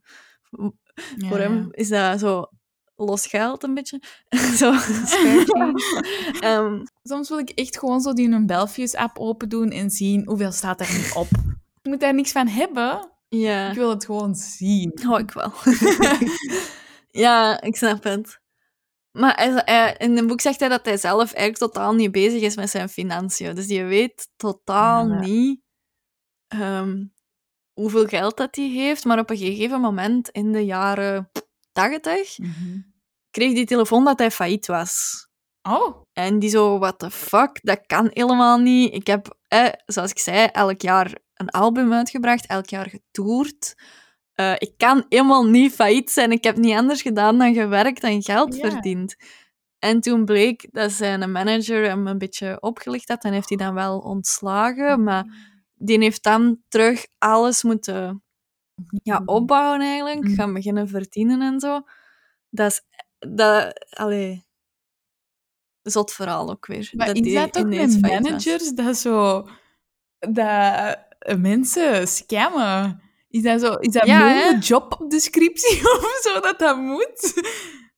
Ja, 1.16 1.28
Voor 1.28 1.38
hem 1.38 1.68
is 1.70 1.88
dat 1.88 2.20
zo 2.20 2.46
los 2.96 3.26
geld 3.26 3.62
een 3.62 3.74
beetje. 3.74 4.02
zo 4.60 4.72
scratchy. 5.04 5.72
Soms 7.08 7.28
wil 7.28 7.38
ik 7.38 7.50
echt 7.50 7.78
gewoon 7.78 8.00
zo 8.00 8.12
die 8.12 8.30
een 8.30 8.46
Belfius-app 8.46 9.18
open 9.18 9.48
doen 9.48 9.70
en 9.70 9.90
zien 9.90 10.22
hoeveel 10.26 10.52
staat 10.52 10.80
er 10.80 10.92
nu 10.92 11.20
op. 11.20 11.28
Ik 11.82 11.90
moet 11.90 12.00
daar 12.00 12.14
niks 12.14 12.32
van 12.32 12.46
hebben. 12.48 13.10
ja, 13.28 13.68
Ik 13.70 13.74
wil 13.76 13.90
het 13.90 14.04
gewoon 14.04 14.34
zien. 14.34 14.98
hou 15.02 15.18
ik 15.20 15.30
wel. 15.30 15.52
ja, 17.24 17.60
ik 17.60 17.76
snap 17.76 18.02
het. 18.04 18.40
Maar 19.12 19.34
hij, 19.36 19.62
hij- 19.64 19.94
in 19.98 20.16
het 20.16 20.26
boek 20.26 20.40
zegt 20.40 20.60
hij 20.60 20.68
dat 20.68 20.84
hij 20.84 20.96
zelf 20.96 21.32
eigenlijk 21.32 21.72
totaal 21.72 21.94
niet 21.94 22.12
bezig 22.12 22.42
is 22.42 22.56
met 22.56 22.70
zijn 22.70 22.88
financiën. 22.88 23.54
Dus 23.54 23.66
je 23.66 23.84
weet 23.84 24.28
totaal 24.36 25.08
Ja, 25.08 25.18
niet 25.18 25.60
ehm, 26.48 27.04
hoeveel 27.72 28.06
geld 28.06 28.36
dat 28.36 28.56
hij 28.56 28.68
heeft. 28.68 29.04
Maar 29.04 29.18
op 29.18 29.30
een 29.30 29.36
gegeven 29.36 29.80
moment 29.80 30.28
in 30.28 30.52
de 30.52 30.64
jaren 30.64 31.30
80 31.72 32.36
kreeg 33.30 33.52
hij 33.52 33.64
telefoon 33.66 34.04
dat 34.04 34.18
hij 34.18 34.30
failliet 34.30 34.66
was. 34.66 35.26
Oh. 35.62 36.02
En 36.12 36.38
die 36.38 36.50
zo, 36.50 36.78
what 36.78 36.98
the 36.98 37.10
fuck, 37.10 37.58
dat 37.62 37.80
kan 37.86 38.10
helemaal 38.12 38.58
niet. 38.58 38.94
Ik 38.94 39.06
heb, 39.06 39.36
eh, 39.48 39.68
zoals 39.86 40.10
ik 40.10 40.18
zei, 40.18 40.48
elk 40.52 40.80
jaar 40.80 41.18
een 41.34 41.50
album 41.50 41.92
uitgebracht, 41.92 42.46
elk 42.46 42.66
jaar 42.66 42.88
getoerd. 42.88 43.74
Eh, 44.34 44.52
ik 44.58 44.72
kan 44.76 45.04
helemaal 45.08 45.44
niet 45.44 45.72
failliet 45.72 46.10
zijn. 46.10 46.32
Ik 46.32 46.44
heb 46.44 46.56
niet 46.56 46.76
anders 46.76 47.02
gedaan 47.02 47.38
dan 47.38 47.54
gewerkt 47.54 48.02
en 48.02 48.22
geld 48.22 48.56
verdiend. 48.56 49.16
En 49.78 50.00
toen 50.00 50.24
bleek 50.24 50.68
dat 50.72 50.92
zijn 50.92 51.32
manager 51.32 51.84
hem 51.84 52.06
een 52.06 52.18
beetje 52.18 52.56
opgelicht 52.60 53.08
had 53.08 53.24
en 53.24 53.32
heeft 53.32 53.48
hij 53.48 53.58
dan 53.58 53.74
wel 53.74 53.98
ontslagen. 53.98 55.02
Maar 55.02 55.24
die 55.74 55.98
heeft 55.98 56.22
dan 56.22 56.62
terug 56.68 57.06
alles 57.18 57.62
moeten 57.62 58.22
ja, 59.02 59.22
opbouwen 59.24 59.80
eigenlijk. 59.80 60.24
Mhm. 60.24 60.34
Gaan 60.34 60.52
beginnen 60.52 60.88
verdienen 60.88 61.42
en 61.42 61.60
zo. 61.60 61.80
Dat 62.50 62.70
is... 62.70 62.82
Dat, 63.18 63.86
allee, 63.90 64.47
zot 65.90 66.12
verhaal 66.12 66.50
ook 66.50 66.66
weer. 66.66 66.90
Maar 66.92 67.06
dat 67.06 67.16
is 67.16 67.34
dat 67.34 67.58
ook 67.58 67.66
met 67.66 68.00
was. 68.00 68.10
managers 68.10 68.70
dat 68.72 68.96
zo... 68.96 69.48
Dat 70.18 70.98
mensen 71.38 72.08
scammen? 72.08 73.02
Is 73.28 73.42
dat 73.42 73.60
zo... 73.60 73.72
Is 73.74 73.92
dat 73.92 74.06
Ja, 74.06 74.54
jobdescriptie 74.58 75.80
of 75.96 76.18
zo 76.22 76.40
dat 76.40 76.58
dat 76.58 76.76
moet? 76.76 77.42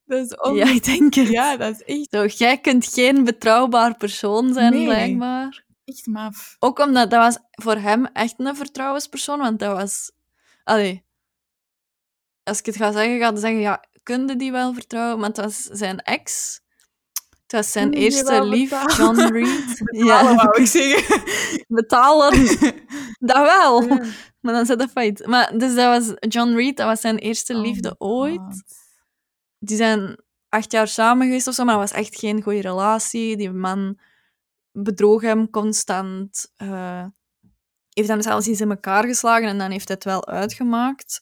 Dat 0.05 0.25
is 0.25 0.57
Ja, 0.57 0.67
ik 0.75 0.85
denk 0.85 1.15
het. 1.15 1.29
ja, 1.29 1.57
dat 1.57 1.75
is 1.75 1.83
echt, 1.83 2.07
Zo, 2.11 2.27
jij 2.45 2.59
kunt 2.59 2.87
geen 2.87 3.25
betrouwbaar 3.25 3.97
persoon 3.97 4.53
zijn, 4.53 4.73
Nee. 4.73 4.85
blijkbaar. 4.85 5.65
echt 5.85 6.07
maf. 6.07 6.57
Ook 6.59 6.79
omdat 6.79 7.11
dat 7.11 7.21
was 7.21 7.39
voor 7.51 7.77
hem 7.77 8.07
echt 8.07 8.35
een 8.37 8.57
vertrouwenspersoon, 8.57 9.39
want 9.39 9.59
dat 9.59 9.77
was... 9.77 10.13
Allee, 10.65 11.05
als 12.43 12.59
ik 12.59 12.67
het 12.67 12.77
ga 12.77 12.93
zeggen, 12.93 13.19
ga 13.19 13.29
ik 13.31 13.39
zeggen, 13.39 13.61
ja, 13.61 13.85
kunde 14.03 14.37
die 14.37 14.53
wel 14.53 14.75
vertrouwen? 14.75 15.21
Want 15.21 15.37
het 15.37 15.45
was 15.47 15.63
zijn 15.63 15.99
ex. 15.99 16.61
Het 17.51 17.61
was 17.61 17.73
zijn 17.73 17.93
eerste 17.93 18.45
lief, 18.45 18.71
betalen? 18.71 19.17
John 19.17 19.21
Reed. 19.35 19.81
Ja, 20.07 20.35
wou 20.35 20.61
ik 20.61 20.67
zeggen. 20.67 21.23
betalen. 21.81 22.33
Dat 23.31 23.37
wel. 23.37 23.83
Ja. 23.83 24.05
Maar 24.41 24.55
dan 24.55 24.67
zit 24.67 24.79
dat 24.79 24.91
failliet. 24.91 25.27
Maar 25.27 25.59
dus 25.59 25.75
dat 25.75 25.87
was 26.07 26.15
John 26.33 26.53
Reed, 26.55 26.77
dat 26.77 26.87
was 26.87 27.01
zijn 27.01 27.19
eerste 27.19 27.55
Oh 27.55 27.61
liefde 27.61 27.95
ooit. 27.99 28.39
God. 28.41 28.63
Die 29.59 29.77
zijn 29.77 30.17
acht 30.49 30.73
jaar 30.73 30.89
samen 30.89 31.27
geweest 31.27 31.47
of 31.49 31.55
zo, 31.55 31.65
maar 31.65 31.79
dat 31.79 31.91
was 31.91 31.99
echt 31.99 32.19
geen 32.19 32.43
goede 32.43 32.61
relatie. 32.61 33.37
Die 33.37 33.51
man 33.51 33.99
bedroog 34.73 35.23
hem 35.23 35.51
constant. 35.51 36.53
eh, 36.57 37.05
heeft 37.93 38.09
hem 38.09 38.23
zelfs 38.23 38.47
eens 38.47 38.61
in 38.61 38.71
elkaar 38.71 39.05
geslagen 39.05 39.49
en 39.49 39.59
dan 39.59 39.71
heeft 39.71 39.89
hij 39.89 39.97
het 39.97 40.05
wel 40.05 40.27
uitgemaakt. 40.27 41.21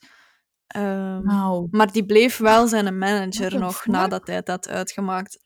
Ehm, 0.67 1.23
Nou, 1.23 1.69
Maar 1.71 1.93
die 1.93 2.07
bleef 2.07 2.37
wel 2.37 2.67
zijn 2.69 2.99
manager 2.99 3.59
nog 3.59 3.77
fuck? 3.77 3.93
nadat 3.93 4.27
hij 4.27 4.37
het 4.37 4.49
had 4.49 4.69
uitgemaakt. 4.69 5.39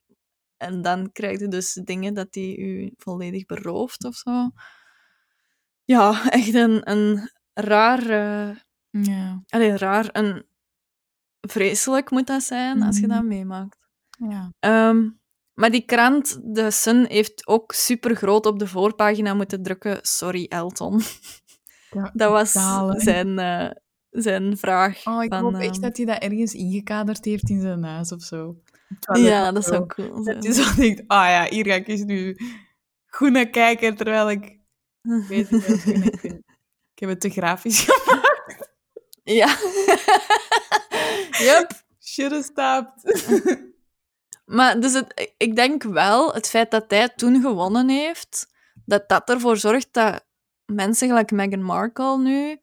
En 0.62 0.82
dan 0.82 1.12
krijg 1.12 1.40
je 1.40 1.48
dus 1.48 1.72
dingen 1.72 2.14
dat 2.14 2.28
hij 2.30 2.56
u 2.56 2.92
volledig 2.96 3.46
berooft 3.46 4.04
of 4.04 4.14
zo. 4.14 4.50
Ja, 5.84 6.30
echt 6.30 6.54
een, 6.54 6.90
een 6.90 7.30
raar... 7.54 8.08
eh 8.10 8.56
ja. 8.90 9.42
allee, 9.48 9.76
raar, 9.76 10.08
een... 10.12 10.46
Vreselijk 11.40 12.10
moet 12.10 12.26
dat 12.26 12.42
zijn, 12.42 12.82
als 12.82 12.98
je 12.98 13.06
Mhm. 13.06 13.14
dat 13.14 13.24
meemaakt. 13.24 13.76
ja. 14.28 14.52
Ehm, 14.58 15.08
maar 15.54 15.70
die 15.70 15.84
krant, 15.84 16.38
de 16.54 16.70
Sun, 16.70 17.04
heeft 17.08 17.46
ook 17.46 17.72
super 17.72 18.16
groot 18.16 18.46
op 18.46 18.58
de 18.58 18.66
voorpagina 18.66 19.34
moeten 19.34 19.62
drukken. 19.62 19.98
Sorry, 20.02 20.46
Elton. 20.48 21.00
Ja, 21.90 22.10
Dat 22.14 22.30
was 22.30 22.52
zijn, 23.02 23.38
eh, 23.38 23.70
zijn 24.10 24.56
vraag. 24.56 25.06
Oh, 25.06 25.22
ik 25.22 25.32
van, 25.32 25.42
hoop 25.42 25.54
echt 25.54 25.72
ehm, 25.72 25.80
dat 25.80 25.96
hij 25.96 26.06
dat 26.06 26.18
ergens 26.18 26.54
ingekaderd 26.54 27.24
heeft 27.24 27.48
in 27.50 27.60
zijn 27.60 27.84
huis 27.84 28.12
of 28.12 28.22
zo. 28.22 28.56
Ja, 29.12 29.52
dat 29.52 29.64
zo. 29.64 29.70
zou 29.70 29.86
cool 29.86 30.22
zijn. 30.22 30.40
Dat 30.40 30.44
je 30.44 30.62
zo 30.62 30.74
denkt, 30.74 31.02
ah 31.06 31.28
ja, 31.28 31.46
hier 31.48 31.66
ga 31.66 31.74
ik 31.74 31.88
eens 31.88 32.02
nu 32.04 32.36
goed 33.06 33.30
naar 33.30 33.48
kijken, 33.48 33.96
terwijl 33.96 34.30
ik 34.30 34.58
ben. 35.28 35.46
met 35.50 35.82
dingen. 35.84 36.44
Ik 36.94 36.98
heb 36.98 37.08
het 37.08 37.20
te 37.20 37.30
grafisch 37.30 37.80
gemaakt. 37.88 38.70
Ja. 39.24 39.56
Should 42.04 42.32
have 42.32 42.42
stopped. 42.42 43.60
Maar 44.44 44.80
dus 44.80 44.92
het, 44.92 45.32
ik 45.36 45.56
denk 45.56 45.82
wel, 45.82 46.32
het 46.34 46.48
feit 46.48 46.70
dat 46.70 46.84
hij 46.88 47.08
toen 47.08 47.40
gewonnen 47.40 47.88
heeft, 47.88 48.46
dat 48.84 49.08
dat 49.08 49.30
ervoor 49.30 49.56
zorgt 49.56 49.88
dat 49.90 50.24
mensen 50.66 51.08
gelijk 51.08 51.30
Meghan 51.30 51.62
Markle 51.62 52.18
nu 52.18 52.60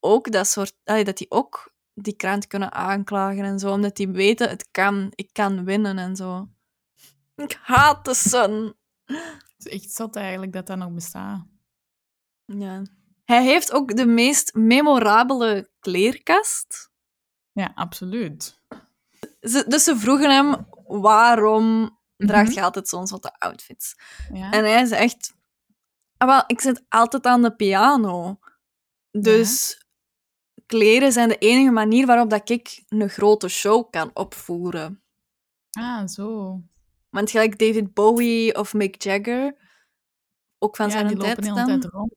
ook 0.00 0.32
dat 0.32 0.46
soort... 0.46 0.74
allee, 0.84 1.04
dat 1.04 1.16
die 1.16 1.30
ook 1.30 1.72
die 1.98 2.16
krant 2.16 2.46
kunnen 2.46 2.72
aanklagen 2.72 3.44
en 3.44 3.58
zo, 3.58 3.72
omdat 3.72 3.96
die 3.96 4.08
weten, 4.08 4.48
het 4.48 4.68
kan, 4.70 5.12
ik 5.14 5.28
kan 5.32 5.64
winnen 5.64 5.98
en 5.98 6.16
zo. 6.16 6.48
Ik 7.36 7.58
haat 7.62 8.04
de 8.04 8.14
Sun. 8.14 8.74
Het 9.04 9.54
is 9.58 9.68
echt 9.68 9.90
zot 9.90 10.16
eigenlijk 10.16 10.52
dat 10.52 10.66
dat 10.66 10.76
nog 10.76 10.92
bestaat. 10.92 11.46
Ja. 12.44 12.82
Hij 13.24 13.44
heeft 13.44 13.72
ook 13.72 13.96
de 13.96 14.06
meest 14.06 14.54
memorabele 14.54 15.70
kleerkast. 15.80 16.90
Ja, 17.52 17.72
absoluut. 17.74 18.60
Ze, 19.40 19.64
dus 19.68 19.84
ze 19.84 19.96
vroegen 19.96 20.30
hem, 20.30 20.66
waarom 20.86 21.98
draagt 22.16 22.48
Mhm. 22.48 22.58
je 22.58 22.62
altijd 22.64 22.88
zo'n 22.88 23.06
zotte 23.06 23.38
outfits? 23.38 23.94
Ja. 24.32 24.50
En 24.50 24.64
hij 24.64 24.84
zegt, 24.84 25.34
ah, 26.16 26.28
wel, 26.28 26.42
ik 26.46 26.60
zit 26.60 26.84
altijd 26.88 27.26
aan 27.26 27.42
de 27.42 27.56
piano. 27.56 28.38
Dus 29.10 29.80
kleren 30.66 31.12
zijn 31.12 31.28
de 31.28 31.38
enige 31.38 31.70
manier 31.70 32.06
waarop 32.06 32.30
dat 32.30 32.50
ik 32.50 32.84
een 32.88 33.08
grote 33.08 33.48
show 33.48 33.90
kan 33.90 34.10
opvoeren. 34.14 35.02
Ah, 35.70 36.06
zo. 36.06 36.60
Want 37.10 37.30
gelijk 37.30 37.58
David 37.58 37.94
Bowie 37.94 38.58
of 38.58 38.74
Mick 38.74 39.02
Jagger, 39.02 39.56
ook 40.58 40.76
van 40.76 40.86
ja, 40.86 40.92
zijn 40.92 41.06
die 41.06 41.16
tijd 41.16 41.44
lopen 41.44 41.54
dan, 41.54 41.66
tijd 41.66 41.92
rond. 41.92 42.14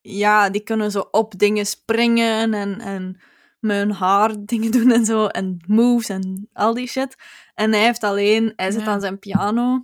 ja, 0.00 0.50
die 0.50 0.60
kunnen 0.62 0.90
zo 0.90 1.08
op 1.10 1.38
dingen 1.38 1.66
springen 1.66 2.54
en, 2.54 2.80
en 2.80 3.20
met 3.60 3.76
hun 3.76 3.92
haar 3.92 4.44
dingen 4.44 4.70
doen 4.70 4.90
en 4.90 5.04
zo, 5.04 5.26
en 5.26 5.64
moves 5.66 6.08
en 6.08 6.48
al 6.52 6.74
die 6.74 6.86
shit. 6.86 7.16
En 7.54 7.72
hij 7.72 7.82
heeft 7.84 8.02
alleen, 8.02 8.52
hij 8.56 8.70
zit 8.70 8.80
Ja. 8.80 8.86
aan 8.86 9.00
zijn 9.00 9.18
piano. 9.18 9.82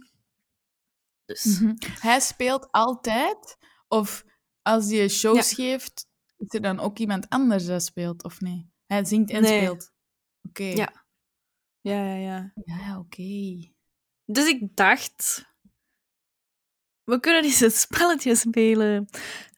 Dus... 1.25 1.61
Mhm. 1.61 1.75
Hij 2.01 2.21
speelt 2.21 2.69
altijd, 2.71 3.57
of 3.89 4.25
als 4.63 4.91
hij 4.91 5.09
shows 5.09 5.53
geeft, 5.55 6.07
is 6.47 6.55
er 6.55 6.61
dan 6.63 6.81
ook 6.81 6.99
iemand 6.99 7.29
anders 7.29 7.67
dat 7.67 7.83
speelt, 7.83 8.25
of 8.25 8.41
nee? 8.41 8.71
Hij 8.87 9.05
zingt 9.05 9.31
en 9.31 9.43
Nee. 9.43 9.61
speelt. 9.61 9.93
Oké. 10.49 10.65
Ja. 10.65 11.05
Ja, 11.81 12.05
ja, 12.05 12.15
ja. 12.15 12.53
Ja, 12.65 12.99
oké. 12.99 13.71
Dus 14.25 14.49
ik 14.49 14.77
dacht, 14.77 15.45
we 17.05 17.21
kunnen 17.21 17.45
eens 17.45 17.61
een 17.61 17.71
spelletje 17.71 18.35
spelen. 18.35 19.09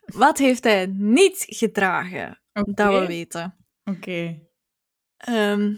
Wat 0.04 0.38
heeft 0.38 0.64
hij 0.64 0.86
niet 0.86 1.44
gedragen, 1.48 2.40
dat 2.52 3.00
we 3.00 3.06
weten? 3.06 3.56
Oké. 3.84 4.40
Ehm, 5.16 5.76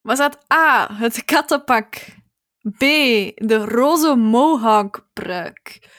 was 0.00 0.18
dat 0.18 0.52
A, 0.52 0.94
het 0.94 1.24
kattenpak? 1.24 1.96
B, 2.76 2.78
de 3.34 3.64
roze 3.68 4.14
mohawk-pruik? 4.16 5.90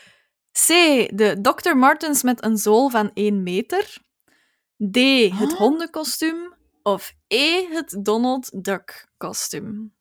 C, 0.52 0.68
de 1.16 1.38
Dr. 1.42 1.76
Martens 1.76 2.24
met 2.24 2.44
een 2.44 2.58
zool 2.58 2.90
van 2.90 3.12
1 3.14 3.44
meter? 3.44 3.98
D, 4.92 4.96
het 4.96 5.38
Huh? 5.38 5.58
hondenkostuum? 5.58 6.54
Of 6.84 7.14
E, 7.28 7.68
het 7.68 7.98
Donald 8.00 8.64
Duck-kostuum? 8.64 9.94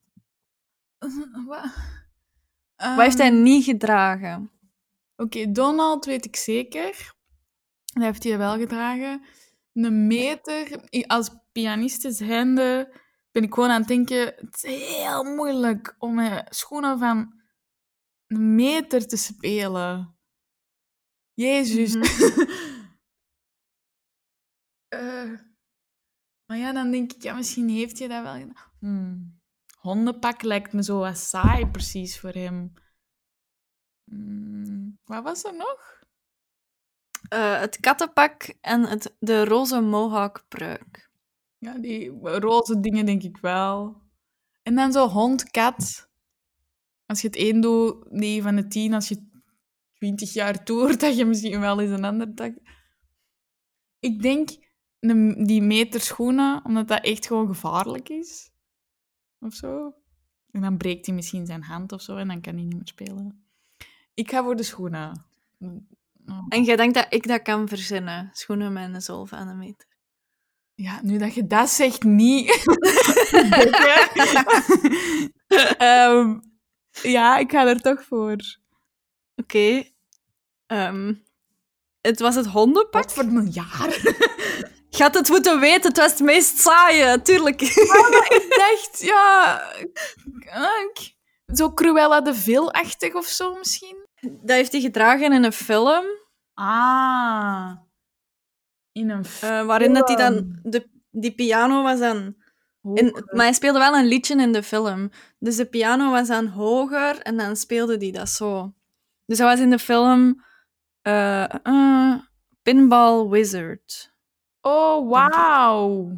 Wat? 1.47 1.71
Wat 2.77 2.97
heeft 2.97 3.19
hij 3.19 3.27
Ehm, 3.31 3.43
niet 3.43 3.65
gedragen? 3.65 4.51
Oké, 5.17 5.53
Donald 5.53 6.05
weet 6.05 6.25
ik 6.25 6.37
zeker. 6.37 7.15
Dat 7.85 8.03
heeft 8.03 8.25
hij 8.25 8.39
wel 8.39 8.59
gedragen. 8.59 9.23
Een 9.73 10.07
meter, 10.07 10.81
als 11.07 11.31
pianiste 11.53 12.13
zijnde, 12.13 12.93
ben 13.33 13.43
ik 13.43 13.55
gewoon 13.55 13.71
aan 13.71 13.79
het 13.79 13.89
denken... 13.89 14.19
Het 14.19 14.63
is 14.63 14.95
heel 14.97 15.25
moeilijk 15.25 15.95
om 15.99 16.15
met 16.15 16.55
schoenen 16.55 16.99
van 16.99 17.41
een 18.27 18.55
meter 18.55 19.07
te 19.07 19.17
spelen. 19.17 20.17
Jezus. 21.35 21.95
Mhm. 21.95 22.51
Eh, 24.93 25.33
maar 26.47 26.57
ja, 26.59 26.73
dan 26.73 26.91
denk 26.91 27.13
ik, 27.13 27.23
ja, 27.23 27.35
misschien 27.35 27.69
heeft 27.69 27.99
hij 27.99 28.09
dat 28.09 28.23
wel 28.23 28.33
gedaan. 28.35 28.55
Hmm. 28.79 29.41
Hondenpak 29.79 30.43
lijkt 30.43 30.73
me 30.73 30.83
zo 30.83 30.99
wat 30.99 31.19
saai 31.19 31.67
precies 31.67 32.21
voor 32.21 32.31
hem. 32.31 32.73
Hmm, 34.05 34.99
Wat 35.05 35.23
was 35.23 35.45
er 35.45 35.57
nog? 35.57 36.01
Eh, 37.29 37.61
het 37.61 37.81
kattenpak 37.81 38.55
en 38.61 38.83
het, 38.83 39.17
de 39.19 39.45
roze 39.45 39.81
mohawk-pruik. 39.81 41.11
Ja, 41.59 41.79
die 41.79 42.11
roze 42.23 42.81
dingen 42.81 43.07
denk 43.07 43.23
ik 43.23 43.37
wel. 43.37 44.03
En 44.63 44.75
dan 44.75 44.93
zo 44.93 45.09
hond, 45.09 45.51
kat. 45.51 46.11
Als 47.07 47.21
je 47.21 47.27
het 47.27 47.37
één 47.37 47.61
doet, 47.61 48.11
9 48.11 48.43
van 48.43 48.57
de 48.57 48.67
10. 48.67 48.95
Als 48.95 49.09
je 49.09 49.29
20 49.95 50.33
jaar 50.33 50.65
toert, 50.65 51.01
dat 51.05 51.17
je 51.17 51.25
misschien 51.25 51.61
wel 51.61 51.81
eens 51.81 51.91
een 51.91 52.05
ander 52.05 52.35
tak. 52.35 52.55
Ik 53.99 54.23
denk 54.23 54.51
een- 55.11 55.45
die 55.47 55.63
meter 55.63 56.01
schoenen, 56.01 56.65
omdat 56.65 56.89
dat 56.89 57.05
echt 57.05 57.27
gewoon 57.27 57.47
gevaarlijk 57.47 58.09
is. 58.09 58.51
Of 59.41 59.55
zo. 59.55 59.95
En 60.51 60.61
dan 60.61 60.77
breekt 60.77 61.07
hij 61.07 61.15
misschien 61.15 61.47
zijn 61.47 61.63
hand 61.63 61.93
of 61.93 62.03
zo 62.03 62.17
en 62.17 62.29
dan 62.29 62.41
kan 62.41 62.55
hij 62.55 62.63
niet 62.63 62.75
meer 62.75 62.87
spelen. 62.89 63.45
Ik 64.15 64.31
ga 64.31 64.43
voor 64.43 64.57
de 64.57 64.63
schoenen. 64.63 65.25
Oh. 66.27 66.47
En 66.49 66.63
jij 66.65 66.77
denkt 66.77 66.95
dat 66.95 67.07
ik 67.11 67.27
dat 67.27 67.43
kan 67.43 67.69
verzinnen? 67.69 68.31
Schoenen 68.33 68.73
met 68.73 68.95
een 68.95 69.01
zool 69.03 69.27
van 69.27 69.49
een 69.49 69.59
meter. 69.59 69.87
Ja, 70.75 71.01
nu 71.03 71.19
dat 71.19 71.35
je 71.35 71.47
dat 71.47 71.69
zegt, 71.71 72.03
niet. 72.03 72.49
Ehm, 75.79 76.39
ja, 77.03 77.39
ik 77.39 77.51
ga 77.51 77.67
er 77.67 77.81
toch 77.81 78.05
voor. 78.05 78.37
Oké. 79.37 79.83
Ehm, 80.67 81.15
het 82.01 82.21
was 82.21 82.35
het 82.35 82.47
hondenpak. 82.47 83.13
Wat 83.13 83.27
voor 83.27 83.43
jaar? 83.43 84.01
Je 84.97 85.03
had 85.03 85.15
het 85.15 85.29
moeten 85.29 85.61
weten, 85.61 85.89
het 85.89 85.97
was 85.97 86.11
het 86.11 86.21
meest 86.21 86.59
saaie, 86.59 87.23
tuurlijk. 87.23 87.61
ik 88.39 88.47
dacht, 88.59 89.01
ja... 89.01 89.63
Zo 91.55 91.73
Cruella 91.73 92.21
de 92.21 92.35
Vil-achtig 92.35 93.15
of 93.15 93.27
zo 93.27 93.55
misschien? 93.55 94.07
dat 94.21 94.57
heeft 94.57 94.73
hij 94.73 94.81
gedragen 94.81 95.33
in 95.33 95.45
een 95.45 95.53
film, 95.53 96.05
Ah. 96.55 97.71
In 98.93 99.11
een 99.11 99.25
film. 99.25 99.53
eh, 99.53 99.65
waarin 99.67 99.95
dat 99.95 100.09
hij 100.09 100.17
dan... 100.17 100.59
De, 100.63 100.89
die 101.11 101.35
piano 101.35 101.83
was 101.83 101.99
dan... 101.99 102.35
In, 102.95 103.25
maar 103.33 103.45
hij 103.45 103.53
speelde 103.53 103.79
wel 103.79 103.95
een 103.95 104.07
liedje 104.07 104.37
in 104.37 104.53
de 104.53 104.63
film. 104.63 105.11
Dus 105.39 105.57
de 105.57 105.67
piano 105.67 106.11
was 106.11 106.29
dan 106.29 106.47
hoger 106.47 107.19
en 107.19 107.37
dan 107.37 107.57
speelde 107.57 107.97
hij 107.97 108.11
dat 108.11 108.29
zo. 108.29 108.75
Dus 109.27 109.39
hij 109.39 109.47
was 109.47 109.59
in 109.61 109.71
de 109.71 109.79
film 109.79 110.45
eh, 111.03 111.55
eh, 111.67 112.19
Pinball 112.63 113.29
Wizard. 113.29 114.12
Oh, 114.63 115.11
wauw. 115.11 116.11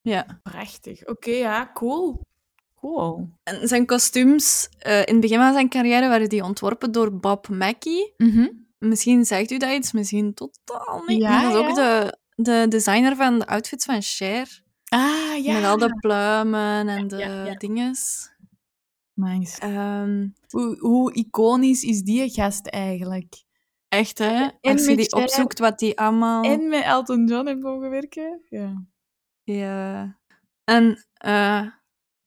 Ja. 0.00 0.40
Prachtig. 0.42 1.06
Oké, 1.06 1.30
ja, 1.30 1.70
cool. 1.74 2.20
Cool. 2.80 3.28
En 3.42 3.68
zijn 3.68 3.86
kostuums 3.86 4.68
eh, 4.78 4.98
in 4.98 5.12
het 5.12 5.20
begin 5.20 5.38
van 5.38 5.52
zijn 5.52 5.68
carrière 5.68 6.08
werden 6.08 6.28
die 6.28 6.44
ontworpen 6.44 6.92
door 6.92 7.14
Bob 7.14 7.48
Mackie. 7.48 8.14
Mhm. 8.16 8.48
Misschien 8.78 9.24
zegt 9.24 9.50
u 9.50 9.56
dat 9.56 9.70
iets, 9.70 9.92
misschien 9.92 10.34
totaal 10.34 11.02
niet. 11.06 11.20
Ja, 11.20 11.42
dat 11.42 11.52
is 11.52 11.58
ook 11.58 11.74
de, 11.74 12.18
de 12.34 12.66
designer 12.68 13.16
van 13.16 13.38
de 13.38 13.46
outfits 13.46 13.84
van 13.84 14.02
Cher. 14.02 14.62
Ah, 14.88 15.44
ja. 15.44 15.52
Met 15.52 15.64
al 15.64 15.78
de 15.78 15.94
pluimen 16.00 16.88
en 16.88 17.08
de 17.08 17.16
ja, 17.16 17.44
ja. 17.44 17.54
dinges. 17.54 18.30
Nice. 19.14 19.60
Ehm, 19.60 20.28
Hoe, 20.48 20.78
hoe 20.78 21.12
iconisch 21.12 21.82
is 21.82 22.02
die 22.02 22.30
gast 22.30 22.66
eigenlijk? 22.66 23.44
Echt, 23.88 24.18
hè? 24.18 24.48
En 24.60 24.72
Als 24.72 24.86
je 24.86 24.96
die 24.96 25.12
opzoekt, 25.12 25.58
wat 25.58 25.78
die 25.78 25.98
allemaal... 25.98 26.42
En 26.42 26.68
met 26.68 26.84
Elton 26.84 27.26
John 27.26 27.46
heeft 27.46 27.60
mogen 27.60 27.90
werken? 27.90 28.40
Ja. 28.48 28.84
Ja. 29.44 30.18
En 30.64 31.06
eh, 31.12 31.66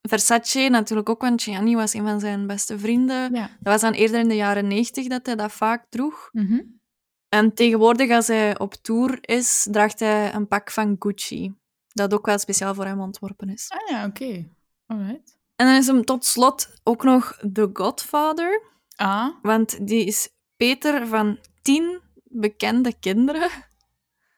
Versace 0.01 0.67
natuurlijk 0.69 1.09
ook, 1.09 1.21
want 1.21 1.41
Gianni 1.41 1.75
was 1.75 1.93
een 1.93 2.05
van 2.05 2.19
zijn 2.19 2.47
beste 2.47 2.79
vrienden. 2.79 3.33
ja. 3.33 3.47
Dat 3.59 3.73
was 3.73 3.81
dan 3.81 3.93
eerder 3.93 4.19
in 4.19 4.27
de 4.27 4.35
jaren 4.35 4.67
negentig 4.67 5.07
dat 5.07 5.25
hij 5.25 5.35
dat 5.35 5.51
vaak 5.51 5.85
droeg. 5.89 6.29
Mhm. 6.31 6.59
En 7.29 7.53
tegenwoordig, 7.53 8.11
als 8.11 8.27
hij 8.27 8.59
op 8.59 8.73
tour 8.73 9.17
is, 9.21 9.67
draagt 9.71 9.99
hij 9.99 10.33
een 10.33 10.47
pak 10.47 10.71
van 10.71 10.95
Gucci. 10.99 11.53
Dat 11.87 12.13
ook 12.13 12.25
wel 12.25 12.39
speciaal 12.39 12.73
voor 12.73 12.85
hem 12.85 12.99
ontworpen 13.01 13.49
is. 13.49 13.69
Ah 13.69 13.89
ja, 13.89 14.05
oké. 14.05 14.49
Alright. 14.85 15.37
En 15.55 15.65
dan 15.65 15.75
is 15.75 15.87
hem 15.87 16.05
tot 16.05 16.25
slot 16.25 16.73
ook 16.83 17.03
nog 17.03 17.37
The 17.53 17.69
Godfather. 17.73 18.61
Ah. 18.95 19.27
Want 19.41 19.87
die 19.87 20.05
is 20.05 20.29
Peter 20.55 21.07
van 21.07 21.37
tien 21.61 21.99
bekende 22.23 22.93
kinderen. 22.99 23.49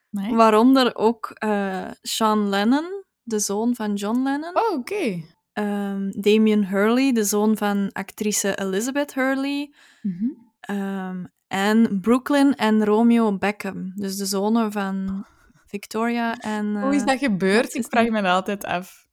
Waaronder 0.09 0.95
ook 0.95 1.29
eh, 1.29 1.91
Sean 2.01 2.49
Lennon, 2.49 3.03
de 3.21 3.39
zoon 3.39 3.75
van 3.75 3.93
John 3.93 4.23
Lennon. 4.23 4.57
Oh, 4.57 4.77
oké. 4.77 5.23
Ehm, 5.53 6.09
Damien 6.09 6.67
Hurley, 6.67 7.11
de 7.11 7.23
zoon 7.23 7.57
van 7.57 7.89
actrice 7.91 8.59
Elizabeth 8.59 9.13
Hurley. 9.13 9.73
Mhm. 10.01 10.25
Ehm, 10.59 11.25
en 11.47 11.99
Brooklyn 12.01 12.55
en 12.55 12.85
Romeo 12.85 13.37
Beckham. 13.37 13.91
Dus 13.95 14.17
de 14.17 14.25
zonen 14.25 14.71
van 14.71 15.25
Victoria 15.65 16.37
en... 16.37 16.81
Hoe 16.81 16.95
is 16.95 17.01
eh, 17.01 17.07
dat 17.07 17.17
gebeurd? 17.17 17.73
Ik 17.73 17.85
vraag 17.85 18.09
me 18.09 18.21
dat 18.21 18.31
altijd 18.31 18.65
af. 18.65 19.07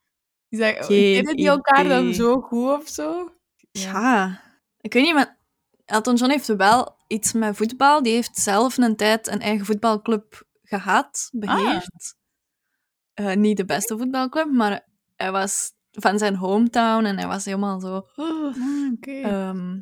Is 0.48 0.58
dat, 0.58 0.84
Geen 0.84 1.14
kennen 1.14 1.36
die 1.36 1.48
elkaar 1.48 1.88
dan 1.88 2.14
zo 2.14 2.40
goed 2.40 2.72
of 2.72 2.88
zo? 2.88 3.32
Ja, 3.70 4.40
ik 4.80 4.92
weet 4.92 5.02
niet, 5.02 5.14
maar 5.14 5.38
Elton 5.84 6.14
John 6.14 6.30
heeft 6.30 6.56
wel 6.56 6.98
iets 7.11 7.32
met 7.32 7.56
voetbal. 7.56 8.02
Die 8.02 8.12
heeft 8.12 8.36
zelf 8.36 8.76
een 8.78 8.96
tijd 8.96 9.26
een 9.28 9.40
eigen 9.40 9.66
voetbalclub 9.66 10.42
gehad, 10.62 11.28
beheerd. 11.32 12.14
Eh, 13.14 13.34
niet 13.34 13.56
de 13.56 13.64
beste 13.64 13.98
voetbalclub, 13.98 14.50
maar 14.50 14.86
hij 15.16 15.32
was 15.32 15.72
van 15.90 16.18
zijn 16.18 16.36
hometown 16.36 17.04
en 17.04 17.18
hij 17.18 17.26
was 17.26 17.44
helemaal 17.44 17.80
zo 17.80 18.06
Ah, 18.16 18.56
ehm, 19.02 19.74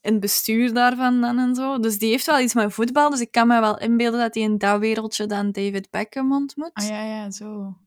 in 0.00 0.12
het 0.12 0.20
bestuur 0.20 0.72
daarvan 0.74 1.20
dan 1.20 1.38
en 1.38 1.54
zo. 1.54 1.78
Dus 1.78 1.98
die 1.98 2.10
heeft 2.10 2.26
wel 2.26 2.40
iets 2.40 2.54
met 2.54 2.72
voetbal, 2.72 3.10
dus 3.10 3.20
ik 3.20 3.30
kan 3.30 3.46
me 3.46 3.60
wel 3.60 3.78
inbeelden 3.78 4.20
dat 4.20 4.34
hij 4.34 4.42
in 4.42 4.58
dat 4.58 4.80
wereldje 4.80 5.26
dan 5.26 5.52
David 5.52 5.90
Beckham 5.90 6.32
ontmoet. 6.32 6.70
ah 6.74 6.86
ja, 6.86 7.02
ja, 7.02 7.30
zo. 7.30 7.78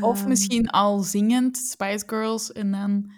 Of 0.00 0.18
Ehm, 0.20 0.28
misschien 0.28 0.68
al 0.70 0.98
zingend, 0.98 1.56
Spice 1.56 2.04
Girls, 2.06 2.52
en 2.52 2.70
dan... 2.70 3.12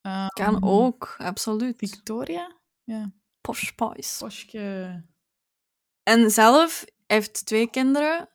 ehm, 0.00 0.26
Kan 0.26 0.62
ook, 0.62 1.14
absoluut. 1.18 1.74
Victoria? 1.76 2.56
Ja. 2.84 3.12
Posh 3.40 3.66
Spice. 3.66 4.24
Poschke. 4.24 5.04
En 6.02 6.30
zelf 6.30 6.84
heeft 7.06 7.46
twee 7.46 7.70
kinderen. 7.70 8.28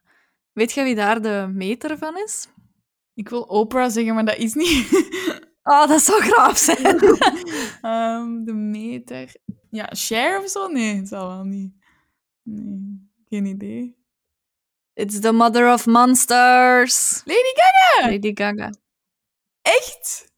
Weet 0.51 0.71
je 0.71 0.83
wie 0.83 0.95
daar 0.95 1.21
de 1.21 1.49
meter 1.53 1.97
van 1.97 2.17
is? 2.17 2.47
Ik 3.13 3.29
wil 3.29 3.41
Oprah 3.41 3.89
zeggen, 3.91 4.13
maar 4.13 4.25
dat 4.25 4.37
is 4.37 4.53
niet. 4.53 4.89
Oh, 5.67 5.87
dat 5.87 6.01
zou 6.01 6.21
graaf 6.21 6.57
zijn. 6.57 6.99
Ehm, 7.81 8.43
de 8.43 8.53
meter. 8.53 9.35
Ja, 9.69 9.87
Cher 9.91 10.39
of 10.39 10.49
zo? 10.49 10.67
Nee, 10.67 10.95
het 10.95 11.07
zal 11.07 11.27
wel 11.27 11.43
niet. 11.43 11.73
Nee, 12.43 13.09
geen 13.25 13.45
idee. 13.45 13.97
It's 14.93 15.19
the 15.19 15.31
mother 15.31 15.73
of 15.73 15.85
monsters. 15.85 17.21
Lady 17.25 17.53
Gaga! 17.53 18.11
Lady 18.11 18.31
Gaga. 18.33 18.69
Echt? 19.61 20.33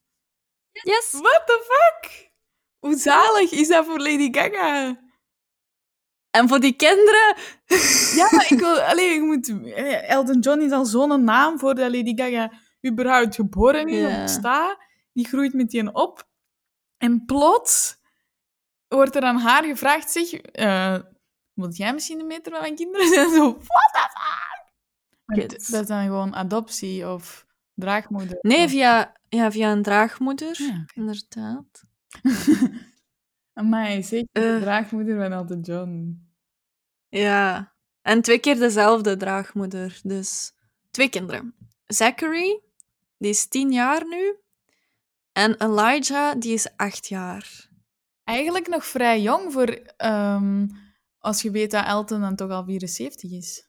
Yes. 0.72 1.12
What 1.12 1.44
the 1.46 1.64
fuck? 1.68 2.27
Hoe 2.80 2.96
zalig 2.96 3.52
is 3.52 3.68
dat 3.68 3.86
voor 3.86 4.00
Lady 4.00 4.28
Gaga? 4.34 5.00
En 6.32 6.48
voor 6.48 6.60
die 6.60 6.76
kinderen... 6.76 7.36
Ja, 8.16 8.28
maar 8.32 8.46
ik 8.52 8.60
wil... 8.60 8.80
Allee, 8.82 9.14
je 9.14 9.22
moet... 9.22 9.50
eh, 9.74 10.10
Elton 10.10 10.40
John 10.40 10.60
is 10.62 10.72
al 10.72 10.86
zo'n 10.86 11.24
naam 11.24 11.60
voordat 11.60 11.92
Lady 11.92 12.14
Gaga 12.16 12.52
überhaupt 12.88 13.36
geboren 13.36 13.88
is 13.88 14.00
Ja. 14.00 14.16
of 14.16 14.22
bestaat. 14.22 14.78
Die 15.14 15.28
groeit 15.28 15.54
met 15.54 15.70
die 15.70 15.94
op. 15.94 16.28
En 16.98 17.26
plots 17.26 17.98
wordt 18.88 19.16
er 19.16 19.22
aan 19.24 19.38
haar 19.40 19.64
gevraagd, 19.64 20.12
zeg... 20.12 20.32
eh 20.34 20.98
wil 21.54 21.72
jij 21.72 21.94
misschien 21.94 22.18
de 22.18 22.24
meter 22.24 22.52
van 22.52 22.62
mijn 22.62 22.76
kinderen 22.76 23.08
zijn? 23.14 23.30
Zo, 23.30 23.44
what 23.54 23.92
the 23.94 24.10
fuck? 24.14 25.48
Kids. 25.48 25.68
Dat 25.68 25.82
is 25.82 25.88
dan 25.88 26.04
gewoon 26.04 26.36
adoptie 26.36 27.10
of 27.10 27.46
draagmoeder. 27.74 28.38
Nee, 28.42 28.64
of... 28.66 28.70
via, 28.72 29.14
ja, 29.30 29.52
via 29.52 29.72
een 29.72 29.84
draagmoeder. 29.84 30.56
Ja. 30.62 30.86
Inderdaad. 30.94 31.84
Amai, 33.60 34.04
zeker 34.04 34.28
de 34.32 34.42
Eh. 34.56 34.62
draagmoeder 34.62 35.18
van 35.22 35.32
Elton 35.32 35.62
John. 35.62 36.22
Ja. 37.10 37.76
En 38.02 38.22
twee 38.22 38.40
keer 38.40 38.56
dezelfde 38.60 39.18
draagmoeder. 39.18 40.00
Dus 40.04 40.54
twee 40.92 41.10
kinderen. 41.10 41.56
Zachary, 41.86 42.62
die 43.18 43.30
is 43.30 43.48
tien 43.48 43.72
jaar 43.72 44.08
nu. 44.08 44.36
En 45.32 45.56
Elijah, 45.62 46.36
die 46.40 46.54
is 46.54 46.76
acht 46.76 47.08
jaar. 47.08 47.70
Eigenlijk 48.24 48.68
nog 48.68 48.86
vrij 48.86 49.22
jong 49.22 49.54
voor... 49.54 49.68
ehm, 49.98 50.68
als 51.20 51.42
je 51.42 51.52
weet 51.52 51.72
dat 51.72 51.86
Elton 51.86 52.22
dan 52.22 52.36
toch 52.36 52.50
al 52.52 52.64
74 52.66 53.32
is. 53.32 53.68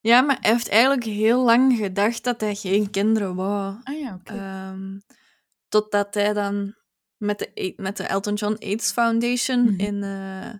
Ja, 0.00 0.20
maar 0.20 0.38
hij 0.40 0.50
heeft 0.52 0.68
eigenlijk 0.68 1.04
heel 1.04 1.44
lang 1.44 1.76
gedacht 1.76 2.24
dat 2.24 2.40
hij 2.40 2.54
geen 2.54 2.90
kinderen 2.90 3.34
wou. 3.34 3.76
Ah 3.82 3.98
ja, 4.00 4.14
oké. 4.14 4.32
Ehm, 4.34 4.98
totdat 5.68 6.14
hij 6.14 6.32
dan 6.32 6.74
met 7.18 7.38
de, 7.38 7.72
met 7.76 7.96
de 7.96 8.02
Elton 8.04 8.34
John 8.34 8.56
AIDS 8.58 8.92
Foundation 8.92 9.62
Mhm. 9.62 9.80
in... 9.80 10.02
eh 10.02 10.52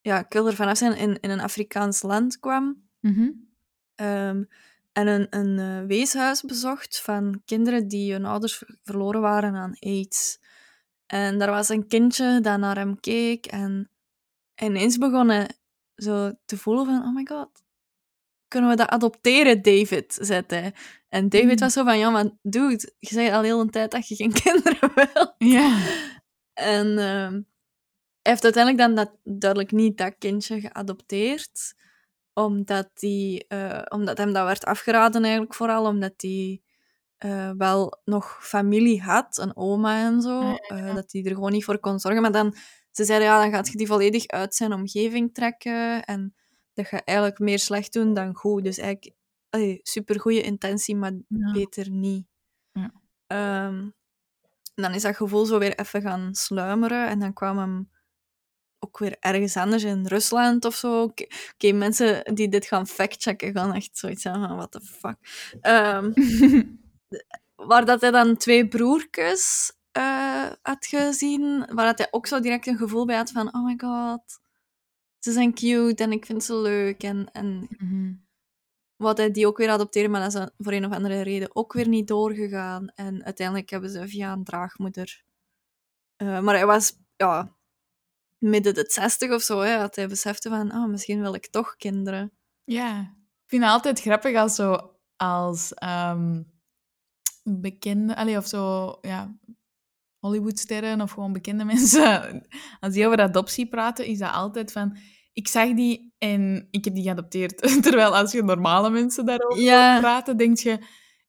ja, 0.00 0.18
ik 0.24 0.32
wil 0.32 0.46
er 0.46 0.54
vanaf 0.54 0.76
zijn, 0.78 0.96
in, 0.96 1.20
in 1.20 1.30
een 1.30 1.40
Afrikaans 1.40 2.02
land 2.02 2.38
kwam. 2.38 2.88
Mhm. 3.00 3.30
Ehm, 3.94 4.42
en 4.92 5.06
een, 5.06 5.26
een 5.30 5.58
eh, 5.58 5.86
weeshuis 5.86 6.42
bezocht 6.42 7.00
van 7.00 7.42
kinderen 7.44 7.88
die 7.88 8.12
hun 8.12 8.24
ouders 8.24 8.56
ver- 8.56 8.78
verloren 8.82 9.20
waren 9.20 9.54
aan 9.54 9.76
AIDS. 9.78 10.40
En 11.06 11.38
daar 11.38 11.50
was 11.50 11.68
een 11.68 11.86
kindje 11.86 12.40
dat 12.40 12.58
naar 12.58 12.76
hem 12.76 13.00
keek 13.00 13.46
en 13.46 13.90
ineens 14.62 14.98
begon 14.98 15.28
hij 15.28 15.48
zo 15.96 16.32
te 16.44 16.56
voelen 16.58 16.84
van, 16.86 17.02
oh 17.02 17.14
my 17.14 17.26
god, 17.28 17.62
kunnen 18.48 18.70
we 18.70 18.76
dat 18.76 18.88
adopteren, 18.88 19.62
David? 19.62 20.18
zei 20.20 20.42
hij. 20.46 20.74
En 21.08 21.28
David 21.28 21.50
Mm. 21.52 21.58
was 21.58 21.72
zo 21.72 21.84
van, 21.84 21.98
ja, 21.98 22.10
maar 22.10 22.30
dude, 22.42 22.92
je 22.98 23.08
zei 23.14 23.30
al 23.32 23.42
heel 23.42 23.60
een 23.60 23.70
tijd 23.70 23.90
dat 23.90 24.08
je 24.08 24.14
geen 24.14 24.32
kinderen 24.42 24.90
wil. 24.94 25.34
Ja. 25.38 25.78
En 26.54 26.86
ehm, 26.98 27.32
hij 28.22 28.32
heeft 28.32 28.44
uiteindelijk 28.44 28.78
dan 28.84 28.94
dat, 28.94 29.16
duidelijk 29.38 29.72
niet 29.72 29.98
dat 29.98 30.14
kindje 30.18 30.60
geadopteerd, 30.60 31.74
omdat, 32.32 32.90
die, 32.94 33.46
eh, 33.48 33.82
omdat 33.88 34.18
hem 34.18 34.32
dat 34.32 34.44
werd 34.44 34.64
afgeraden 34.64 35.22
eigenlijk 35.22 35.54
vooral, 35.54 35.86
omdat 35.86 36.12
hij 36.16 36.60
eh, 37.16 37.50
wel 37.56 38.00
nog 38.04 38.38
familie 38.46 39.02
had, 39.02 39.38
een 39.38 39.56
oma 39.56 40.04
en 40.06 40.20
zo, 40.22 40.40
Ah, 40.40 40.56
eh, 40.88 40.94
dat 40.94 41.12
hij 41.12 41.22
er 41.24 41.34
gewoon 41.34 41.52
niet 41.52 41.64
voor 41.64 41.78
kon 41.78 41.98
zorgen. 41.98 42.22
Maar 42.22 42.32
dan, 42.32 42.54
ze 42.90 43.04
zeiden, 43.04 43.28
ja, 43.28 43.40
dan 43.40 43.50
gaat 43.50 43.68
je 43.68 43.76
die 43.76 43.86
volledig 43.86 44.26
uit 44.26 44.54
zijn 44.54 44.72
omgeving 44.72 45.34
trekken 45.34 46.04
en 46.04 46.34
dat 46.76 46.86
gaat 46.86 47.02
eigenlijk 47.04 47.38
meer 47.38 47.58
slecht 47.58 47.92
doen 47.92 48.14
dan 48.14 48.34
goed. 48.34 48.64
Dus 48.64 48.78
eigenlijk, 48.78 49.14
super 49.50 49.78
supergoeie 49.82 50.42
intentie, 50.42 50.96
maar 50.96 51.12
Ja. 51.28 51.52
beter 51.52 51.90
niet. 51.90 52.26
Ja. 52.72 52.92
Ehm, 53.26 53.90
dan 54.74 54.94
is 54.94 55.02
dat 55.02 55.16
gevoel 55.16 55.44
zo 55.44 55.58
weer 55.58 55.78
even 55.78 56.02
gaan 56.02 56.34
sluimeren. 56.34 57.08
En 57.08 57.18
dan 57.18 57.32
kwam 57.32 57.58
hem 57.58 57.90
ook 58.78 58.98
weer 58.98 59.16
ergens 59.20 59.56
anders 59.56 59.84
in 59.84 60.06
Rusland 60.06 60.64
of 60.64 60.74
zo. 60.74 61.02
Oké, 61.02 61.72
mensen 61.72 62.34
die 62.34 62.48
dit 62.48 62.66
gaan 62.66 62.86
factchecken 62.86 63.52
gaan 63.52 63.74
echt 63.74 63.98
zoiets 63.98 64.24
hebben 64.24 64.42
van, 64.48 64.56
what 64.56 64.70
the 64.72 64.80
fuck. 64.80 65.16
Ehm, 65.60 66.12
waar 67.68 67.84
dat 67.84 68.00
hij 68.00 68.10
dan 68.10 68.36
twee 68.36 68.68
broertjes 68.68 69.72
eh, 69.92 70.50
had 70.62 70.86
gezien, 70.86 71.66
waar 71.74 71.86
dat 71.86 71.98
hij 71.98 72.08
ook 72.10 72.26
zo 72.26 72.40
direct 72.40 72.66
een 72.66 72.76
gevoel 72.76 73.06
bij 73.06 73.16
had 73.16 73.30
van, 73.30 73.54
oh 73.54 73.64
my 73.64 73.74
god, 73.76 74.40
ze 75.26 75.32
zijn 75.32 75.54
cute 75.54 76.02
en 76.02 76.12
ik 76.12 76.26
vind 76.26 76.44
ze 76.44 76.54
leuk. 76.56 77.02
En, 77.02 77.32
en 77.32 77.68
Mhm. 77.78 78.14
wat 78.96 79.16
hij 79.16 79.30
die 79.30 79.46
ook 79.46 79.56
weer 79.56 79.70
adopteren, 79.70 80.10
maar 80.10 80.30
dat 80.30 80.34
is 80.34 80.48
voor 80.58 80.72
een 80.72 80.84
of 80.86 80.92
andere 80.92 81.20
reden 81.20 81.56
ook 81.56 81.72
weer 81.72 81.88
niet 81.88 82.08
doorgegaan. 82.08 82.88
En 82.94 83.24
uiteindelijk 83.24 83.70
hebben 83.70 83.90
ze 83.90 84.08
via 84.08 84.32
een 84.32 84.44
draagmoeder. 84.44 85.24
Eh, 86.16 86.40
maar 86.40 86.54
hij 86.54 86.66
was 86.66 86.98
ja, 87.16 87.56
midden 88.38 88.74
de 88.74 88.84
zestig 88.88 89.30
of 89.32 89.42
zo, 89.42 89.60
hè, 89.60 89.78
dat 89.78 89.96
hij 89.96 90.08
besefte 90.08 90.48
van, 90.48 90.70
ah, 90.70 90.88
misschien 90.88 91.20
wil 91.20 91.34
ik 91.34 91.46
toch 91.46 91.76
kinderen. 91.76 92.32
Ja. 92.64 93.00
Ik 93.44 93.46
vind 93.52 93.62
het 93.62 93.72
altijd 93.72 94.00
grappig 94.00 94.36
als 94.36 94.54
zo... 94.54 94.94
Als 95.16 95.74
ehm 95.74 96.42
bekende... 97.44 98.16
Allee, 98.16 98.36
of 98.36 98.46
zo... 98.46 98.92
Ja, 99.00 99.38
Hollywoodsterren 100.18 101.00
of 101.00 101.10
gewoon 101.10 101.32
bekende 101.32 101.64
mensen, 101.72 102.46
als 102.80 102.94
die 102.94 103.06
over 103.06 103.20
adoptie 103.20 103.68
praten, 103.68 104.06
is 104.06 104.18
dat 104.18 104.32
altijd 104.32 104.72
van... 104.72 104.96
Ik 105.36 105.48
zag 105.48 105.74
die 105.74 106.14
en 106.18 106.68
ik 106.70 106.84
heb 106.84 106.94
die 106.94 107.02
geadopteerd. 107.02 107.58
Terwijl 107.82 108.16
als 108.16 108.32
je 108.32 108.42
normale 108.42 108.90
mensen 108.90 109.26
daarover 109.26 109.62
Ja. 109.62 109.98
praten, 110.00 110.36
denk 110.36 110.58
je... 110.58 110.78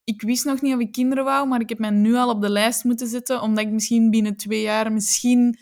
Ik 0.03 0.21
wist 0.21 0.45
nog 0.45 0.61
niet 0.61 0.73
of 0.73 0.79
ik 0.79 0.91
kinderen 0.91 1.23
wou, 1.23 1.47
maar 1.47 1.61
ik 1.61 1.69
heb 1.69 1.79
mij 1.79 1.89
nu 1.89 2.15
al 2.15 2.29
op 2.29 2.41
de 2.41 2.49
lijst 2.49 2.83
moeten 2.83 3.07
zetten, 3.07 3.41
omdat 3.41 3.65
ik 3.65 3.71
misschien 3.71 4.09
binnen 4.09 4.37
twee 4.37 4.61
jaar 4.61 4.91
misschien, 4.91 5.57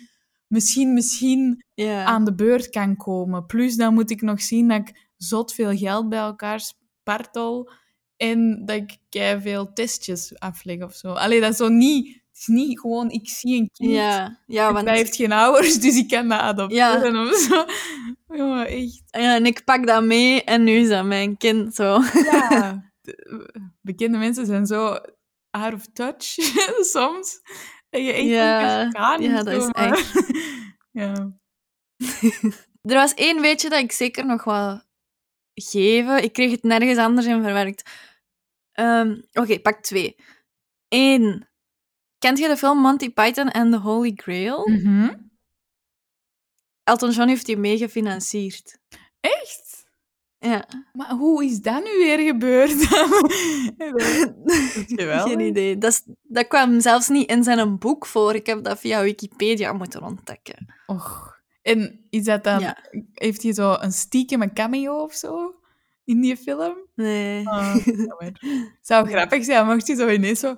misschien, 0.47 0.93
misschien 0.93 1.65
Ja. 1.73 2.03
aan 2.03 2.25
de 2.25 2.35
beurt 2.35 2.69
kan 2.69 2.95
komen. 2.95 3.45
Plus 3.45 3.75
dan 3.75 3.93
moet 3.93 4.11
ik 4.11 4.21
nog 4.21 4.41
zien 4.41 4.67
dat 4.67 4.77
ik 4.87 5.09
zot 5.17 5.53
veel 5.53 5.77
geld 5.77 6.09
bij 6.09 6.19
elkaar 6.19 6.59
spartel 6.59 7.71
en 8.17 8.65
dat 8.65 8.75
ik 8.75 8.97
veel 9.41 9.73
testjes 9.73 10.39
afleg 10.39 10.83
of 10.83 10.93
zo. 10.95 11.11
Allee, 11.11 11.39
dat 11.41 11.51
is 11.51 11.57
zo 11.57 11.67
niet... 11.69 12.23
Het 12.35 12.43
is 12.47 12.47
niet 12.55 12.79
gewoon, 12.79 13.09
ik 13.09 13.29
zie 13.29 13.55
een 13.61 13.69
kind 13.73 13.91
ja. 13.91 14.39
Ja, 14.45 14.67
en 14.67 14.73
want... 14.73 14.87
hij 14.87 14.97
heeft 14.97 15.15
geen 15.15 15.31
ouders, 15.31 15.75
dus 15.85 15.97
ik 15.97 16.07
kan 16.07 16.27
dat 16.27 16.39
adopteren 16.39 17.27
of 17.27 17.35
zo. 17.35 17.65
Ja, 18.37 18.65
echt. 18.65 19.03
Ja, 19.05 19.35
en 19.35 19.45
ik 19.45 19.63
pak 19.63 19.87
dat 19.87 20.03
mee 20.03 20.43
en 20.43 20.63
nu 20.63 20.71
is 20.71 20.87
dat 20.89 21.05
mijn 21.05 21.37
kind 21.37 21.75
zo. 21.75 22.01
Ja. 22.13 22.91
De- 23.01 23.51
Bekende 23.81 24.17
mensen 24.17 24.45
zijn 24.45 24.65
zo 24.65 24.97
out 25.49 25.73
of 25.73 25.85
touch 25.93 26.23
soms. 26.93 27.41
Dat 27.89 28.01
je 28.01 28.11
echt 28.13 28.25
Ja, 28.25 28.83
niet 28.83 28.93
kan. 28.93 29.21
ja, 29.21 29.43
dat 29.43 29.61
is 29.61 29.73
maar- 29.73 29.91
echt. 29.91 30.31
Ja. 30.91 31.33
Er 32.81 32.93
was 32.95 33.13
één 33.13 33.41
weetje 33.41 33.69
dat 33.69 33.79
ik 33.79 33.91
zeker 33.91 34.25
nog 34.25 34.43
wel 34.43 34.81
geven. 35.53 36.23
Ik 36.23 36.33
kreeg 36.33 36.51
het 36.51 36.63
nergens 36.63 36.97
anders 36.97 37.25
in 37.27 37.41
verwerkt. 37.43 37.89
Ehm, 38.71 39.21
Oké, 39.33 39.59
pak 39.59 39.81
twee. 39.83 40.15
Eén. 40.87 41.47
Kent 42.25 42.37
je 42.39 42.47
de 42.47 42.57
film 42.57 42.77
Monty 42.77 43.09
Python 43.13 43.51
and 43.51 43.71
the 43.71 43.77
Holy 43.79 44.11
Grail? 44.15 44.69
Mhm. 44.69 45.13
Elton 46.83 47.11
John 47.11 47.27
heeft 47.27 47.45
die 47.45 47.57
mee 47.57 47.77
gefinancierd. 47.77 48.77
Echt? 49.19 49.87
Ja. 50.39 50.65
Maar 50.93 51.09
hoe 51.11 51.45
is 51.45 51.61
dat 51.61 51.83
nu 51.83 51.89
weer 51.97 52.19
gebeurd? 52.19 52.71
Geweldig. 54.99 55.23
Geen 55.31 55.39
idee. 55.39 55.77
Dat, 55.77 55.91
is- 55.91 56.03
dat 56.23 56.47
kwam 56.47 56.79
zelfs 56.81 57.07
niet 57.07 57.29
in 57.29 57.43
zijn 57.43 57.77
boek 57.77 58.05
voor. 58.05 58.35
Ik 58.35 58.45
heb 58.45 58.63
dat 58.63 58.79
via 58.79 59.01
Wikipedia 59.01 59.73
moeten 59.73 60.03
ontdekken. 60.03 60.73
Och. 60.85 61.39
En 61.61 62.05
is 62.09 62.23
dat 62.23 62.43
dan... 62.43 62.59
Ja. 62.59 62.77
Heeft 63.13 63.43
hij 63.43 63.53
zo 63.53 63.73
een 63.79 63.91
stiekem 63.91 64.53
cameo 64.53 65.03
of 65.03 65.13
zo? 65.13 65.55
In 66.03 66.21
die 66.21 66.37
film? 66.37 66.75
Nee. 66.95 67.43
Jammer. 67.43 68.41
Zou 68.81 69.07
grappig 69.11 69.43
zijn, 69.43 69.65
mocht 69.65 69.87
je 69.87 69.95
zo 69.95 70.09
ineens 70.09 70.39
zo... 70.39 70.55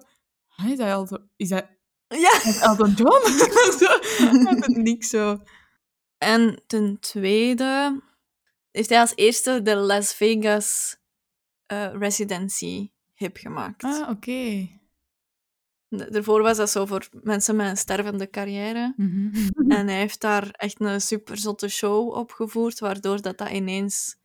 Ah, 0.57 0.69
is 0.69 0.77
dat 0.77 0.87
Elton, 0.87 1.29
is 1.35 1.49
dat 1.49 1.65
Ja. 2.07 2.41
Elton 2.61 2.91
John? 2.91 3.27
zo, 3.79 4.81
niks 4.81 5.09
zo. 5.09 5.41
En 6.17 6.63
ten 6.67 6.99
tweede 6.99 8.01
heeft 8.71 8.89
hij 8.89 8.99
als 8.99 9.15
eerste 9.15 9.61
de 9.61 9.75
Las 9.75 10.13
Vegas 10.13 10.97
eh, 11.65 11.93
residency 11.93 12.91
hip 13.13 13.37
gemaakt. 13.37 13.83
Ah, 13.83 14.09
oké. 14.09 14.69
Daarvoor 15.89 16.41
was 16.41 16.57
dat 16.57 16.69
zo 16.69 16.85
voor 16.85 17.09
mensen 17.11 17.55
met 17.55 17.69
een 17.69 17.77
stervende 17.77 18.29
carrière. 18.29 18.93
Mhm. 18.97 19.49
En 19.67 19.87
hij 19.87 19.97
heeft 19.97 20.21
daar 20.21 20.49
echt 20.51 20.79
een 20.81 21.01
super 21.01 21.37
zotte 21.37 21.67
show 21.67 22.13
opgevoerd, 22.13 22.79
waardoor 22.79 23.21
dat, 23.21 23.37
dat 23.37 23.49
ineens 23.49 24.15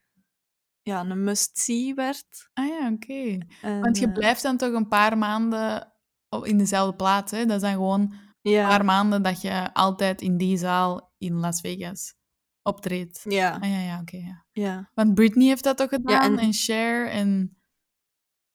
ja, 0.82 1.00
een 1.00 1.24
must-see 1.24 1.94
werd. 1.94 2.50
Ah 2.52 2.66
ja, 2.66 2.92
oké. 2.92 3.38
Want 3.80 3.98
je 3.98 4.06
eh, 4.06 4.12
blijft 4.12 4.42
dan 4.42 4.56
toch 4.56 4.72
een 4.72 4.88
paar 4.88 5.18
maanden 5.18 5.91
in 6.40 6.58
dezelfde 6.58 6.96
plaats, 6.96 7.30
hè? 7.30 7.46
Dat 7.46 7.60
zijn 7.60 7.74
gewoon 7.74 8.14
een 8.42 8.66
paar 8.68 8.84
maanden 8.84 9.22
dat 9.22 9.40
je 9.40 9.74
altijd 9.74 10.20
in 10.22 10.36
die 10.36 10.56
zaal 10.56 11.12
in 11.18 11.34
Las 11.34 11.60
Vegas 11.60 12.14
optreedt. 12.62 13.20
ja, 13.28 13.58
Ah 13.60 13.68
ja, 13.70 13.78
ja, 13.78 14.00
oké, 14.00 14.16
ja. 14.16 14.44
ja. 14.52 14.90
Want 14.94 15.14
Britney 15.14 15.46
heeft 15.46 15.64
dat 15.64 15.76
toch 15.76 15.88
gedaan? 15.88 16.22
en- 16.32 16.38
en... 16.38 16.52
Cher 16.52 17.08
en... 17.10 17.56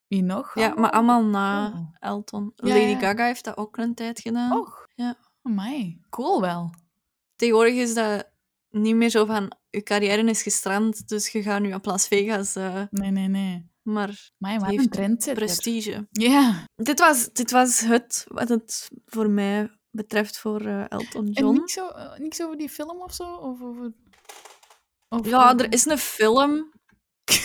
Wie 0.07 0.23
nog? 0.23 0.55
ja, 0.55 0.73
maar 0.75 0.91
allemaal 0.91 1.23
na 1.25 1.67
Oh. 1.67 1.95
Elton. 1.99 2.51
Lady. 2.55 2.95
Gaga 2.99 3.25
heeft 3.25 3.43
dat 3.43 3.57
ook 3.57 3.77
een 3.77 3.93
tijd 3.95 4.19
gedaan. 4.19 4.59
Och. 4.59 4.87
Ja. 4.95 5.15
Amai. 5.41 6.01
Cool 6.09 6.41
wel. 6.41 6.73
Tegenwoordig 7.35 7.73
is 7.75 7.93
dat 7.93 8.29
niet 8.69 8.95
meer 8.95 9.09
zo 9.09 9.25
van, 9.25 9.51
je 9.69 9.83
carrière 9.83 10.23
is 10.29 10.41
gestrand, 10.41 11.07
dus 11.07 11.29
je 11.31 11.41
gaat 11.41 11.61
nu 11.61 11.73
op 11.73 11.85
Las 11.85 12.07
Vegas. 12.07 12.55
eh, 12.55 12.81
Nee, 12.89 13.11
nee, 13.11 13.27
nee. 13.27 13.69
Maar 13.87 14.29
Amai, 14.39 14.59
wat 14.59 14.95
heeft 14.95 15.33
prestige. 15.33 16.07
Ja. 16.11 16.65
Dit 16.75 16.99
was, 16.99 17.29
dit 17.33 17.51
was 17.51 17.79
het 17.79 18.25
wat 18.27 18.49
het 18.49 18.87
voor 19.05 19.29
mij 19.29 19.69
betreft 19.91 20.37
voor 20.39 20.61
eh, 20.61 20.83
Elton 20.89 21.25
En 21.25 21.31
John. 21.31 21.53
niks, 21.57 21.79
o- 21.79 21.89
eh, 21.89 22.19
niks 22.19 22.41
over 22.41 22.57
die 22.57 22.69
film 22.69 23.01
of 23.01 23.13
zo? 23.13 23.33
Of 23.35 23.61
over... 23.61 23.93
Of 25.09 25.25
Ja, 25.27 25.43
over- 25.51 25.65
er 25.65 25.73
is 25.73 25.85
een 25.85 25.97
film. 25.97 26.71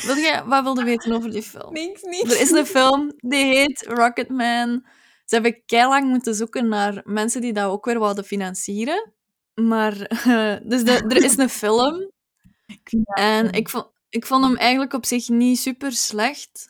Wil 0.03 0.16
jij, 0.16 0.45
wat 0.45 0.62
wilde 0.62 0.84
weten 0.84 1.12
over 1.12 1.30
die 1.30 1.43
film? 1.43 1.72
Niks, 1.72 2.03
niks. 2.03 2.34
Er 2.34 2.40
is 2.40 2.51
een 2.51 2.66
film 2.66 3.12
die 3.16 3.45
heet 3.45 3.82
Rocketman. 3.88 4.86
Ze 5.24 5.34
hebben 5.40 5.62
lang 5.88 6.09
moeten 6.09 6.34
zoeken 6.34 6.68
naar 6.68 7.01
mensen 7.05 7.40
die 7.40 7.53
dat 7.53 7.70
ook 7.70 7.84
weer 7.84 7.99
wilden 7.99 8.24
financieren. 8.24 9.12
Maar, 9.55 9.95
dus 10.70 10.84
de, 10.84 10.93
er 11.09 11.24
is 11.24 11.36
een 11.36 11.49
film. 11.49 12.11
Ik 12.66 12.90
En 13.14 13.51
ik 13.53 13.68
vond, 13.68 13.90
ik 14.12 14.26
vond 14.26 14.44
hem 14.44 14.56
eigenlijk 14.56 14.92
op 14.92 15.06
zich 15.06 15.28
niet 15.28 15.58
super 15.58 15.92
slecht. 15.92 16.68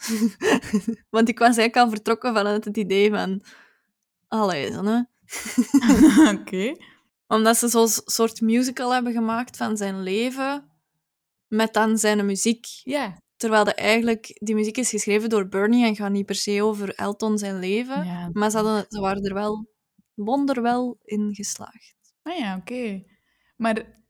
Want 1.14 1.28
ik 1.28 1.38
was 1.38 1.56
eigenlijk 1.56 1.76
al 1.76 1.88
vertrokken 1.88 2.34
vanuit 2.34 2.64
het 2.64 2.76
idee 2.76 3.10
van... 3.10 3.42
Allee, 4.28 4.72
zo, 4.72 4.84
hè. 4.84 5.00
Oké. 6.38 6.76
Omdat 7.26 7.56
ze 7.56 7.68
zo'n 7.68 7.88
soort 7.88 8.40
musical 8.40 8.92
hebben 8.92 9.12
gemaakt 9.12 9.56
van 9.56 9.76
zijn 9.76 10.02
leven. 10.02 10.70
Met 11.48 11.72
dan 11.72 11.98
zijn 11.98 12.26
muziek. 12.26 12.66
Ja. 12.82 13.18
Terwijl 13.36 13.64
de 13.64 13.74
eigenlijk, 13.74 14.38
die 14.40 14.54
muziek 14.54 14.76
is 14.76 14.90
geschreven 14.90 15.28
door 15.28 15.48
Bernie 15.48 15.84
en 15.84 15.96
gaat 15.96 16.10
niet 16.10 16.26
per 16.26 16.34
se 16.34 16.62
over 16.62 16.94
Elton 16.94 17.38
zijn 17.38 17.58
leven. 17.58 18.30
Maar 18.32 18.50
ze, 18.50 18.56
hadden, 18.56 18.84
ze 18.88 19.00
waren 19.00 19.22
er 19.22 19.34
wel 19.34 19.68
wonderwel 20.14 20.98
in 21.04 21.34
geslaagd. 21.34 21.94
Ah 22.22 22.38
ja, 22.38 22.56
oké. 22.56 23.02
Maar 23.56 24.01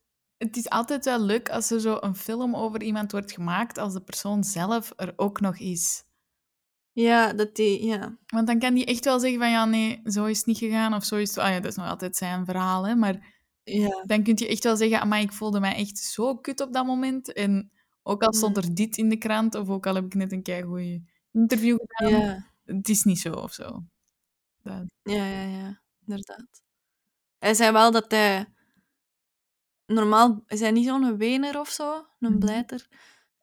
het 0.42 0.56
is 0.56 0.68
altijd 0.68 1.04
wel 1.04 1.20
leuk 1.20 1.48
als 1.48 1.70
er 1.70 1.80
zo 1.80 1.96
een 2.00 2.16
film 2.16 2.54
over 2.56 2.82
iemand 2.82 3.12
wordt 3.12 3.32
gemaakt 3.32 3.78
als 3.78 3.92
de 3.92 4.00
persoon 4.00 4.44
zelf 4.44 4.92
er 4.96 5.12
ook 5.16 5.40
nog 5.40 5.58
is. 5.58 6.04
Ja, 6.92 7.32
dat 7.32 7.54
die, 7.54 7.84
ja. 7.86 8.18
Want 8.26 8.46
dan 8.46 8.58
kan 8.58 8.74
die 8.74 8.84
echt 8.84 9.04
wel 9.04 9.20
zeggen 9.20 9.38
van 9.38 9.50
ja, 9.50 9.64
nee, 9.64 10.00
zo 10.04 10.24
is 10.24 10.36
het 10.36 10.46
niet 10.46 10.58
gegaan 10.58 10.94
of 10.94 11.04
zo 11.04 11.16
is 11.16 11.28
het... 11.28 11.38
Ah 11.38 11.50
ja, 11.50 11.60
dat 11.60 11.70
is 11.70 11.76
nog 11.76 11.86
altijd 11.88 12.16
zijn 12.16 12.44
verhaal, 12.44 12.86
hè. 12.86 12.94
Maar 12.94 13.34
ja. 13.62 14.02
dan 14.06 14.22
kun 14.22 14.32
je 14.36 14.48
echt 14.48 14.64
wel 14.64 14.76
zeggen, 14.76 15.08
maar 15.08 15.20
ik 15.20 15.32
voelde 15.32 15.60
mij 15.60 15.74
echt 15.74 15.98
zo 15.98 16.36
kut 16.36 16.60
op 16.60 16.72
dat 16.72 16.86
moment. 16.86 17.32
En 17.32 17.70
ook 18.02 18.22
al 18.22 18.32
stond 18.32 18.56
Mm. 18.56 18.62
er 18.62 18.74
dit 18.74 18.96
in 18.96 19.08
de 19.08 19.16
krant, 19.16 19.54
of 19.54 19.68
ook 19.68 19.86
al 19.86 19.94
heb 19.94 20.04
ik 20.04 20.14
net 20.14 20.32
een 20.32 20.42
keigoeie 20.42 21.04
interview 21.32 21.78
gedaan, 21.86 22.20
Ja, 22.20 22.50
het 22.64 22.88
is 22.88 23.04
niet 23.04 23.18
zo 23.20 23.32
of 23.32 23.52
zo. 23.52 23.82
Dat... 24.62 24.84
ja, 25.02 25.26
ja, 25.26 25.42
ja, 25.42 25.80
inderdaad. 26.06 26.62
Hij 27.38 27.54
zei 27.54 27.72
wel 27.72 27.90
dat 27.90 28.10
hij... 28.10 28.46
Normaal 29.92 30.42
is 30.46 30.60
hij 30.60 30.70
niet 30.70 30.86
zo'n 30.86 31.16
wener 31.16 31.60
of 31.60 31.68
zo, 31.68 31.92
een 32.20 32.30
Mhm. 32.30 32.38
blijter. 32.38 32.86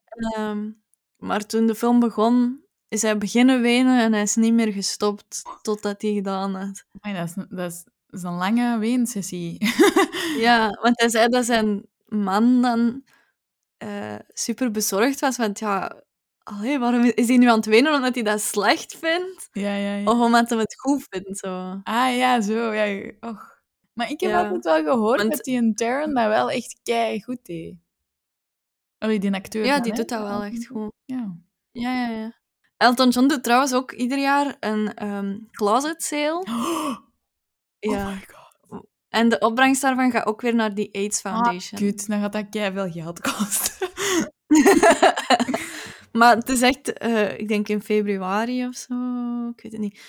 Ehm, 0.04 0.70
maar 1.16 1.46
toen 1.46 1.66
de 1.66 1.74
film 1.74 2.00
begon, 2.00 2.64
is 2.88 3.02
hij 3.02 3.18
beginnen 3.18 3.60
wenen 3.60 4.00
en 4.00 4.12
hij 4.12 4.22
is 4.22 4.34
niet 4.36 4.52
meer 4.54 4.72
gestopt 4.72 5.42
totdat 5.62 6.02
hij 6.02 6.12
gedaan 6.12 6.54
had. 6.54 6.84
Amai, 7.00 7.20
dat, 7.20 7.28
is, 7.28 7.36
een- 7.36 7.46
dat, 7.56 7.72
is, 7.72 7.84
dat 8.06 8.20
is 8.20 8.22
een 8.22 8.34
lange 8.36 8.78
weensessie. 8.78 9.56
Ja, 10.38 10.68
want 10.82 11.00
hij 11.00 11.08
zei 11.08 11.28
dat 11.28 11.44
zijn 11.44 11.86
man 12.06 12.62
dan 12.62 13.04
eh, 13.78 14.14
super 14.28 14.70
bezorgd 14.70 15.20
was. 15.20 15.36
Want 15.36 15.58
ja, 15.58 16.02
allee, 16.42 16.78
waarom 16.78 17.04
is 17.04 17.28
hij 17.28 17.36
nu 17.36 17.48
aan 17.48 17.56
het 17.56 17.66
wenen? 17.66 17.94
Omdat 17.94 18.14
hij 18.14 18.24
dat 18.24 18.40
slecht 18.40 18.96
vindt? 18.98 19.48
ja, 19.52 19.74
ja, 19.74 19.94
ja. 19.94 20.04
Of 20.10 20.18
omdat 20.20 20.48
hij 20.50 20.58
het 20.58 20.80
goed 20.80 21.06
vindt? 21.10 21.38
Zo. 21.38 21.80
Ah 21.82 22.16
ja, 22.16 22.40
zo. 22.40 22.72
Ja. 22.74 23.12
Och. 23.20 23.59
Maar 23.92 24.10
ik 24.10 24.20
heb 24.20 24.30
Ja. 24.30 24.48
altijd 24.48 24.84
wel 24.84 24.94
gehoord 24.94 25.18
Want- 25.20 25.32
dat 25.32 25.44
die 25.44 25.58
een 25.58 25.74
Darren 25.74 26.14
dat 26.14 26.26
wel 26.26 26.50
echt 26.50 26.80
kei 26.82 27.22
goed 27.22 27.44
deed. 27.44 27.74
Oh, 28.98 29.20
die 29.20 29.32
acteur. 29.32 29.64
Ja, 29.64 29.72
dan, 29.74 29.82
die 29.82 29.92
hè? 29.92 29.98
doet 29.98 30.08
dat 30.08 30.22
wel 30.22 30.42
echt 30.42 30.66
goed. 30.66 30.92
Ja. 31.04 31.36
Ja, 31.70 32.08
ja, 32.08 32.16
ja. 32.16 32.38
Elton 32.76 33.08
John 33.08 33.26
doet 33.28 33.42
trouwens 33.44 33.74
ook 33.74 33.92
ieder 33.92 34.18
jaar 34.18 34.56
een 34.60 34.94
ehm, 34.94 35.38
closet 35.50 36.02
sale. 36.02 36.44
Oh 37.82 37.92
Ja. 37.92 38.08
my 38.10 38.24
god. 38.32 38.84
En 39.08 39.28
de 39.28 39.38
opbrengst 39.38 39.82
daarvan 39.82 40.10
gaat 40.10 40.26
ook 40.26 40.40
weer 40.40 40.54
naar 40.54 40.74
die 40.74 40.88
AIDS 40.94 41.24
Ah, 41.24 41.32
Foundation. 41.32 41.80
kut, 41.80 42.06
dan 42.06 42.20
gaat 42.20 42.32
dat 42.32 42.48
kei 42.50 42.72
veel 42.72 42.90
geld 42.90 43.20
kosten. 43.20 43.88
maar 46.18 46.36
het 46.36 46.48
is 46.48 46.62
echt, 46.62 46.92
eh, 46.92 47.38
ik 47.38 47.48
denk 47.48 47.68
in 47.68 47.82
februari 47.82 48.66
of 48.66 48.74
zo. 48.74 48.94
Ik 49.56 49.62
weet 49.62 49.72
het 49.72 49.80
niet. 49.80 50.00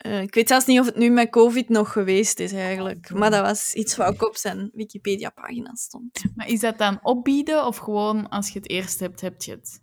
Eh, 0.00 0.22
ik 0.22 0.34
weet 0.34 0.48
zelfs 0.48 0.66
niet 0.66 0.80
of 0.80 0.86
het 0.86 0.96
nu 0.96 1.10
met 1.10 1.30
COVID 1.30 1.68
nog 1.68 1.92
geweest 1.92 2.38
is 2.38 2.52
eigenlijk. 2.52 3.10
Maar 3.10 3.30
dat 3.30 3.40
was 3.40 3.74
iets 3.74 3.96
wat 3.96 4.06
ook 4.06 4.28
op 4.28 4.36
zijn 4.36 4.70
Wikipedia-pagina 4.72 5.74
stond. 5.74 6.22
maar 6.34 6.48
is 6.48 6.60
dat 6.60 6.78
dan 6.78 6.98
opbieden 7.02 7.66
of 7.66 7.76
gewoon 7.76 8.28
als 8.28 8.48
je 8.48 8.58
het 8.58 8.70
eerst 8.70 9.00
hebt, 9.00 9.20
heb 9.20 9.42
je 9.42 9.50
het? 9.50 9.82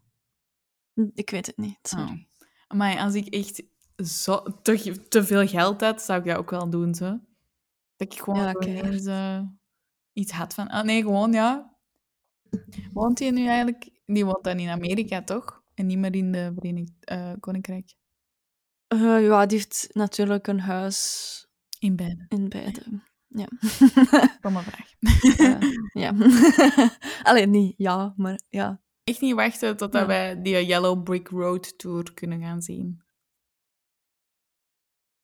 Ik 1.14 1.30
weet 1.30 1.46
het 1.46 1.58
niet. 1.58 1.78
Sorry. 1.82 2.28
Maar 2.68 2.98
als 2.98 3.14
ik 3.14 3.28
echt 3.28 3.64
zo, 4.06 4.44
te, 4.62 5.08
te 5.08 5.24
veel 5.24 5.48
geld 5.48 5.82
had, 5.82 6.02
zou 6.02 6.20
ik 6.20 6.26
dat 6.26 6.38
ook 6.38 6.50
wel 6.50 6.70
doen. 6.70 6.96
Zo. 6.96 7.20
Dat 7.96 8.14
ik 8.14 8.20
gewoon 8.20 8.42
Ja, 8.42 8.54
eh, 8.54 9.42
iets 10.14 10.32
had 10.32 10.54
van... 10.54 10.68
Ah, 10.68 10.84
nee, 10.84 11.02
gewoon, 11.02 11.32
ja. 11.32 11.78
Woont 12.94 13.20
hij 13.20 13.32
nu 13.32 13.48
eigenlijk... 13.48 13.90
Die 14.06 14.26
woont 14.26 14.44
dan 14.44 14.60
in 14.60 14.70
Amerika, 14.70 15.24
toch? 15.24 15.64
En 15.74 15.86
niet 15.86 15.98
meer 15.98 16.16
in 16.16 16.32
de 16.32 16.52
Verenigd 16.56 16.92
eh, 17.00 17.32
Koninkrijk. 17.40 17.96
Eh, 18.88 19.26
ja, 19.26 19.46
die 19.46 19.58
heeft 19.58 19.88
natuurlijk 19.92 20.48
een 20.48 20.60
huis 20.60 21.48
In 21.80 21.96
beide. 21.96 22.26
in 22.30 22.50
beide. 22.50 22.82
Ja. 23.28 23.48
Kom 24.42 24.54
maar 24.54 24.64
vraag. 24.64 24.90
Ja. 25.94 26.14
Alleen 27.30 27.50
niet 27.50 27.74
ja, 27.78 28.14
maar 28.18 28.40
ja. 28.50 28.82
Echt 29.04 29.22
niet 29.22 29.34
wachten 29.36 29.78
totdat 29.78 30.02
Ja. 30.02 30.08
wij 30.08 30.42
die 30.42 30.66
Yellow 30.66 31.04
Brick 31.04 31.28
Road 31.28 31.78
Tour 31.78 32.14
kunnen 32.14 32.42
gaan 32.42 32.62
zien. 32.62 33.02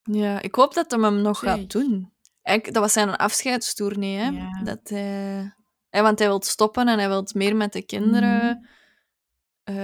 Ja, 0.02 0.40
ik 0.42 0.54
hoop 0.54 0.74
dat 0.74 0.90
hij 0.90 1.00
hem 1.00 1.20
nog 1.22 1.38
Zeg. 1.38 1.50
gaat 1.50 1.70
doen. 1.70 2.12
Eigenlijk, 2.42 2.74
dat 2.76 2.82
was 2.84 2.92
zijn 2.92 3.16
afscheidstournee, 3.16 4.16
hè. 4.16 4.28
Ja. 4.28 4.62
Dat 4.62 4.88
hij... 4.88 5.52
want 5.90 6.18
hij 6.18 6.28
wil 6.28 6.42
stoppen 6.42 6.88
en 6.88 6.98
hij 6.98 7.08
wil 7.08 7.26
meer 7.34 7.56
met 7.56 7.72
de 7.72 7.82
kinderen... 7.82 8.44
Mhm. 8.58 8.64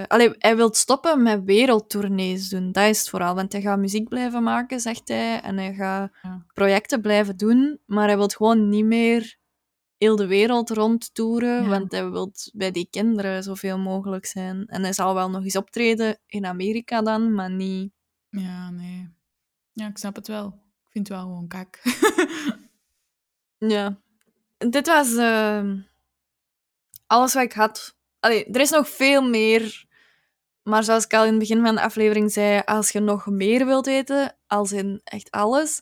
Allee, 0.07 0.35
hij 0.39 0.57
wil 0.57 0.75
stoppen 0.75 1.23
met 1.23 1.45
wereldtournees 1.45 2.49
doen. 2.49 2.73
Dat 2.73 2.89
is 2.89 2.99
het 2.99 3.09
vooral. 3.09 3.35
Want 3.35 3.53
hij 3.53 3.61
gaat 3.61 3.79
muziek 3.79 4.09
blijven 4.09 4.43
maken, 4.43 4.81
zegt 4.81 5.09
hij. 5.09 5.41
En 5.41 5.57
hij 5.57 5.75
gaat 5.75 6.13
Ja. 6.23 6.45
projecten 6.53 7.01
blijven 7.01 7.37
doen. 7.37 7.81
Maar 7.87 8.07
hij 8.07 8.17
wil 8.17 8.29
gewoon 8.29 8.69
niet 8.69 8.85
meer 8.85 9.39
heel 9.99 10.17
de 10.17 10.27
wereld 10.27 10.71
rondtoeren. 10.71 11.63
Ja. 11.63 11.69
Want 11.69 11.93
hij 11.93 12.11
wil 12.11 12.33
bij 12.53 12.71
die 12.71 12.89
kinderen 12.91 13.43
zoveel 13.43 13.79
mogelijk 13.79 14.27
zijn. 14.27 14.67
En 14.67 14.83
hij 14.83 14.93
zal 14.93 15.15
wel 15.15 15.31
nog 15.31 15.43
eens 15.45 15.57
optreden 15.57 16.19
in 16.27 16.47
Amerika 16.47 17.03
dan, 17.03 17.35
maar 17.35 17.51
niet... 17.51 17.93
Ja, 18.29 18.71
nee. 18.71 19.09
Ja, 19.73 19.89
ik 19.89 19.99
snap 19.99 20.15
het 20.17 20.27
wel. 20.29 20.47
Ik 20.47 20.91
vind 20.91 21.09
het 21.09 21.17
wel 21.17 21.27
gewoon 21.27 21.49
kak. 21.49 21.79
Ja. 23.59 23.99
Dit 24.59 24.87
was 24.87 25.17
eh, 25.17 25.71
alles 27.07 27.35
wat 27.35 27.43
ik 27.43 27.53
had. 27.53 27.97
Allee, 28.21 28.45
er 28.45 28.61
is 28.61 28.71
nog 28.71 28.89
veel 28.89 29.23
meer. 29.23 29.89
Maar 30.63 30.85
zoals 30.85 31.05
ik 31.05 31.15
al 31.15 31.25
in 31.25 31.31
het 31.31 31.39
begin 31.39 31.65
van 31.65 31.75
de 31.75 31.81
aflevering 31.81 32.33
zei, 32.33 32.63
als 32.65 32.91
je 32.91 33.01
nog 33.01 33.27
meer 33.27 33.67
wilt 33.67 33.87
weten, 33.87 34.37
als 34.47 34.73
in 34.73 35.01
echt 35.05 35.31
alles, 35.31 35.81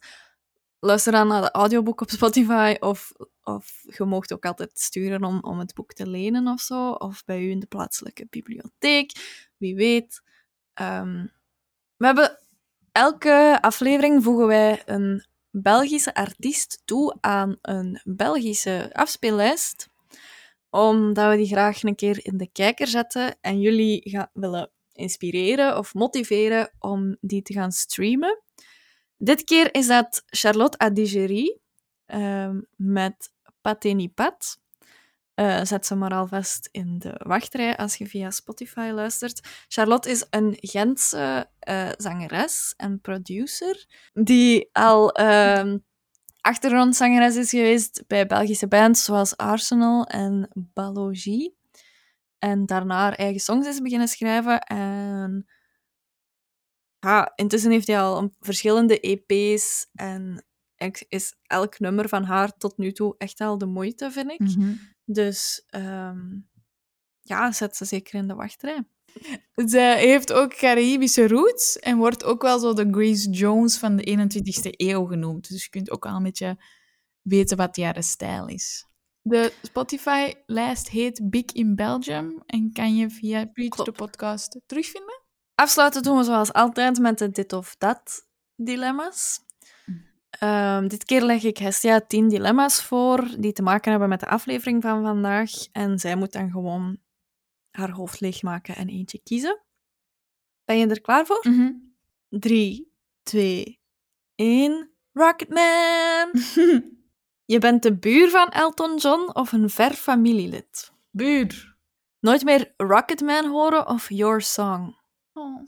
luister 0.80 1.12
dan 1.12 1.28
naar 1.28 1.43
de 1.43 1.51
audioboek 1.51 2.01
op 2.01 2.11
Spotify. 2.11 2.76
Of, 2.80 3.12
of 3.43 3.82
je 3.97 4.05
mocht 4.05 4.32
ook 4.32 4.45
altijd 4.45 4.78
sturen 4.78 5.24
om, 5.24 5.39
om 5.41 5.59
het 5.59 5.74
boek 5.74 5.93
te 5.93 6.07
lenen 6.07 6.47
of 6.47 6.61
zo. 6.61 6.91
Of 6.91 7.24
bij 7.24 7.43
u 7.43 7.51
in 7.51 7.61
de 7.61 7.66
plaatselijke 7.66 8.26
bibliotheek. 8.30 9.12
Wie 9.57 9.74
weet. 9.74 10.22
Ehm, 10.74 11.26
we 11.97 12.07
hebben 12.07 12.39
elke 12.93 13.59
aflevering 13.61 14.22
voegen 14.22 14.47
wij 14.47 14.82
een 14.86 15.26
Belgische 15.51 16.14
artiest 16.14 16.82
toe 16.84 17.16
aan 17.20 17.59
een 17.62 18.01
Belgische 18.05 18.91
afspeellijst, 18.93 19.89
omdat 20.86 21.30
we 21.30 21.36
die 21.36 21.46
graag 21.46 21.82
een 21.82 21.94
keer 21.94 22.20
in 22.22 22.36
de 22.36 22.50
kijker 22.52 22.86
zetten 22.86 23.36
en 23.40 23.60
jullie 23.60 24.10
gaan 24.10 24.30
willen 24.32 24.70
inspireren 24.92 25.78
of 25.78 25.94
motiveren 25.94 26.70
om 26.78 27.16
die 27.20 27.42
te 27.42 27.52
gaan 27.52 27.72
streamen. 27.72 28.42
Dit 29.16 29.44
keer 29.44 29.74
is 29.74 29.86
dat 29.86 30.22
Charlotte 30.26 30.78
Adigéry 30.78 31.58
ehm 32.06 32.60
met 32.76 33.32
Patenipat. 33.60 34.58
Eh 35.34 35.60
zet 35.64 35.86
ze 35.86 35.94
maar 35.94 36.14
alvast 36.14 36.68
in 36.72 36.98
de 36.98 37.14
wachtrij 37.18 37.76
als 37.76 37.96
je 37.96 38.06
via 38.06 38.30
Spotify 38.30 38.90
luistert. 38.94 39.64
Charlotte 39.68 40.10
is 40.10 40.26
een 40.30 40.56
Gentse 40.60 41.50
eh, 41.58 41.88
zangeres 41.96 42.74
en 42.76 43.00
producer 43.00 43.86
die 44.12 44.68
al 44.72 45.12
ehm 45.12 45.78
achtergrondzangeres 46.41 47.36
is 47.36 47.51
geweest 47.51 48.05
bij 48.07 48.26
Belgische 48.26 48.68
bands 48.68 49.05
zoals 49.05 49.36
Arsenal 49.36 50.05
en 50.05 50.51
Balogie. 50.55 51.57
En 52.39 52.66
daarna 52.66 52.95
haar 52.95 53.12
eigen 53.12 53.41
songs 53.41 53.66
is 53.66 53.80
beginnen 53.80 54.09
schrijven. 54.09 54.61
En 54.61 55.47
ja, 56.99 57.32
intussen 57.34 57.70
heeft 57.70 57.86
hij 57.86 58.01
al 58.01 58.34
verschillende 58.41 59.01
EP's. 59.01 59.89
En 59.95 60.45
is 61.09 61.34
elk 61.43 61.78
nummer 61.78 62.09
van 62.09 62.24
haar 62.24 62.57
tot 62.57 62.78
nu 62.78 62.93
toe 62.93 63.14
echt 63.18 63.41
al 63.41 63.59
de 63.59 63.66
moeite, 63.66 64.11
vind 64.11 64.30
ik. 64.30 64.41
Mhm. 64.41 64.74
Dus 65.05 65.64
ehm, 65.66 66.39
ja, 67.20 67.53
zet 67.53 67.76
ze 67.76 67.84
zeker 67.84 68.14
in 68.14 68.28
de 68.28 68.34
wachtrij. 68.34 68.84
Zij 69.54 69.98
heeft 69.98 70.32
ook 70.32 70.54
Caribische 70.56 71.28
roots 71.28 71.78
en 71.78 71.96
wordt 71.96 72.24
ook 72.24 72.42
wel 72.42 72.59
zo 72.59 72.72
de 72.72 72.88
Grace 72.90 73.30
Jones 73.30 73.78
van 73.78 73.96
de 73.96 74.16
21ste 74.18 74.70
eeuw 74.70 75.04
genoemd. 75.04 75.48
Dus 75.48 75.64
je 75.64 75.70
kunt 75.70 75.90
ook 75.90 76.06
al 76.06 76.16
een 76.16 76.22
beetje 76.22 76.56
weten 77.22 77.56
wat 77.56 77.76
jaren 77.76 78.02
stijl 78.02 78.48
is. 78.48 78.86
De 79.22 79.52
Spotify-lijst 79.62 80.88
heet 80.88 81.30
Big 81.30 81.44
in 81.44 81.74
Belgium 81.74 82.42
en 82.46 82.72
kan 82.72 82.96
je 82.96 83.11
via 83.11 83.44
Preach 83.44 83.68
the 83.68 83.82
Klopt. 83.82 83.96
Podcast 83.96 84.61
terugvinden. 84.66 85.22
Afsluiten 85.54 86.02
doen 86.02 86.16
we 86.16 86.24
zoals 86.24 86.52
altijd 86.52 86.98
met 86.98 87.18
de 87.18 87.30
dit 87.30 87.52
of 87.52 87.76
dat 87.78 88.26
dilemma's. 88.56 89.40
Ehm, 90.30 90.88
dit 90.88 91.04
keer 91.04 91.22
leg 91.22 91.42
ik 91.42 91.59
Hestia 91.59 92.00
10 92.00 92.28
dilemma's 92.28 92.82
voor 92.82 93.28
die 93.38 93.52
te 93.52 93.62
maken 93.62 93.90
hebben 93.90 94.09
met 94.09 94.20
de 94.20 94.28
aflevering 94.28 94.82
van 94.82 95.02
vandaag. 95.02 95.50
En 95.72 95.98
zij 95.98 96.16
moet 96.16 96.32
dan 96.32 96.50
gewoon 96.50 96.98
haar 97.78 97.90
hoofd 97.90 98.20
leegmaken 98.20 98.76
en 98.76 98.88
eentje 98.88 99.20
kiezen. 99.22 99.62
Ben 100.64 100.78
je 100.78 100.86
er 100.86 101.00
klaar 101.00 101.26
voor? 101.26 101.42
3, 102.28 102.92
2, 103.22 103.80
1. 104.34 104.90
Rocketman! 105.12 106.30
Je 107.44 107.58
bent 107.58 107.82
de 107.82 107.98
buur 107.98 108.30
van 108.30 108.48
Elton 108.48 108.96
John 108.96 109.30
of 109.32 109.52
een 109.52 109.70
ver 109.70 109.92
familielid? 109.92 110.92
Buur. 111.10 111.76
Nooit 112.20 112.44
meer 112.44 112.74
Rocketman 112.76 113.46
horen 113.46 113.88
of 113.88 114.08
Your 114.08 114.42
Song? 114.42 114.96
Oh, 115.32 115.62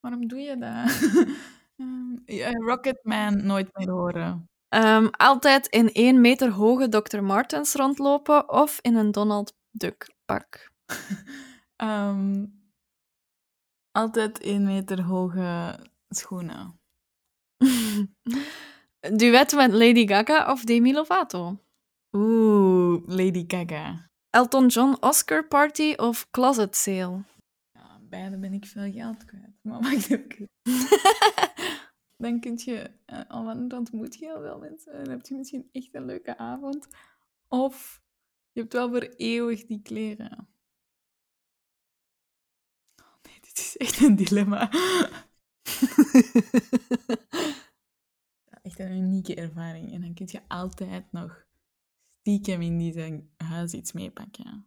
waarom 0.00 0.28
doe 0.28 0.38
je 0.38 0.58
dat? 0.58 0.88
Ehm, 2.24 2.62
Rocketman 2.64 3.46
nooit 3.46 3.68
meer 3.72 3.90
horen. 3.90 4.50
Ehm, 4.68 5.06
altijd 5.10 5.66
in 5.66 5.92
één 5.92 6.20
meter 6.20 6.50
hoge 6.50 6.88
Dr. 6.88 7.20
Martens 7.20 7.74
rondlopen 7.74 8.48
of 8.48 8.78
in 8.80 8.94
een 8.94 9.10
Donald 9.10 9.52
Duck 9.70 10.14
pak? 10.24 10.69
Ehm, 11.76 12.46
altijd 13.90 14.40
één 14.40 14.64
meter 14.64 15.02
hoge 15.02 15.78
schoenen. 16.08 16.80
Duet 19.16 19.52
met 19.52 19.72
Lady 19.72 20.06
Gaga 20.06 20.52
of 20.52 20.64
Demi 20.64 20.92
Lovato? 20.92 21.58
Oeh, 22.16 23.02
Lady 23.06 23.44
Gaga. 23.46 24.08
Elton 24.30 24.66
John 24.66 24.96
Oscar 25.00 25.48
Party 25.48 25.94
of 25.96 26.30
Closet 26.30 26.76
Sale? 26.76 27.24
Ja, 27.72 28.00
beide 28.08 28.38
ben 28.38 28.52
ik 28.52 28.66
veel 28.66 28.92
geld 28.92 29.24
kwijt. 29.24 29.58
Maar 29.62 29.80
wacht 29.90 30.10
even. 30.10 30.48
Dan 32.16 32.40
kun 32.40 32.60
je, 32.64 32.90
uh, 33.06 33.68
dan 33.68 33.72
ontmoet 33.78 34.14
je 34.14 34.24
heel 34.24 34.40
veel 34.40 34.58
mensen 34.58 34.92
en 34.92 35.10
heb 35.10 35.26
je 35.26 35.34
misschien 35.34 35.68
echt 35.72 35.94
een 35.94 36.04
leuke 36.04 36.36
avond. 36.36 36.88
Of 37.48 38.02
je 38.52 38.60
hebt 38.60 38.72
wel 38.72 38.88
voor 38.88 39.02
eeuwig 39.16 39.66
die 39.66 39.82
kleren. 39.82 40.48
Is 43.60 43.76
echt 43.76 44.00
een 44.00 44.16
dilemma. 44.16 44.68
Ja, 48.44 48.58
echt 48.62 48.78
een 48.78 48.92
unieke 48.92 49.34
ervaring. 49.34 49.92
En 49.92 50.00
dan 50.00 50.14
kun 50.14 50.28
je 50.30 50.40
altijd 50.48 51.12
nog 51.12 51.44
stiekem 52.20 52.62
in 52.62 52.78
die 52.78 52.92
zijn 52.92 53.30
huis 53.36 53.72
iets 53.72 53.92
meepakken. 53.92 54.66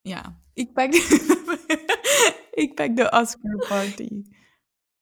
Ja, 0.00 0.40
ik 0.52 0.72
pak 0.72 0.92
de, 0.92 2.46
ik 2.64 2.74
pak 2.74 2.96
de 2.96 3.10
Oscar 3.10 3.66
party. 3.68 4.22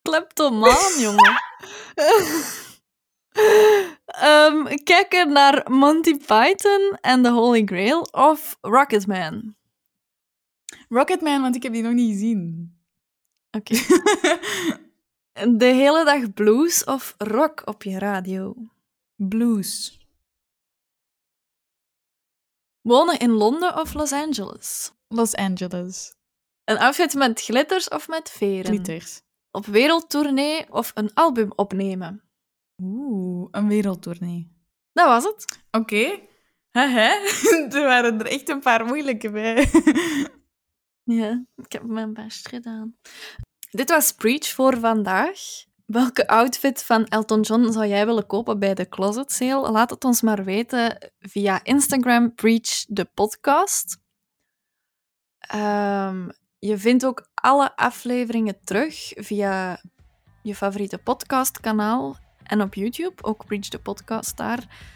Kleptomaan, 0.02 1.00
jongen. 1.00 1.40
Ehm, 4.04 4.64
kijken 4.84 5.32
naar 5.32 5.70
Monty 5.70 6.16
Python 6.16 6.98
en 7.00 7.22
The 7.22 7.30
Holy 7.30 7.62
Grail 7.64 8.00
of 8.00 8.58
Rocketman? 8.60 9.56
Rocketman, 10.88 11.42
want 11.42 11.56
ik 11.56 11.62
heb 11.62 11.72
die 11.72 11.82
nog 11.82 11.92
niet 11.92 12.12
gezien. 12.12 12.74
Oké. 13.56 13.74
De 15.58 15.64
hele 15.64 16.04
dag 16.04 16.32
blues 16.32 16.84
of 16.84 17.14
rock 17.18 17.62
op 17.64 17.82
je 17.82 17.98
radio? 17.98 18.54
Blues. 19.16 20.00
Wonen 22.80 23.18
in 23.18 23.30
Londen 23.30 23.76
of 23.76 23.94
Los 23.94 24.12
Angeles? 24.12 24.92
Los 25.08 25.34
Angeles. 25.34 26.14
Een 26.64 26.78
outfit 26.78 27.14
met 27.14 27.40
glitters 27.40 27.88
of 27.88 28.08
met 28.08 28.30
veren? 28.30 28.64
Glitters. 28.64 29.22
Op 29.50 29.66
wereldtournee 29.66 30.72
of 30.72 30.90
een 30.94 31.14
album 31.14 31.52
opnemen? 31.56 32.22
Oeh, 32.82 33.48
een 33.50 33.68
wereldtournee. 33.68 34.52
Dat 34.92 35.06
was 35.06 35.24
het. 35.24 35.58
Oké. 35.70 36.20
Haha, 36.70 37.10
er 37.76 37.84
waren 37.84 38.20
er 38.20 38.26
echt 38.26 38.48
een 38.48 38.60
paar 38.60 38.84
moeilijke 38.84 39.30
bij. 39.30 39.70
Ja, 41.04 41.44
ik 41.56 41.72
heb 41.72 41.82
mijn 41.82 42.12
best 42.12 42.48
gedaan. 42.48 42.96
Dit 43.70 43.90
was 43.90 44.12
Preach 44.12 44.48
voor 44.48 44.78
vandaag. 44.78 45.40
welke 45.86 46.26
outfit 46.26 46.84
van 46.84 47.06
Elton 47.06 47.40
John 47.40 47.72
zou 47.72 47.86
jij 47.86 48.06
willen 48.06 48.26
kopen 48.26 48.58
bij 48.58 48.74
de 48.74 48.88
Closet 48.88 49.32
Sale? 49.32 49.70
Laat 49.70 49.90
het 49.90 50.04
ons 50.04 50.22
maar 50.22 50.44
weten 50.44 51.12
via 51.18 51.64
Instagram 51.64 52.34
Preach 52.34 52.84
de 52.86 53.04
podcast. 53.04 53.98
Ehm, 55.38 56.28
je 56.58 56.78
vindt 56.78 57.06
ook 57.06 57.30
alle 57.34 57.76
afleveringen 57.76 58.60
terug 58.64 59.12
via 59.14 59.82
je 60.42 60.54
favoriete 60.54 60.98
podcastkanaal 60.98 62.16
en 62.42 62.62
op 62.62 62.74
YouTube, 62.74 63.22
ook 63.22 63.46
Preach 63.46 63.68
de 63.68 63.78
podcast 63.78 64.36
daar. 64.36 64.90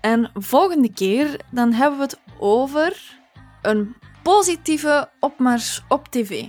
En 0.00 0.30
volgende 0.34 0.92
keer 0.92 1.40
dan 1.50 1.72
hebben 1.72 1.98
we 1.98 2.04
het 2.04 2.20
over 2.38 3.18
een 3.62 3.96
positieve 4.24 5.10
opmars 5.20 5.82
op 5.88 6.08
tv. 6.08 6.44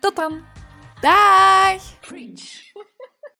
Tot 0.00 0.16
dan! 0.16 0.44
Dag! 1.00 1.82